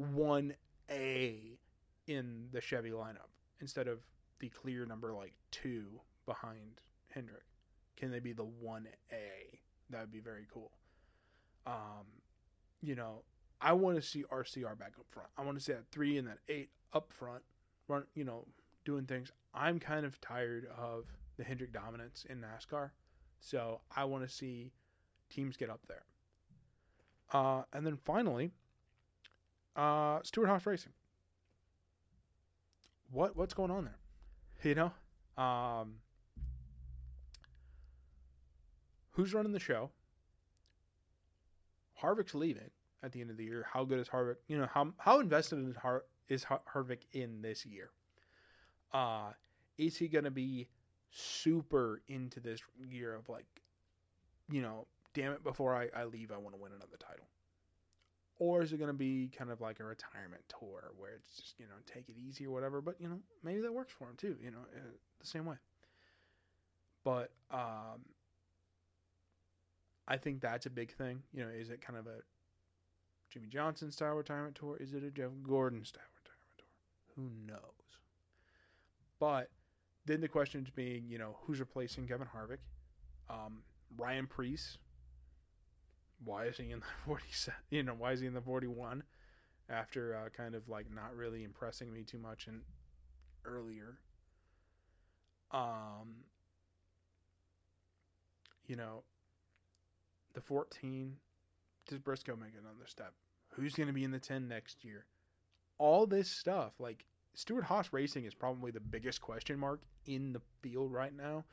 1A 0.00 1.58
in 2.06 2.48
the 2.50 2.60
Chevy 2.60 2.90
lineup 2.90 3.28
instead 3.60 3.86
of 3.86 3.98
the 4.42 4.48
clear 4.48 4.84
number 4.84 5.14
like 5.14 5.32
2 5.52 5.84
behind 6.26 6.82
Hendrick? 7.14 7.44
Can 7.96 8.10
they 8.10 8.18
be 8.18 8.32
the 8.32 8.44
1A? 8.44 9.60
That 9.88 10.00
would 10.00 10.12
be 10.12 10.20
very 10.20 10.46
cool. 10.52 10.72
Um, 11.64 12.04
you 12.82 12.96
know, 12.96 13.22
I 13.60 13.72
want 13.72 13.96
to 13.96 14.02
see 14.02 14.24
RCR 14.24 14.76
back 14.76 14.94
up 14.98 15.06
front. 15.08 15.28
I 15.38 15.42
want 15.42 15.56
to 15.56 15.64
see 15.64 15.72
that 15.72 15.86
three 15.92 16.18
and 16.18 16.26
that 16.26 16.38
eight 16.48 16.70
up 16.92 17.12
front, 17.12 17.42
run, 17.86 18.04
you 18.14 18.24
know, 18.24 18.44
doing 18.84 19.04
things. 19.04 19.30
I'm 19.54 19.78
kind 19.78 20.04
of 20.04 20.20
tired 20.20 20.66
of 20.76 21.04
the 21.36 21.44
Hendrick 21.44 21.72
dominance 21.72 22.26
in 22.28 22.40
NASCAR, 22.40 22.90
so 23.38 23.80
I 23.94 24.04
want 24.04 24.28
to 24.28 24.34
see 24.34 24.72
teams 25.30 25.56
get 25.56 25.70
up 25.70 25.80
there. 25.86 26.02
Uh, 27.32 27.62
and 27.72 27.86
then 27.86 27.96
finally, 27.96 28.50
uh, 29.76 30.18
Stewart-Haas 30.24 30.66
Racing. 30.66 30.92
What 33.12 33.36
what's 33.36 33.54
going 33.54 33.70
on 33.70 33.84
there? 33.84 33.98
You 34.62 34.76
know, 34.76 34.92
um, 35.42 35.94
who's 39.10 39.34
running 39.34 39.52
the 39.52 39.58
show? 39.58 39.90
Harvick's 42.00 42.34
leaving 42.34 42.70
at 43.02 43.12
the 43.12 43.20
end 43.20 43.30
of 43.30 43.36
the 43.36 43.44
year. 43.44 43.66
How 43.72 43.84
good 43.84 43.98
is 43.98 44.08
Harvick? 44.08 44.36
You 44.46 44.58
know 44.58 44.68
how 44.72 44.92
how 44.98 45.18
invested 45.20 45.68
is 45.68 45.76
Har- 45.76 46.04
is 46.28 46.44
Har- 46.44 46.62
Harvick 46.72 47.00
in 47.12 47.42
this 47.42 47.66
year? 47.66 47.90
Uh, 48.92 49.32
is 49.78 49.96
he 49.96 50.06
going 50.06 50.24
to 50.24 50.30
be 50.30 50.68
super 51.10 52.02
into 52.08 52.40
this 52.40 52.60
year 52.88 53.14
of 53.14 53.28
like, 53.28 53.46
you 54.50 54.62
know, 54.62 54.86
damn 55.14 55.32
it, 55.32 55.42
before 55.42 55.74
I, 55.74 55.88
I 55.96 56.04
leave, 56.04 56.30
I 56.30 56.36
want 56.36 56.54
to 56.54 56.60
win 56.60 56.72
another 56.72 56.98
title? 56.98 57.26
Or 58.42 58.60
is 58.60 58.72
it 58.72 58.78
going 58.78 58.88
to 58.88 58.92
be 58.92 59.30
kind 59.38 59.52
of 59.52 59.60
like 59.60 59.78
a 59.78 59.84
retirement 59.84 60.42
tour 60.48 60.90
where 60.98 61.12
it's 61.14 61.36
just, 61.36 61.60
you 61.60 61.66
know, 61.66 61.76
take 61.86 62.08
it 62.08 62.16
easy 62.18 62.44
or 62.44 62.50
whatever? 62.50 62.80
But, 62.80 62.96
you 62.98 63.08
know, 63.08 63.20
maybe 63.44 63.60
that 63.60 63.72
works 63.72 63.92
for 63.96 64.08
him 64.08 64.16
too, 64.16 64.36
you 64.42 64.50
know, 64.50 64.58
uh, 64.74 64.80
the 65.20 65.26
same 65.26 65.46
way. 65.46 65.54
But 67.04 67.30
um, 67.52 68.02
I 70.08 70.16
think 70.16 70.40
that's 70.40 70.66
a 70.66 70.70
big 70.70 70.92
thing. 70.92 71.22
You 71.32 71.44
know, 71.44 71.50
is 71.50 71.70
it 71.70 71.80
kind 71.80 71.96
of 71.96 72.08
a 72.08 72.16
Jimmie 73.30 73.46
Johnson 73.46 73.92
style 73.92 74.14
retirement 74.14 74.56
tour? 74.56 74.76
Is 74.80 74.92
it 74.92 75.04
a 75.04 75.10
Jeff 75.12 75.30
Gordon 75.44 75.84
style 75.84 76.02
retirement 76.16 76.58
tour? 76.58 76.66
Who 77.14 77.30
knows? 77.46 78.00
But 79.20 79.50
then 80.04 80.20
the 80.20 80.26
questions 80.26 80.68
being, 80.68 81.04
you 81.08 81.18
know, 81.18 81.36
who's 81.42 81.60
replacing 81.60 82.08
Kevin 82.08 82.26
Harvick? 82.26 82.58
Um, 83.30 83.62
Ryan 83.96 84.26
Preece. 84.26 84.78
Why 86.24 86.44
is 86.44 86.56
he 86.56 86.70
in 86.70 86.80
the 86.80 86.86
47? 87.06 87.54
You 87.70 87.82
know, 87.82 87.94
why 87.94 88.12
is 88.12 88.20
he 88.20 88.26
in 88.26 88.34
the 88.34 88.40
41 88.40 89.02
after 89.68 90.16
uh, 90.16 90.28
kind 90.30 90.54
of 90.54 90.68
like 90.68 90.86
not 90.92 91.14
really 91.16 91.44
impressing 91.44 91.92
me 91.92 92.02
too 92.02 92.18
much 92.18 92.46
and 92.46 92.62
earlier? 93.44 93.98
Um, 95.50 96.24
you 98.66 98.76
know, 98.76 99.02
the 100.34 100.40
14, 100.40 101.16
does 101.86 101.98
Briscoe 101.98 102.36
make 102.36 102.52
another 102.58 102.86
step? 102.86 103.12
Who's 103.50 103.74
going 103.74 103.88
to 103.88 103.92
be 103.92 104.04
in 104.04 104.10
the 104.10 104.18
10 104.18 104.48
next 104.48 104.84
year? 104.84 105.04
All 105.78 106.06
this 106.06 106.30
stuff, 106.30 106.72
like 106.78 107.04
Stewart 107.34 107.64
Haas 107.64 107.92
Racing 107.92 108.24
is 108.24 108.34
probably 108.34 108.70
the 108.70 108.80
biggest 108.80 109.20
question 109.20 109.58
mark 109.58 109.80
in 110.06 110.32
the 110.32 110.40
field 110.62 110.92
right 110.92 111.14
now. 111.14 111.44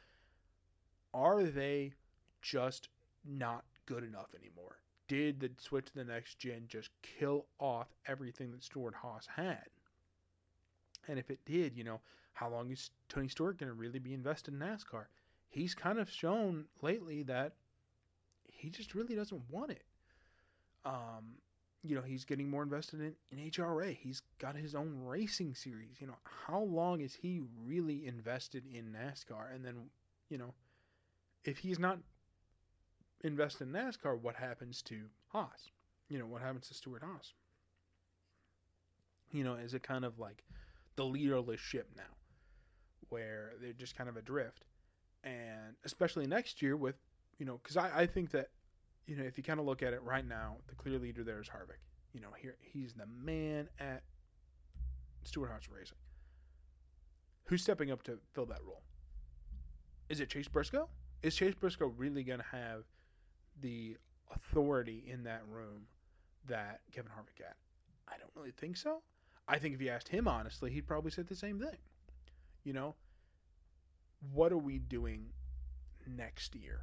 Are 1.13 1.43
they 1.43 1.93
just 2.41 2.89
not 3.25 3.65
good 3.89 4.03
enough 4.03 4.29
anymore? 4.39 4.77
Did 5.07 5.39
the 5.39 5.49
switch 5.57 5.87
to 5.87 5.95
the 5.95 6.03
next 6.03 6.37
gen 6.37 6.65
just 6.67 6.91
kill 7.01 7.47
off 7.59 7.87
everything 8.07 8.51
that 8.51 8.63
Stewart 8.63 8.93
Haas 8.93 9.27
had? 9.35 9.65
And 11.07 11.17
if 11.17 11.31
it 11.31 11.39
did, 11.45 11.75
you 11.75 11.83
know, 11.83 11.99
how 12.33 12.49
long 12.49 12.69
is 12.71 12.91
Tony 13.09 13.27
Stewart 13.27 13.57
going 13.57 13.69
to 13.69 13.73
really 13.73 13.97
be 13.97 14.13
invested 14.13 14.53
in 14.53 14.59
NASCAR? 14.59 15.05
He's 15.49 15.73
kind 15.73 15.97
of 15.97 16.09
shown 16.09 16.65
lately 16.83 17.23
that 17.23 17.53
he 18.45 18.69
just 18.69 18.93
really 18.93 19.15
doesn't 19.15 19.41
want 19.49 19.71
it. 19.71 19.83
Um, 20.85 21.39
you 21.83 21.95
know, 21.95 22.03
he's 22.03 22.25
getting 22.25 22.49
more 22.49 22.61
invested 22.61 23.01
in, 23.01 23.15
in 23.31 23.49
NHRA. 23.49 23.97
He's 23.97 24.21
got 24.37 24.55
his 24.55 24.75
own 24.75 25.01
racing 25.03 25.55
series. 25.55 25.99
You 25.99 26.07
know, 26.07 26.17
how 26.45 26.61
long 26.61 27.01
is 27.01 27.15
he 27.15 27.41
really 27.65 28.05
invested 28.05 28.63
in 28.71 28.93
NASCAR? 28.93 29.55
And 29.55 29.65
then, 29.65 29.89
you 30.29 30.37
know, 30.37 30.53
if 31.43 31.57
he's 31.57 31.79
not 31.79 31.97
invested 33.23 33.67
in 33.67 33.73
NASCAR, 33.73 34.19
what 34.19 34.35
happens 34.35 34.81
to 34.83 35.01
Haas? 35.27 35.69
You 36.09 36.19
know, 36.19 36.25
what 36.25 36.41
happens 36.41 36.67
to 36.69 36.73
Stewart 36.73 37.03
Haas? 37.03 37.33
You 39.31 39.43
know, 39.43 39.55
is 39.55 39.73
it 39.73 39.83
kind 39.83 40.05
of 40.05 40.17
like 40.17 40.43
the 40.95 41.05
leaderless 41.05 41.59
ship 41.59 41.89
now, 41.95 42.15
where 43.09 43.53
they're 43.61 43.73
just 43.73 43.95
kind 43.95 44.09
of 44.09 44.17
adrift? 44.17 44.65
And 45.23 45.75
especially 45.85 46.25
next 46.25 46.61
year 46.61 46.75
with, 46.75 46.95
you 47.37 47.45
know, 47.45 47.59
because 47.61 47.77
I, 47.77 48.01
I 48.01 48.05
think 48.07 48.31
that 48.31 48.49
you 49.09 49.15
know, 49.15 49.23
if 49.23 49.37
you 49.39 49.43
kind 49.43 49.59
of 49.59 49.65
look 49.65 49.81
at 49.81 49.91
it 49.93 50.03
right 50.03 50.25
now, 50.25 50.57
the 50.67 50.75
clear 50.75 50.99
leader 50.99 51.23
there 51.23 51.41
is 51.41 51.47
Harvick. 51.47 51.81
You 52.13 52.21
know, 52.21 52.29
here 52.37 52.55
he's 52.61 52.93
the 52.93 53.07
man 53.07 53.67
at 53.79 54.03
Stewart 55.23 55.49
Haas 55.49 55.67
Racing. 55.67 55.97
Who's 57.45 57.63
stepping 57.63 57.89
up 57.91 58.03
to 58.03 58.19
fill 58.33 58.45
that 58.45 58.63
role? 58.63 58.83
Is 60.09 60.19
it 60.19 60.29
Chase 60.29 60.47
Briscoe? 60.47 60.89
Is 61.23 61.35
Chase 61.35 61.55
Briscoe 61.55 61.87
really 61.97 62.23
going 62.23 62.37
to 62.37 62.45
have 62.51 62.83
the 63.61 63.97
authority 64.33 65.03
in 65.07 65.23
that 65.23 65.41
room 65.49 65.87
that 66.47 66.81
Kevin 66.91 67.11
Harvick 67.11 67.43
had? 67.43 67.55
I 68.07 68.17
don't 68.17 68.31
really 68.35 68.51
think 68.51 68.77
so. 68.77 69.01
I 69.47 69.57
think 69.57 69.75
if 69.75 69.81
you 69.81 69.89
asked 69.89 70.07
him 70.07 70.27
honestly, 70.27 70.71
he'd 70.71 70.87
probably 70.87 71.11
say 71.11 71.23
the 71.23 71.35
same 71.35 71.59
thing. 71.59 71.77
You 72.63 72.73
know, 72.73 72.95
what 74.33 74.51
are 74.51 74.57
we 74.57 74.79
doing 74.79 75.27
next 76.07 76.55
year? 76.55 76.81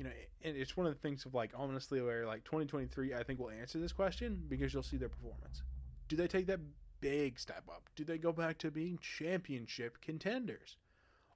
you 0.00 0.04
know, 0.04 0.12
and 0.44 0.56
it's 0.56 0.78
one 0.78 0.86
of 0.86 0.94
the 0.94 0.98
things 0.98 1.26
of 1.26 1.34
like 1.34 1.50
honestly 1.54 2.00
where 2.00 2.24
like 2.26 2.42
2023 2.44 3.12
I 3.12 3.22
think 3.22 3.38
will 3.38 3.50
answer 3.50 3.78
this 3.78 3.92
question 3.92 4.42
because 4.48 4.72
you'll 4.72 4.82
see 4.82 4.96
their 4.96 5.10
performance. 5.10 5.62
Do 6.08 6.16
they 6.16 6.26
take 6.26 6.46
that 6.46 6.60
big 7.02 7.38
step 7.38 7.64
up? 7.68 7.82
Do 7.96 8.04
they 8.04 8.16
go 8.16 8.32
back 8.32 8.56
to 8.60 8.70
being 8.70 8.98
championship 9.02 10.00
contenders? 10.00 10.78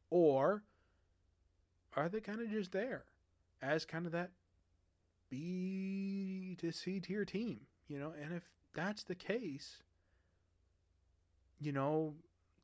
Or 0.09 0.63
are 1.95 2.09
they 2.09 2.21
kind 2.21 2.41
of 2.41 2.49
just 2.49 2.73
there 2.73 3.05
as 3.61 3.85
kind 3.85 4.07
of 4.07 4.13
that 4.13 4.31
B 5.35 6.57
to 6.61 6.73
C 6.73 7.01
tier 7.01 7.25
team, 7.25 7.61
you 7.89 7.99
know? 7.99 8.13
And 8.21 8.33
if 8.35 8.45
that's 8.75 9.05
the 9.05 9.15
case, 9.15 9.83
you 11.61 11.73
know, 11.73 12.15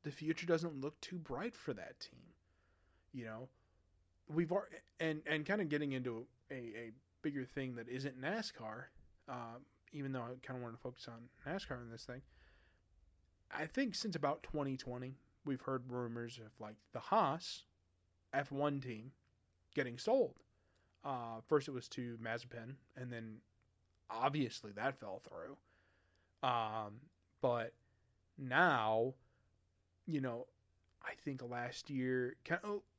the 0.02 0.10
future 0.10 0.46
doesn't 0.46 0.80
look 0.80 1.00
too 1.00 1.18
bright 1.18 1.54
for 1.54 1.74
that 1.74 2.00
team. 2.00 2.20
You 3.12 3.24
know, 3.24 3.48
we've 4.32 4.52
and 5.00 5.22
and 5.26 5.44
kind 5.44 5.60
of 5.60 5.68
getting 5.68 5.92
into 5.92 6.26
a, 6.50 6.54
a 6.54 6.90
bigger 7.22 7.44
thing 7.44 7.74
that 7.74 7.88
isn't 7.88 8.20
NASCAR, 8.20 8.84
uh, 9.28 9.58
even 9.92 10.12
though 10.12 10.22
I 10.22 10.46
kind 10.46 10.56
of 10.56 10.62
want 10.62 10.74
to 10.74 10.80
focus 10.80 11.08
on 11.08 11.52
NASCAR 11.52 11.82
in 11.82 11.90
this 11.90 12.04
thing. 12.04 12.22
I 13.52 13.66
think 13.66 13.96
since 13.96 14.14
about 14.14 14.44
2020, 14.44 15.16
we've 15.44 15.60
heard 15.60 15.82
rumors 15.88 16.38
of 16.38 16.52
like 16.60 16.76
the 16.92 17.00
Haas 17.00 17.64
F1 18.32 18.80
team 18.80 19.10
getting 19.74 19.98
sold. 19.98 20.34
Uh, 21.04 21.40
first, 21.48 21.68
it 21.68 21.72
was 21.72 21.88
to 21.88 22.18
Mazepin, 22.22 22.74
and 22.96 23.12
then 23.12 23.36
obviously 24.10 24.72
that 24.72 24.98
fell 24.98 25.22
through. 25.28 25.56
Um, 26.48 27.00
but 27.40 27.72
now, 28.38 29.14
you 30.06 30.20
know, 30.20 30.46
I 31.02 31.12
think 31.24 31.42
last 31.48 31.90
year, 31.90 32.36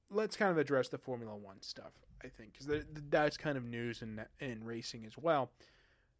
let's 0.10 0.36
kind 0.36 0.52
of 0.52 0.58
address 0.58 0.90
the 0.90 0.98
Formula 0.98 1.36
One 1.36 1.62
stuff. 1.62 1.92
I 2.24 2.28
think 2.28 2.54
because 2.54 2.86
that's 3.10 3.38
kind 3.38 3.58
of 3.58 3.66
news 3.66 4.02
in 4.02 4.24
in 4.40 4.64
racing 4.64 5.06
as 5.06 5.18
well. 5.18 5.52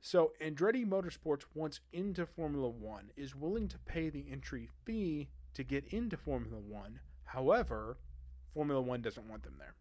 So 0.02 0.32
Andretti 0.42 0.84
Motorsports 0.86 1.44
wants 1.54 1.80
into 1.94 2.26
Formula 2.26 2.70
One 2.70 3.12
is 3.16 3.36
willing 3.36 3.68
to 3.68 3.78
pay 3.78 4.10
the 4.10 4.26
entry 4.32 4.68
fee 4.84 5.30
to 5.54 5.64
get 5.64 5.86
into 5.94 6.18
Formula 6.18 6.58
One. 6.58 7.00
However, 7.24 7.98
Formula 8.54 8.82
One 8.82 9.02
doesn't 9.02 9.30
want 9.30 9.44
them 9.44 9.56
there. 9.60 9.76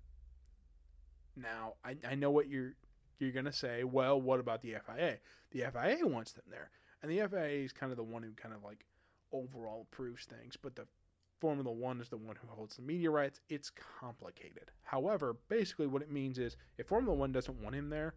Now 1.40 1.74
I, 1.84 1.96
I 2.08 2.14
know 2.14 2.30
what 2.30 2.48
you're 2.48 2.74
you're 3.18 3.32
gonna 3.32 3.52
say. 3.52 3.84
Well, 3.84 4.20
what 4.20 4.40
about 4.40 4.62
the 4.62 4.74
FIA? 4.86 5.18
The 5.50 5.64
FIA 5.72 6.06
wants 6.06 6.32
them 6.32 6.44
there, 6.50 6.70
and 7.02 7.10
the 7.10 7.26
FIA 7.28 7.64
is 7.64 7.72
kind 7.72 7.92
of 7.92 7.96
the 7.96 8.04
one 8.04 8.22
who 8.22 8.32
kind 8.32 8.54
of 8.54 8.62
like 8.62 8.84
overall 9.32 9.86
approves 9.90 10.24
things. 10.24 10.56
But 10.60 10.76
the 10.76 10.86
Formula 11.40 11.70
One 11.72 12.00
is 12.00 12.08
the 12.08 12.16
one 12.16 12.36
who 12.36 12.48
holds 12.48 12.76
the 12.76 12.82
media 12.82 13.10
rights. 13.10 13.40
It's 13.48 13.70
complicated. 13.70 14.70
However, 14.82 15.36
basically 15.48 15.86
what 15.86 16.02
it 16.02 16.10
means 16.10 16.38
is 16.38 16.56
if 16.78 16.86
Formula 16.88 17.16
One 17.16 17.32
doesn't 17.32 17.62
want 17.62 17.74
him 17.74 17.88
there, 17.88 18.14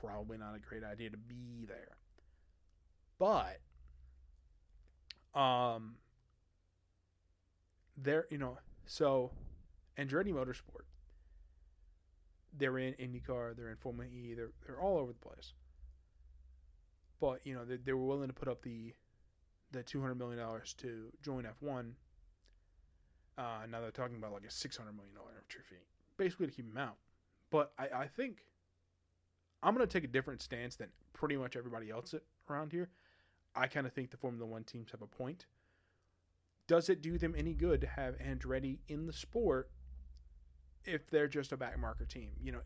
probably 0.00 0.38
not 0.38 0.54
a 0.54 0.58
great 0.58 0.84
idea 0.84 1.10
to 1.10 1.16
be 1.16 1.66
there. 1.66 1.96
But 3.18 3.60
um 5.38 5.96
there 7.96 8.26
you 8.30 8.38
know, 8.38 8.58
so 8.86 9.30
Andretti 9.98 10.32
Motorsport, 10.32 10.84
they're 12.56 12.78
in 12.78 12.94
IndyCar, 12.94 13.56
they're 13.56 13.70
in 13.70 13.76
Formula 13.76 14.10
E, 14.10 14.34
they're 14.34 14.52
they're 14.66 14.80
all 14.80 14.98
over 14.98 15.12
the 15.12 15.18
place. 15.18 15.52
But, 17.20 17.40
you 17.44 17.54
know, 17.54 17.64
they, 17.64 17.76
they 17.76 17.92
were 17.92 18.04
willing 18.04 18.28
to 18.28 18.34
put 18.34 18.48
up 18.48 18.62
the 18.62 18.94
the 19.70 19.82
two 19.82 20.00
hundred 20.00 20.16
million 20.16 20.38
dollars 20.38 20.74
to 20.78 21.12
join 21.22 21.46
F 21.46 21.56
one 21.60 21.94
uh, 23.38 23.66
now 23.70 23.80
they're 23.80 23.90
talking 23.90 24.16
about 24.16 24.32
like 24.32 24.44
a 24.44 24.50
six 24.50 24.76
hundred 24.76 24.94
million 24.94 25.14
dollar 25.14 25.28
fee, 25.48 25.76
basically 26.16 26.46
to 26.46 26.52
keep 26.52 26.66
him 26.66 26.76
out. 26.76 26.96
But 27.50 27.72
I, 27.78 28.02
I 28.02 28.06
think 28.06 28.44
I'm 29.62 29.76
to 29.76 29.86
take 29.86 30.04
a 30.04 30.08
different 30.08 30.42
stance 30.42 30.76
than 30.76 30.88
pretty 31.12 31.36
much 31.36 31.56
everybody 31.56 31.90
else 31.90 32.14
around 32.48 32.72
here. 32.72 32.90
I 33.54 33.66
kind 33.66 33.86
of 33.86 33.92
think 33.92 34.10
the 34.10 34.16
Formula 34.16 34.46
One 34.46 34.64
teams 34.64 34.90
have 34.92 35.02
a 35.02 35.06
point. 35.06 35.46
Does 36.66 36.88
it 36.88 37.02
do 37.02 37.18
them 37.18 37.34
any 37.36 37.54
good 37.54 37.80
to 37.80 37.86
have 37.86 38.16
Andretti 38.18 38.78
in 38.88 39.06
the 39.06 39.12
sport 39.12 39.70
if 40.84 41.08
they're 41.10 41.28
just 41.28 41.52
a 41.52 41.56
backmarker 41.56 42.08
team? 42.08 42.30
You 42.42 42.52
know, 42.52 42.60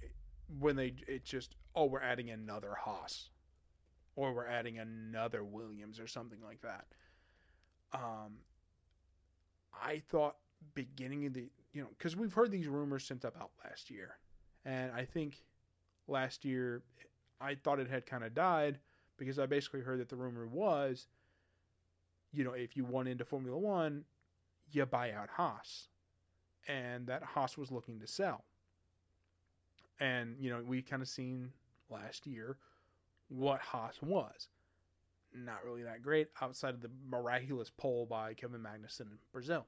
when 0.58 0.76
they 0.76 0.94
it's 1.06 1.28
just 1.28 1.56
oh 1.74 1.86
we're 1.86 2.02
adding 2.02 2.30
another 2.30 2.74
Haas, 2.78 3.30
or 4.14 4.32
we're 4.32 4.46
adding 4.46 4.78
another 4.78 5.44
Williams 5.44 6.00
or 6.00 6.06
something 6.06 6.38
like 6.44 6.60
that. 6.62 6.86
Um, 7.92 8.38
I 9.72 10.02
thought 10.08 10.36
beginning 10.74 11.26
of 11.26 11.34
the 11.34 11.48
you 11.72 11.82
know 11.82 11.88
because 11.96 12.16
we've 12.16 12.32
heard 12.32 12.50
these 12.50 12.68
rumors 12.68 13.04
since 13.04 13.24
about 13.24 13.50
last 13.64 13.90
year, 13.90 14.16
and 14.64 14.90
I 14.92 15.04
think 15.04 15.42
last 16.08 16.44
year 16.44 16.82
I 17.40 17.54
thought 17.54 17.80
it 17.80 17.88
had 17.88 18.06
kind 18.06 18.24
of 18.24 18.34
died 18.34 18.78
because 19.18 19.38
I 19.38 19.46
basically 19.46 19.80
heard 19.80 20.00
that 20.00 20.08
the 20.08 20.16
rumor 20.16 20.46
was, 20.46 21.06
you 22.32 22.44
know, 22.44 22.52
if 22.52 22.76
you 22.76 22.84
want 22.84 23.08
into 23.08 23.24
Formula 23.24 23.58
One, 23.58 24.04
you 24.70 24.84
buy 24.86 25.12
out 25.12 25.28
Haas, 25.30 25.88
and 26.68 27.06
that 27.06 27.22
Haas 27.22 27.56
was 27.56 27.70
looking 27.70 28.00
to 28.00 28.06
sell. 28.06 28.44
And 30.00 30.36
you 30.38 30.50
know, 30.50 30.62
we 30.64 30.82
kind 30.82 31.02
of 31.02 31.08
seen 31.08 31.50
last 31.90 32.26
year 32.26 32.56
what 33.28 33.60
Haas 33.60 34.00
was. 34.02 34.48
Not 35.34 35.64
really 35.64 35.82
that 35.82 36.02
great 36.02 36.28
outside 36.40 36.74
of 36.74 36.80
the 36.80 36.90
miraculous 37.08 37.70
pole 37.70 38.06
by 38.06 38.34
Kevin 38.34 38.60
Magnussen 38.60 39.02
in 39.02 39.18
Brazil. 39.32 39.66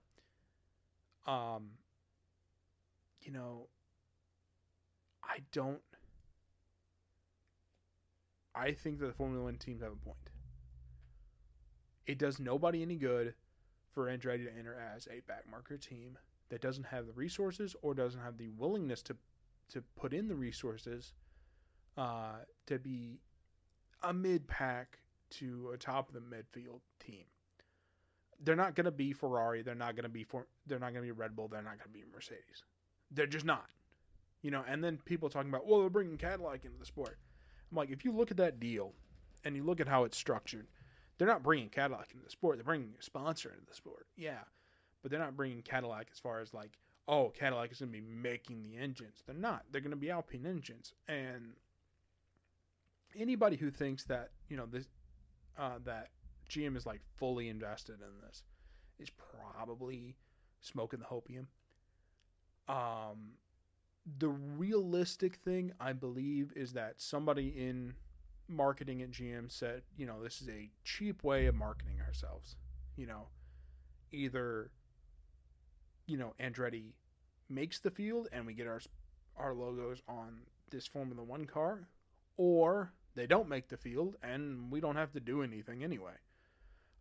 Um, 1.27 1.71
you 3.21 3.33
know, 3.33 3.69
I 5.23 5.39
don't. 5.53 5.81
I 8.55 8.73
think 8.73 8.99
that 8.99 9.07
the 9.07 9.13
Formula 9.13 9.45
One 9.45 9.57
teams 9.57 9.83
have 9.83 9.93
a 9.93 9.97
point. 9.97 10.17
It 12.07 12.19
does 12.19 12.41
nobody 12.41 12.83
any 12.83 12.97
good 12.97 13.35
for 13.93 14.07
Andretti 14.07 14.45
to 14.45 14.59
enter 14.59 14.77
as 14.95 15.07
a 15.07 15.21
backmarker 15.31 15.79
team 15.79 16.17
that 16.51 16.61
doesn't 16.61 16.87
have 16.87 17.07
the 17.07 17.13
resources 17.13 17.77
or 17.83 17.95
doesn't 17.95 18.21
have 18.21 18.39
the 18.39 18.49
willingness 18.51 19.03
to 19.03 19.17
to 19.71 19.83
put 19.97 20.15
in 20.15 20.29
the 20.29 20.35
resources 20.35 21.13
uh, 21.97 22.37
to 22.67 22.79
be 22.79 23.21
a 24.03 24.13
mid 24.13 24.47
pack 24.47 24.99
to 25.31 25.71
a 25.75 25.77
top 25.77 26.09
of 26.09 26.15
the 26.15 26.21
midfield 26.21 26.81
team. 27.05 27.25
They're 28.43 28.57
not 28.57 28.75
going 28.75 28.87
to 28.87 28.91
be 28.91 29.13
Ferrari. 29.13 29.63
They're 29.63 29.75
not 29.75 29.95
going 29.95 30.05
to 30.05 30.09
be 30.09 30.25
for. 30.25 30.47
They're 30.67 30.79
not 30.79 30.93
going 30.93 31.07
to 31.07 31.13
be 31.13 31.13
Red 31.13 31.37
Bull. 31.37 31.49
They're 31.49 31.63
not 31.63 31.79
going 31.79 31.93
to 31.93 31.99
be 31.99 32.05
Mercedes. 32.13 32.65
They're 33.11 33.27
just 33.27 33.45
not. 33.45 33.67
You 34.43 34.51
know. 34.51 34.65
And 34.67 34.83
then 34.83 34.99
people 35.05 35.29
talking 35.29 35.51
about, 35.51 35.67
well, 35.67 35.81
they're 35.81 35.91
bringing 35.91 36.17
Cadillac 36.17 36.65
into 36.65 36.79
the 36.79 36.87
sport. 36.87 37.19
I'm 37.71 37.77
like, 37.77 37.91
if 37.91 38.05
you 38.05 38.13
look 38.13 38.31
at 38.31 38.37
that 38.39 38.61
deal, 38.61 38.95
and 39.45 39.57
you 39.57 39.65
look 39.65 39.81
at 39.81 39.89
how 39.89 40.05
it's 40.05 40.17
structured, 40.17 40.67
they're 41.17 41.29
not 41.29 41.43
bringing 41.43 41.69
Cadillac 41.69 42.09
into 42.13 42.25
the 42.25 42.31
sport. 42.31 42.57
They're 42.57 42.65
bringing 42.65 42.95
a 42.99 43.03
sponsor 43.03 43.51
into 43.51 43.67
the 43.67 43.75
sport. 43.75 44.07
Yeah, 44.17 44.41
but 45.03 45.11
they're 45.11 45.21
not 45.21 45.37
bringing 45.37 45.63
Cadillac 45.63 46.09
as 46.13 46.19
far 46.19 46.41
as 46.41 46.53
like, 46.53 46.79
oh, 47.07 47.33
Cadillac 47.39 47.73
is 47.73 47.79
going 47.79 47.93
to 47.93 47.99
be 47.99 48.05
making 48.05 48.63
the 48.63 48.77
engines. 48.77 49.23
They're 49.27 49.35
not. 49.35 49.65
They're 49.71 49.81
going 49.81 49.91
to 49.91 49.97
be 49.97 50.11
Alpine 50.11 50.47
engines. 50.47 50.93
And 51.09 51.55
anybody 53.19 53.57
who 53.57 53.71
thinks 53.71 54.05
that 54.05 54.31
you 54.49 54.57
know 54.57 54.67
this 54.67 54.87
uh, 55.59 55.79
that 55.85 56.09
GM 56.51 56.77
is 56.77 56.87
like 56.87 57.01
fully 57.17 57.49
invested 57.49 57.97
in 57.97 58.27
this 58.27 58.43
is 58.99 59.11
probably 59.11 60.17
smoking 60.61 61.01
the 61.01 61.07
hopium. 61.07 61.47
Um, 62.69 63.33
the 64.19 64.29
realistic 64.29 65.37
thing 65.37 65.73
I 65.81 65.93
believe 65.93 66.53
is 66.57 66.73
that 66.73 67.01
somebody 67.01 67.49
in 67.49 67.95
marketing 68.49 69.03
at 69.03 69.11
GM 69.11 69.51
said, 69.51 69.83
you 69.97 70.07
know, 70.07 70.23
this 70.23 70.41
is 70.41 70.49
a 70.49 70.71
cheap 70.85 71.23
way 71.23 71.47
of 71.47 71.55
marketing 71.55 72.01
ourselves. 72.07 72.57
You 72.97 73.07
know, 73.07 73.29
either 74.13 74.71
you 76.09 76.17
know 76.17 76.35
Andretti 76.41 76.95
makes 77.49 77.79
the 77.79 77.91
field 77.91 78.29
and 78.33 78.45
we 78.47 78.55
get 78.55 78.67
our 78.67 78.81
our 79.37 79.55
logos 79.55 80.03
on 80.09 80.41
this 80.71 80.87
Formula 80.87 81.23
One 81.23 81.45
car, 81.45 81.87
or 82.37 82.93
they 83.15 83.27
don't 83.27 83.49
make 83.49 83.69
the 83.69 83.77
field 83.77 84.17
and 84.23 84.71
we 84.73 84.81
don't 84.81 84.97
have 84.97 85.13
to 85.13 85.21
do 85.21 85.43
anything 85.43 85.85
anyway. 85.85 86.15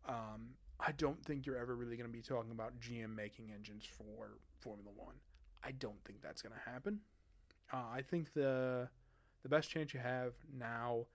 Um, 0.07 0.49
I 0.79 0.91
don't 0.91 1.23
think 1.25 1.45
you're 1.45 1.57
ever 1.57 1.75
really 1.75 1.97
going 1.97 2.09
to 2.09 2.15
be 2.15 2.21
talking 2.21 2.51
about 2.51 2.79
GM 2.79 3.15
making 3.15 3.51
engines 3.53 3.85
for 3.85 4.37
Formula 4.59 4.89
One. 4.95 5.15
I 5.63 5.71
don't 5.71 6.01
think 6.05 6.21
that's 6.21 6.41
going 6.41 6.53
to 6.53 6.69
happen. 6.69 6.99
Uh, 7.73 7.83
I 7.93 8.01
think 8.01 8.33
the 8.33 8.87
the 9.43 9.49
best 9.49 9.69
chance 9.69 9.93
you 9.93 9.99
have 9.99 10.33
now 10.57 11.05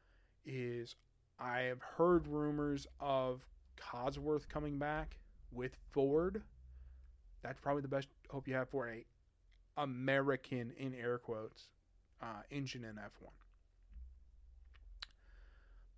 is 0.44 0.96
I 1.38 1.60
have 1.62 1.80
heard 1.80 2.26
rumors 2.26 2.86
of 3.00 3.44
Cosworth 3.76 4.48
coming 4.48 4.78
back 4.78 5.16
with 5.52 5.76
Ford. 5.90 6.42
That's 7.42 7.60
probably 7.60 7.82
the 7.82 7.88
best 7.88 8.08
hope 8.30 8.46
you 8.46 8.54
have 8.54 8.68
for 8.68 8.88
a 8.88 9.04
American 9.76 10.72
in 10.76 10.94
air 10.94 11.18
quotes 11.18 11.68
uh, 12.22 12.42
engine 12.50 12.84
in 12.84 12.96
F1. 12.96 13.30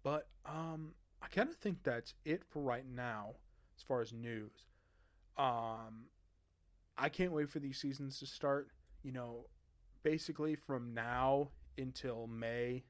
But 0.02 0.28
um, 0.46 0.92
I 1.22 1.26
kind 1.28 1.48
of 1.48 1.56
think 1.56 1.78
that's 1.82 2.14
it 2.24 2.42
for 2.44 2.60
right 2.60 2.84
now 2.86 3.30
as 3.76 3.82
far 3.82 4.00
as 4.00 4.12
news. 4.12 4.66
Um, 5.36 6.06
I 6.96 7.08
can't 7.08 7.32
wait 7.32 7.50
for 7.50 7.58
these 7.58 7.78
seasons 7.78 8.18
to 8.20 8.26
start. 8.26 8.68
You 9.02 9.12
know, 9.12 9.46
basically 10.02 10.54
from 10.54 10.94
now 10.94 11.48
until 11.76 12.26
May, 12.26 12.84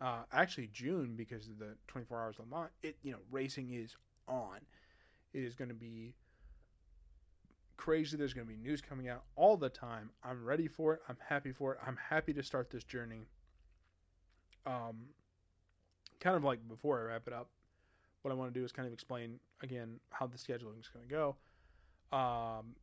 uh, 0.00 0.22
actually 0.32 0.68
June 0.72 1.14
because 1.16 1.48
of 1.48 1.58
the 1.58 1.76
24 1.88 2.20
hours 2.20 2.36
Le 2.38 2.46
Mans. 2.46 2.70
It 2.82 2.96
you 3.02 3.12
know 3.12 3.18
racing 3.30 3.72
is 3.72 3.96
on. 4.28 4.58
It 5.32 5.42
is 5.42 5.54
going 5.54 5.68
to 5.68 5.74
be 5.74 6.14
crazy. 7.78 8.18
There's 8.18 8.34
going 8.34 8.46
to 8.46 8.52
be 8.52 8.58
news 8.58 8.82
coming 8.82 9.08
out 9.08 9.22
all 9.36 9.56
the 9.56 9.70
time. 9.70 10.10
I'm 10.22 10.44
ready 10.44 10.68
for 10.68 10.92
it. 10.92 11.00
I'm 11.08 11.16
happy 11.26 11.52
for 11.52 11.72
it. 11.72 11.78
I'm 11.86 11.96
happy 12.10 12.34
to 12.34 12.42
start 12.42 12.70
this 12.70 12.84
journey. 12.84 13.22
Um, 14.66 15.06
kind 16.20 16.36
of 16.36 16.44
like 16.44 16.58
before 16.68 17.00
I 17.00 17.04
wrap 17.04 17.26
it 17.26 17.32
up, 17.32 17.48
what 18.20 18.32
I 18.32 18.34
want 18.34 18.52
to 18.52 18.60
do 18.60 18.64
is 18.64 18.72
kind 18.72 18.86
of 18.86 18.92
explain 18.92 19.38
again 19.62 20.00
how 20.10 20.26
the 20.26 20.36
scheduling 20.36 20.80
is 20.80 20.88
going 20.92 21.08
to 21.08 21.10
go. 21.10 21.36
Um, 22.14 22.74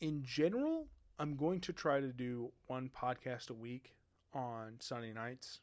in 0.00 0.22
general, 0.22 0.86
I'm 1.18 1.34
going 1.34 1.60
to 1.60 1.72
try 1.72 2.00
to 2.00 2.12
do 2.12 2.52
one 2.66 2.90
podcast 2.96 3.50
a 3.50 3.54
week 3.54 3.94
on 4.34 4.74
Sunday 4.78 5.12
nights. 5.12 5.60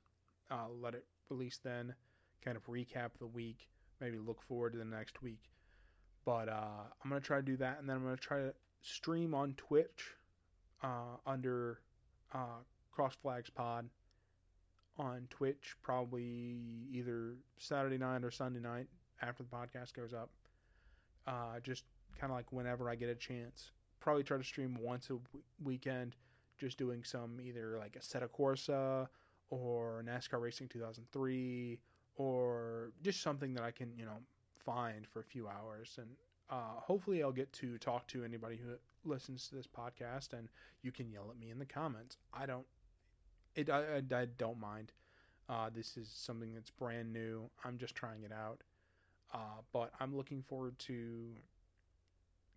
Uh, 0.49 0.67
let 0.81 0.95
it 0.95 1.05
release 1.29 1.59
then, 1.63 1.93
kind 2.43 2.57
of 2.57 2.65
recap 2.65 3.11
the 3.19 3.27
week, 3.27 3.69
maybe 4.01 4.17
look 4.17 4.41
forward 4.41 4.73
to 4.73 4.79
the 4.79 4.85
next 4.85 5.21
week. 5.21 5.49
But 6.25 6.49
uh, 6.49 6.83
I'm 7.03 7.09
going 7.09 7.21
to 7.21 7.25
try 7.25 7.37
to 7.37 7.43
do 7.43 7.57
that, 7.57 7.79
and 7.79 7.87
then 7.87 7.97
I'm 7.97 8.03
going 8.03 8.15
to 8.15 8.21
try 8.21 8.39
to 8.39 8.53
stream 8.81 9.33
on 9.33 9.53
Twitch 9.55 10.15
uh, 10.83 11.17
under 11.25 11.79
uh, 12.33 12.61
Crossed 12.91 13.19
Flags 13.21 13.49
Pod 13.49 13.89
on 14.97 15.27
Twitch, 15.29 15.75
probably 15.81 16.59
either 16.91 17.35
Saturday 17.57 17.97
night 17.97 18.23
or 18.23 18.31
Sunday 18.31 18.59
night 18.59 18.87
after 19.21 19.43
the 19.43 19.49
podcast 19.49 19.93
goes 19.93 20.13
up. 20.13 20.29
Uh, 21.27 21.59
just 21.63 21.85
kind 22.19 22.31
of 22.31 22.37
like 22.37 22.51
whenever 22.51 22.89
I 22.89 22.95
get 22.95 23.09
a 23.09 23.15
chance. 23.15 23.71
Probably 23.99 24.23
try 24.23 24.37
to 24.37 24.43
stream 24.43 24.77
once 24.81 25.05
a 25.05 25.13
w- 25.13 25.43
weekend, 25.63 26.15
just 26.59 26.77
doing 26.77 27.03
some 27.03 27.39
either 27.41 27.77
like 27.77 27.93
Assetto 27.93 28.27
Corsa 28.27 29.07
or 29.49 30.03
NASCAR 30.07 30.41
Racing 30.41 30.67
2003 30.69 31.79
or 32.15 32.91
just 33.03 33.21
something 33.21 33.53
that 33.53 33.63
I 33.63 33.71
can, 33.71 33.91
you 33.95 34.05
know, 34.05 34.17
find 34.65 35.07
for 35.07 35.19
a 35.19 35.23
few 35.23 35.47
hours. 35.47 35.97
And 35.99 36.09
uh, 36.51 36.75
hopefully 36.75 37.23
I'll 37.23 37.31
get 37.31 37.51
to 37.53 37.77
talk 37.77 38.07
to 38.07 38.23
anybody 38.23 38.57
who 38.57 38.73
listens 39.09 39.47
to 39.47 39.55
this 39.55 39.67
podcast 39.67 40.33
and 40.33 40.49
you 40.83 40.91
can 40.91 41.09
yell 41.09 41.27
at 41.31 41.39
me 41.39 41.49
in 41.49 41.57
the 41.57 41.65
comments. 41.65 42.17
I 42.33 42.45
don't 42.45 42.65
it 43.55 43.69
I, 43.69 43.79
I, 43.79 44.15
I 44.15 44.25
don't 44.37 44.59
mind. 44.59 44.91
Uh, 45.49 45.69
this 45.73 45.97
is 45.97 46.09
something 46.13 46.53
that's 46.53 46.69
brand 46.69 47.11
new. 47.11 47.49
I'm 47.65 47.77
just 47.77 47.95
trying 47.95 48.23
it 48.23 48.31
out. 48.31 48.63
Uh, 49.33 49.61
but 49.73 49.91
I'm 49.99 50.15
looking 50.15 50.41
forward 50.41 50.77
to 50.79 51.31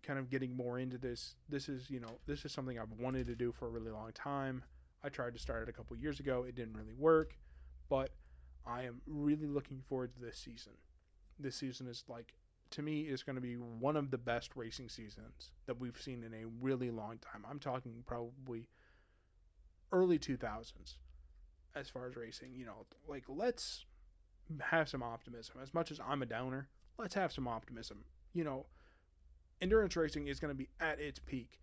kind 0.03 0.19
of 0.19 0.29
getting 0.29 0.55
more 0.55 0.77
into 0.79 0.97
this. 0.97 1.35
This 1.49 1.67
is, 1.67 1.89
you 1.89 1.99
know, 1.99 2.19
this 2.27 2.45
is 2.45 2.51
something 2.51 2.77
I've 2.77 2.91
wanted 2.99 3.27
to 3.27 3.35
do 3.35 3.51
for 3.51 3.67
a 3.67 3.69
really 3.69 3.91
long 3.91 4.11
time. 4.13 4.63
I 5.03 5.09
tried 5.09 5.33
to 5.33 5.39
start 5.39 5.63
it 5.63 5.69
a 5.69 5.73
couple 5.73 5.95
years 5.97 6.19
ago. 6.19 6.45
It 6.47 6.55
didn't 6.55 6.75
really 6.75 6.93
work, 6.93 7.37
but 7.89 8.11
I 8.65 8.83
am 8.83 9.01
really 9.07 9.47
looking 9.47 9.81
forward 9.87 10.13
to 10.13 10.19
this 10.19 10.37
season. 10.37 10.73
This 11.39 11.55
season 11.55 11.87
is 11.87 12.03
like 12.07 12.33
to 12.75 12.81
me 12.81 13.01
is 13.01 13.23
going 13.23 13.35
to 13.35 13.41
be 13.41 13.55
one 13.55 13.95
of 13.95 14.11
the 14.11 14.17
best 14.17 14.51
racing 14.55 14.89
seasons 14.89 15.51
that 15.65 15.79
we've 15.79 15.99
seen 15.99 16.23
in 16.23 16.33
a 16.33 16.45
really 16.61 16.91
long 16.91 17.17
time. 17.19 17.43
I'm 17.49 17.59
talking 17.59 18.03
probably 18.05 18.67
early 19.91 20.19
2000s 20.19 20.95
as 21.73 21.89
far 21.89 22.05
as 22.05 22.15
racing. 22.15 22.53
You 22.53 22.65
know, 22.65 22.85
like 23.07 23.23
let's 23.29 23.85
have 24.61 24.89
some 24.89 25.01
optimism. 25.01 25.55
As 25.61 25.73
much 25.73 25.89
as 25.89 25.99
I'm 26.05 26.21
a 26.21 26.25
downer, 26.25 26.67
let's 26.97 27.15
have 27.15 27.31
some 27.31 27.47
optimism. 27.47 28.03
You 28.33 28.43
know, 28.43 28.65
endurance 29.61 29.95
racing 29.95 30.27
is 30.27 30.39
going 30.39 30.53
to 30.53 30.57
be 30.57 30.69
at 30.79 30.99
its 30.99 31.19
peak. 31.19 31.61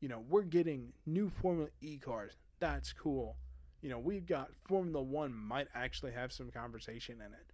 You 0.00 0.08
know, 0.08 0.24
we're 0.28 0.42
getting 0.42 0.92
new 1.06 1.30
Formula 1.30 1.68
E 1.80 1.98
cars. 1.98 2.32
That's 2.58 2.92
cool. 2.92 3.36
You 3.80 3.90
know, 3.90 3.98
we've 4.00 4.26
got 4.26 4.50
Formula 4.66 5.00
One 5.02 5.32
might 5.32 5.68
actually 5.74 6.12
have 6.12 6.32
some 6.32 6.50
conversation 6.50 7.20
in 7.20 7.32
it. 7.32 7.52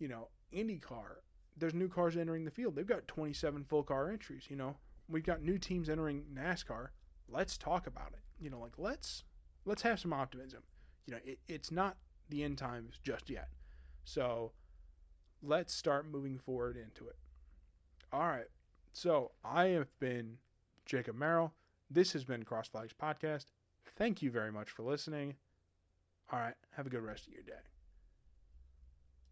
You 0.00 0.08
know, 0.08 0.28
IndyCar, 0.52 1.18
there's 1.56 1.74
new 1.74 1.88
cars 1.88 2.16
entering 2.16 2.44
the 2.44 2.50
field. 2.50 2.76
They've 2.76 2.86
got 2.86 3.08
27 3.08 3.64
full 3.64 3.82
car 3.82 4.10
entries. 4.10 4.44
You 4.48 4.56
know, 4.56 4.76
we've 5.08 5.24
got 5.24 5.42
new 5.42 5.58
teams 5.58 5.88
entering 5.88 6.24
NASCAR. 6.34 6.88
Let's 7.28 7.56
talk 7.56 7.86
about 7.86 8.12
it. 8.12 8.20
You 8.40 8.50
know, 8.50 8.60
like 8.60 8.78
let's 8.78 9.24
let's 9.64 9.82
have 9.82 9.98
some 9.98 10.12
optimism. 10.12 10.62
You 11.06 11.14
know, 11.14 11.20
it, 11.24 11.38
it's 11.48 11.70
not 11.70 11.96
the 12.28 12.42
end 12.42 12.58
times 12.58 13.00
just 13.02 13.30
yet. 13.30 13.48
So 14.04 14.52
let's 15.42 15.74
start 15.74 16.10
moving 16.10 16.38
forward 16.38 16.76
into 16.76 17.08
it. 17.08 17.16
All 18.12 18.28
right. 18.28 18.46
So 18.92 19.32
I 19.44 19.66
have 19.66 19.88
been 19.98 20.38
Jacob 20.84 21.16
Merrell. 21.16 21.50
This 21.90 22.12
has 22.12 22.24
been 22.24 22.44
Crossed 22.44 22.72
Flags 22.72 22.94
Podcast. 23.00 23.46
Thank 23.96 24.22
you 24.22 24.30
very 24.30 24.52
much 24.52 24.70
for 24.70 24.82
listening. 24.82 25.34
All 26.32 26.38
right. 26.38 26.54
Have 26.76 26.86
a 26.86 26.90
good 26.90 27.02
rest 27.02 27.26
of 27.26 27.32
your 27.32 27.42
day. 27.42 27.60